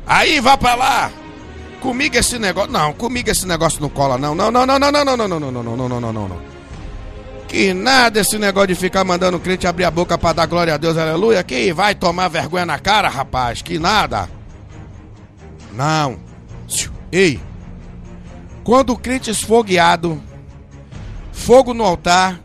Aí 0.07 0.41
vai 0.41 0.57
pra 0.57 0.75
lá. 0.75 1.11
Comigo 1.81 2.17
esse 2.17 2.39
negócio. 2.39 2.71
Não, 2.71 2.93
comigo 2.93 3.31
esse 3.31 3.47
negócio 3.47 3.81
não 3.81 3.89
cola. 3.89 4.17
Não, 4.17 4.35
não, 4.35 4.51
não, 4.51 4.67
não, 4.67 4.79
não, 4.79 4.91
não, 4.91 5.05
não, 5.05 5.17
não, 5.17 5.29
não, 5.29 5.41
não, 5.41 5.63
não, 5.63 5.77
não, 5.77 6.01
não, 6.01 6.13
não, 6.13 6.29
não. 6.29 6.54
Que 7.55 7.73
nada 7.73 8.19
esse 8.19 8.37
negócio 8.37 8.67
de 8.67 8.75
ficar 8.75 9.05
mandando 9.05 9.37
o 9.37 9.41
crente 9.41 9.65
abrir 9.65 9.85
a 9.85 9.91
boca 9.93 10.19
para 10.19 10.33
dar 10.33 10.47
glória 10.47 10.75
a 10.75 10.77
Deus, 10.77 10.99
aleluia. 10.99 11.41
Que 11.45 11.73
vai 11.73 11.95
tomar 11.95 12.27
vergonha 12.27 12.67
na 12.67 12.81
cara, 12.81 13.09
rapaz. 13.09 13.63
Que 13.63 13.79
nada. 13.79 14.29
Não. 15.73 16.19
Ei. 17.13 17.41
Quando 18.65 18.93
o 18.93 18.99
crente 18.99 19.31
esfogueado, 19.31 20.21
fogo 21.31 21.73
no 21.73 21.85
altar, 21.85 22.41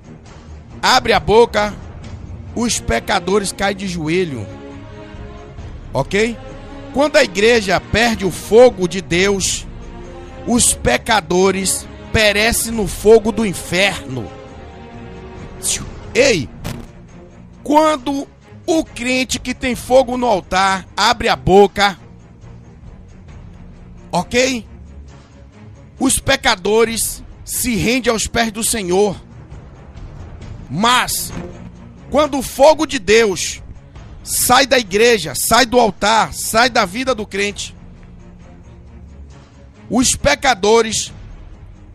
abre 0.80 1.12
a 1.12 1.20
boca, 1.20 1.74
os 2.53 2.80
pecadores 2.80 3.51
caem 3.51 3.76
de 3.76 3.88
joelho. 3.88 4.45
Ok? 5.91 6.38
Quando 6.93 7.16
a 7.16 7.24
igreja 7.24 7.80
perde 7.80 8.26
o 8.26 8.32
fogo 8.32 8.88
de 8.88 9.01
Deus, 9.01 9.66
os 10.45 10.76
pecadores 10.76 11.88
perecem 12.14 12.72
no 12.72 12.88
fogo 12.88 13.32
do 13.32 13.43
inferno. 13.43 14.38
Ei, 16.14 16.49
quando 17.64 18.28
o 18.66 18.84
crente 18.84 19.39
que 19.39 19.53
tem 19.53 19.76
fogo 19.76 20.18
no 20.18 20.26
altar 20.26 20.88
abre 20.95 21.30
a 21.30 21.36
boca, 21.36 21.99
ok? 24.12 24.66
Os 25.99 26.20
pecadores 26.20 27.24
se 27.43 27.76
rendem 27.76 28.12
aos 28.12 28.28
pés 28.28 28.51
do 28.51 28.64
Senhor. 28.64 29.20
Mas, 30.70 31.34
quando 32.10 32.38
o 32.38 32.43
fogo 32.43 32.86
de 32.86 32.99
Deus 32.99 33.62
sai 34.24 34.66
da 34.68 34.78
igreja, 34.78 35.34
sai 35.36 35.66
do 35.66 35.80
altar, 35.80 36.34
sai 36.34 36.70
da 36.70 36.86
vida 36.86 37.16
do 37.16 37.26
crente, 37.26 37.76
os 39.89 40.16
pecadores 40.16 41.12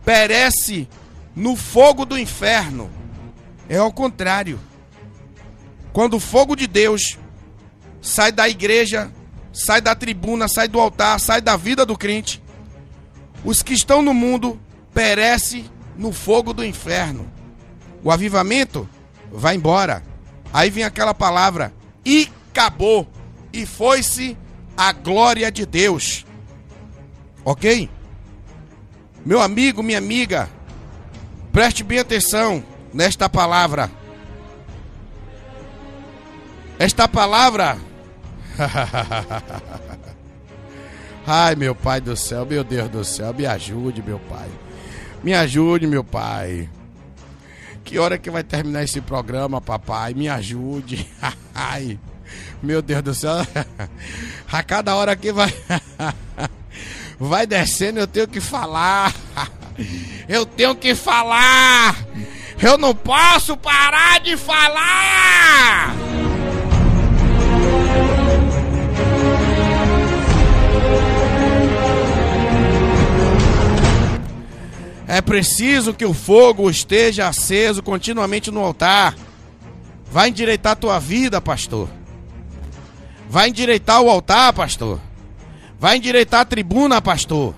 perecem 0.03 0.87
no 1.35 1.55
fogo 1.55 2.05
do 2.05 2.19
inferno. 2.19 2.89
É 3.67 3.77
ao 3.77 3.91
contrário. 3.91 4.59
Quando 5.91 6.15
o 6.15 6.19
fogo 6.19 6.55
de 6.55 6.67
Deus 6.67 7.17
sai 8.01 8.31
da 8.31 8.47
igreja, 8.47 9.11
sai 9.53 9.81
da 9.81 9.95
tribuna, 9.95 10.47
sai 10.47 10.67
do 10.67 10.79
altar, 10.79 11.19
sai 11.19 11.41
da 11.41 11.55
vida 11.55 11.85
do 11.85 11.97
crente, 11.97 12.41
os 13.43 13.61
que 13.61 13.73
estão 13.73 14.01
no 14.01 14.13
mundo 14.13 14.59
perecem 14.93 15.69
no 15.97 16.11
fogo 16.11 16.53
do 16.53 16.65
inferno. 16.65 17.31
O 18.03 18.11
avivamento 18.11 18.87
vai 19.31 19.55
embora. 19.55 20.03
Aí 20.53 20.69
vem 20.69 20.83
aquela 20.83 21.13
palavra 21.13 21.73
e 22.05 22.29
acabou. 22.49 23.07
E 23.51 23.65
foi-se 23.65 24.37
a 24.75 24.91
glória 24.91 25.51
de 25.51 25.65
Deus. 25.65 26.25
Ok? 27.43 27.89
Meu 29.25 29.41
amigo, 29.41 29.81
minha 29.81 29.97
amiga, 29.97 30.49
preste 31.51 31.83
bem 31.83 31.99
atenção 31.99 32.63
nesta 32.95 33.29
palavra. 33.29 33.91
Esta 36.79 37.07
palavra. 37.07 37.77
Ai, 41.27 41.55
meu 41.55 41.75
Pai 41.75 41.99
do 41.99 42.15
céu, 42.15 42.45
meu 42.45 42.63
Deus 42.63 42.89
do 42.89 43.03
céu, 43.03 43.33
me 43.33 43.45
ajude, 43.45 44.01
meu 44.01 44.19
Pai. 44.19 44.49
Me 45.21 45.33
ajude, 45.33 45.85
meu 45.85 46.03
Pai. 46.03 46.69
Que 47.83 47.99
hora 47.99 48.17
que 48.17 48.31
vai 48.31 48.43
terminar 48.43 48.83
esse 48.83 49.01
programa, 49.01 49.61
papai? 49.61 50.13
Me 50.13 50.27
ajude. 50.27 51.07
Ai, 51.53 51.99
meu 52.63 52.81
Deus 52.81 53.03
do 53.03 53.13
céu. 53.13 53.35
A 54.51 54.63
cada 54.63 54.95
hora 54.95 55.15
que 55.15 55.31
vai 55.31 55.53
vai 57.19 57.45
descendo, 57.45 57.99
eu 57.99 58.07
tenho 58.07 58.27
que 58.27 58.41
falar. 58.41 59.13
Eu 60.27 60.45
tenho 60.45 60.75
que 60.75 60.95
falar. 60.95 61.95
Eu 62.61 62.77
não 62.77 62.95
posso 62.95 63.57
parar 63.57 64.19
de 64.21 64.37
falar! 64.37 65.93
É 75.07 75.21
preciso 75.21 75.93
que 75.93 76.05
o 76.05 76.13
fogo 76.13 76.69
esteja 76.69 77.27
aceso 77.27 77.83
continuamente 77.83 78.49
no 78.49 78.61
altar. 78.61 79.15
Vai 80.11 80.29
endireitar 80.29 80.73
a 80.73 80.75
tua 80.75 80.99
vida, 80.99 81.39
pastor. 81.39 81.87
Vai 83.29 83.49
endireitar 83.49 84.01
o 84.01 84.09
altar, 84.09 84.51
pastor. 84.53 84.99
Vai 85.79 85.97
endireitar 85.97 86.41
a 86.41 86.45
tribuna, 86.45 87.01
pastor. 87.01 87.53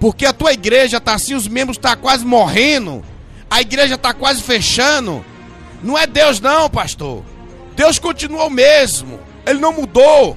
Porque 0.00 0.24
a 0.24 0.32
tua 0.32 0.52
igreja 0.52 1.00
tá 1.00 1.14
assim, 1.14 1.34
os 1.34 1.48
membros 1.48 1.76
tá 1.76 1.96
quase 1.96 2.24
morrendo 2.24 3.04
a 3.50 3.60
igreja 3.60 3.94
está 3.94 4.12
quase 4.12 4.42
fechando. 4.42 5.24
Não 5.82 5.96
é 5.96 6.06
Deus, 6.06 6.40
não, 6.40 6.68
pastor. 6.68 7.24
Deus 7.76 7.98
continua 7.98 8.44
o 8.44 8.50
mesmo. 8.50 9.20
Ele 9.46 9.60
não 9.60 9.72
mudou. 9.72 10.36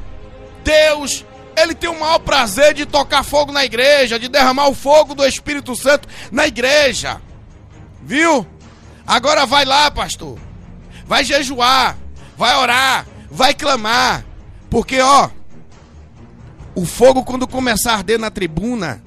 Deus, 0.64 1.26
ele 1.56 1.74
tem 1.74 1.90
o 1.90 2.00
maior 2.00 2.20
prazer 2.20 2.74
de 2.74 2.86
tocar 2.86 3.24
fogo 3.24 3.52
na 3.52 3.66
igreja, 3.66 4.20
de 4.20 4.28
derramar 4.28 4.68
o 4.68 4.76
fogo 4.76 5.16
do 5.16 5.26
Espírito 5.26 5.76
Santo 5.76 6.08
na 6.32 6.48
igreja. 6.48 7.22
Viu? 8.02 8.46
Agora 9.06 9.46
vai 9.46 9.66
lá, 9.66 9.90
pastor. 9.92 10.38
Vai 11.06 11.24
jejuar, 11.24 11.98
vai 12.38 12.56
orar, 12.56 13.08
vai 13.30 13.54
clamar. 13.54 14.24
Porque, 14.70 15.02
ó, 15.02 15.30
o 16.74 16.86
fogo, 16.86 17.24
quando 17.24 17.48
começar 17.48 17.92
a 17.92 17.96
arder 17.98 18.18
na 18.18 18.32
tribuna, 18.32 19.04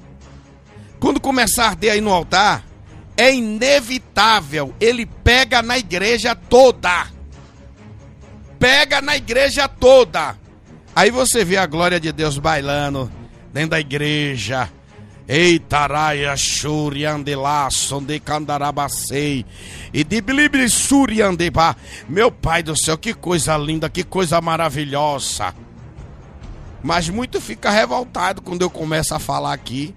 quando 0.99 1.19
começar 1.19 1.65
a 1.65 1.69
arder 1.69 1.93
aí 1.93 2.01
no 2.01 2.13
altar, 2.13 2.63
é 3.17 3.33
inevitável, 3.33 4.73
ele 4.79 5.05
pega 5.05 5.61
na 5.61 5.77
igreja 5.77 6.35
toda. 6.35 7.07
Pega 8.59 9.01
na 9.01 9.15
igreja 9.15 9.67
toda. 9.67 10.37
Aí 10.95 11.11
você 11.11 11.43
vê 11.43 11.57
a 11.57 11.65
glória 11.65 11.99
de 11.99 12.11
Deus 12.11 12.37
bailando 12.37 13.11
dentro 13.53 13.71
da 13.71 13.79
igreja. 13.79 14.69
Eita, 15.27 15.87
raia, 15.87 16.37
xuriandelá, 16.37 17.69
sonde 17.71 18.19
candarabacei. 18.19 19.45
E 19.93 20.03
de 20.03 20.21
blibli 20.21 20.69
suriandeba. 20.69 21.75
Meu 22.07 22.31
pai 22.31 22.61
do 22.61 22.75
céu, 22.77 22.97
que 22.97 23.13
coisa 23.13 23.57
linda, 23.57 23.89
que 23.89 24.03
coisa 24.03 24.39
maravilhosa. 24.39 25.53
Mas 26.83 27.09
muito 27.09 27.41
fica 27.41 27.71
revoltado 27.71 28.41
quando 28.41 28.61
eu 28.61 28.69
começo 28.69 29.15
a 29.15 29.19
falar 29.19 29.53
aqui 29.53 29.95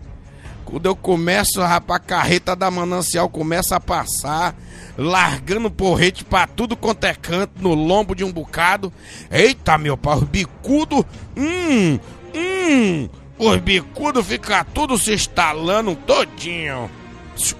Quando 0.68 0.84
eu 0.84 0.94
começo, 0.94 1.62
rapaz, 1.62 1.98
a 1.98 2.04
carreta 2.04 2.54
da 2.54 2.70
manancial 2.70 3.26
começa 3.30 3.76
a 3.76 3.80
passar, 3.80 4.54
largando 4.98 5.70
porrete 5.70 6.22
pra 6.22 6.46
tudo 6.46 6.76
quanto 6.76 7.04
é 7.04 7.14
canto, 7.14 7.62
no 7.62 7.72
lombo 7.72 8.14
de 8.14 8.22
um 8.22 8.30
bocado. 8.30 8.92
Eita, 9.30 9.78
meu 9.78 9.96
pai, 9.96 10.18
os 10.18 10.24
bicudo, 10.24 11.06
hum, 11.34 11.98
hum, 12.34 13.08
os 13.38 13.56
bicudo 13.62 14.22
fica 14.22 14.62
tudo 14.62 14.98
se 14.98 15.14
estalando 15.14 15.96
todinho. 15.96 16.90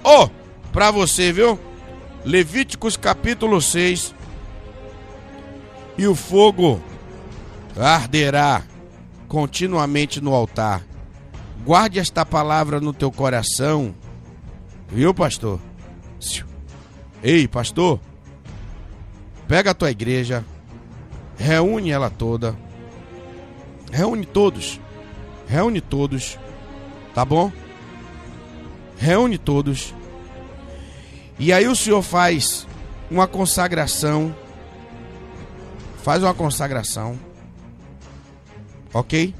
Ô, 0.03 0.25
oh, 0.25 0.29
pra 0.71 0.91
você, 0.91 1.33
viu? 1.33 1.59
Levíticos 2.23 2.95
capítulo 2.95 3.59
6. 3.59 4.13
E 5.97 6.05
o 6.05 6.13
fogo 6.13 6.79
arderá 7.75 8.61
continuamente 9.27 10.21
no 10.21 10.35
altar. 10.35 10.88
Guarde 11.65 11.99
esta 11.99 12.25
palavra 12.25 12.79
no 12.79 12.93
teu 12.93 13.11
coração. 13.11 13.93
Viu, 14.87 15.13
pastor? 15.13 15.59
Ei, 17.21 17.47
pastor. 17.47 17.99
Pega 19.47 19.71
a 19.71 19.73
tua 19.73 19.91
igreja, 19.91 20.45
reúne 21.37 21.91
ela 21.91 22.09
toda. 22.09 22.55
Reúne 23.91 24.25
todos. 24.25 24.79
Reúne 25.47 25.81
todos. 25.81 26.37
Tá 27.13 27.25
bom? 27.25 27.51
Reúne 28.97 29.37
todos. 29.37 29.93
E 31.39 31.51
aí 31.51 31.67
o 31.67 31.75
Senhor 31.75 32.01
faz 32.01 32.67
uma 33.09 33.27
consagração. 33.27 34.35
Faz 36.03 36.21
uma 36.21 36.33
consagração. 36.33 37.19
Ok? 38.93 39.33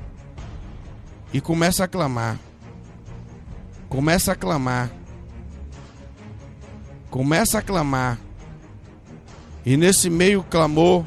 E 1.34 1.40
começa 1.40 1.84
a 1.84 1.88
clamar. 1.88 2.38
Começa 3.88 4.32
a 4.32 4.36
clamar. 4.36 4.90
Começa 7.10 7.60
a 7.60 7.62
clamar. 7.62 8.20
E 9.66 9.76
nesse 9.76 10.10
meio 10.10 10.44
clamor, 10.44 11.04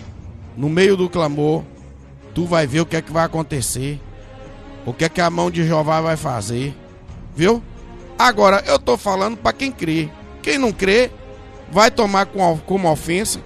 no 0.56 0.68
meio 0.68 0.96
do 0.96 1.08
clamor, 1.08 1.64
tu 2.34 2.44
vai 2.44 2.66
ver 2.66 2.80
o 2.80 2.86
que 2.86 2.96
é 2.96 3.02
que 3.02 3.12
vai 3.12 3.24
acontecer. 3.24 4.00
O 4.84 4.92
que 4.92 5.04
é 5.04 5.08
que 5.08 5.20
a 5.20 5.30
mão 5.30 5.50
de 5.50 5.64
Jeová 5.64 6.00
vai 6.00 6.16
fazer. 6.16 6.76
Viu? 7.34 7.62
Agora, 8.18 8.62
eu 8.66 8.78
tô 8.78 8.96
falando 8.96 9.36
para 9.36 9.52
quem 9.52 9.70
crê. 9.70 10.08
Quem 10.42 10.58
não 10.58 10.72
crê, 10.72 11.10
vai 11.70 11.90
tomar 11.90 12.26
como 12.26 12.90
ofensa, 12.90 13.40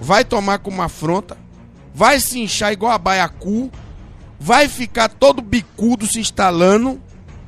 vai 0.00 0.24
tomar 0.24 0.58
como 0.58 0.80
afronta, 0.80 1.36
vai 1.94 2.18
se 2.20 2.40
inchar 2.40 2.72
igual 2.72 2.92
a 2.92 2.98
baiacu 2.98 3.70
vai 4.38 4.68
ficar 4.68 5.08
todo 5.08 5.42
bicudo 5.42 6.06
se 6.06 6.20
instalando, 6.20 7.00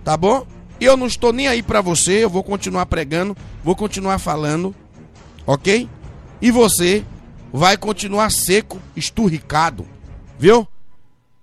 tá 0.04 0.16
bom? 0.16 0.46
Eu 0.80 0.96
não 0.96 1.06
estou 1.06 1.32
nem 1.32 1.46
aí 1.46 1.62
para 1.62 1.80
você, 1.80 2.24
eu 2.24 2.30
vou 2.30 2.42
continuar 2.42 2.86
pregando, 2.86 3.36
vou 3.62 3.76
continuar 3.76 4.18
falando, 4.18 4.74
ok? 5.46 5.88
E 6.40 6.50
você 6.50 7.04
vai 7.52 7.76
continuar 7.76 8.30
seco, 8.30 8.80
esturricado, 8.96 9.86
viu? 10.38 10.66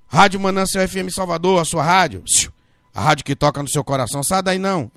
Rádio 0.07 0.39
Manancial 0.39 0.87
FM 0.87 1.09
Salvador, 1.13 1.61
a 1.61 1.65
sua 1.65 1.83
rádio, 1.83 2.23
a 2.93 3.01
rádio 3.01 3.25
que 3.25 3.35
toca 3.35 3.61
no 3.61 3.69
seu 3.69 3.83
coração, 3.83 4.23
sai 4.23 4.41
daí 4.41 4.57
não. 4.57 4.89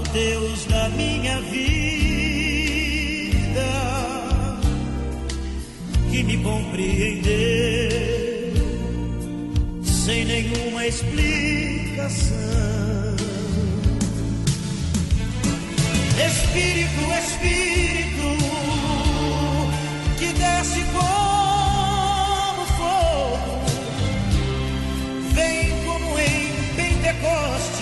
Deus 0.00 0.64
da 0.66 0.88
minha 0.90 1.40
vida, 1.42 1.82
que 6.10 6.22
me 6.22 6.38
compreendeu 6.38 7.32
sem 9.84 10.24
nenhuma 10.24 10.86
explicação. 10.86 12.36
Espírito, 16.26 17.00
Espírito, 17.24 18.28
que 20.18 20.32
desce 20.32 20.80
como 20.92 22.66
fogo, 22.78 23.64
vem 25.34 25.70
como 25.84 26.18
em 26.18 26.52
Pentecostes 26.76 27.81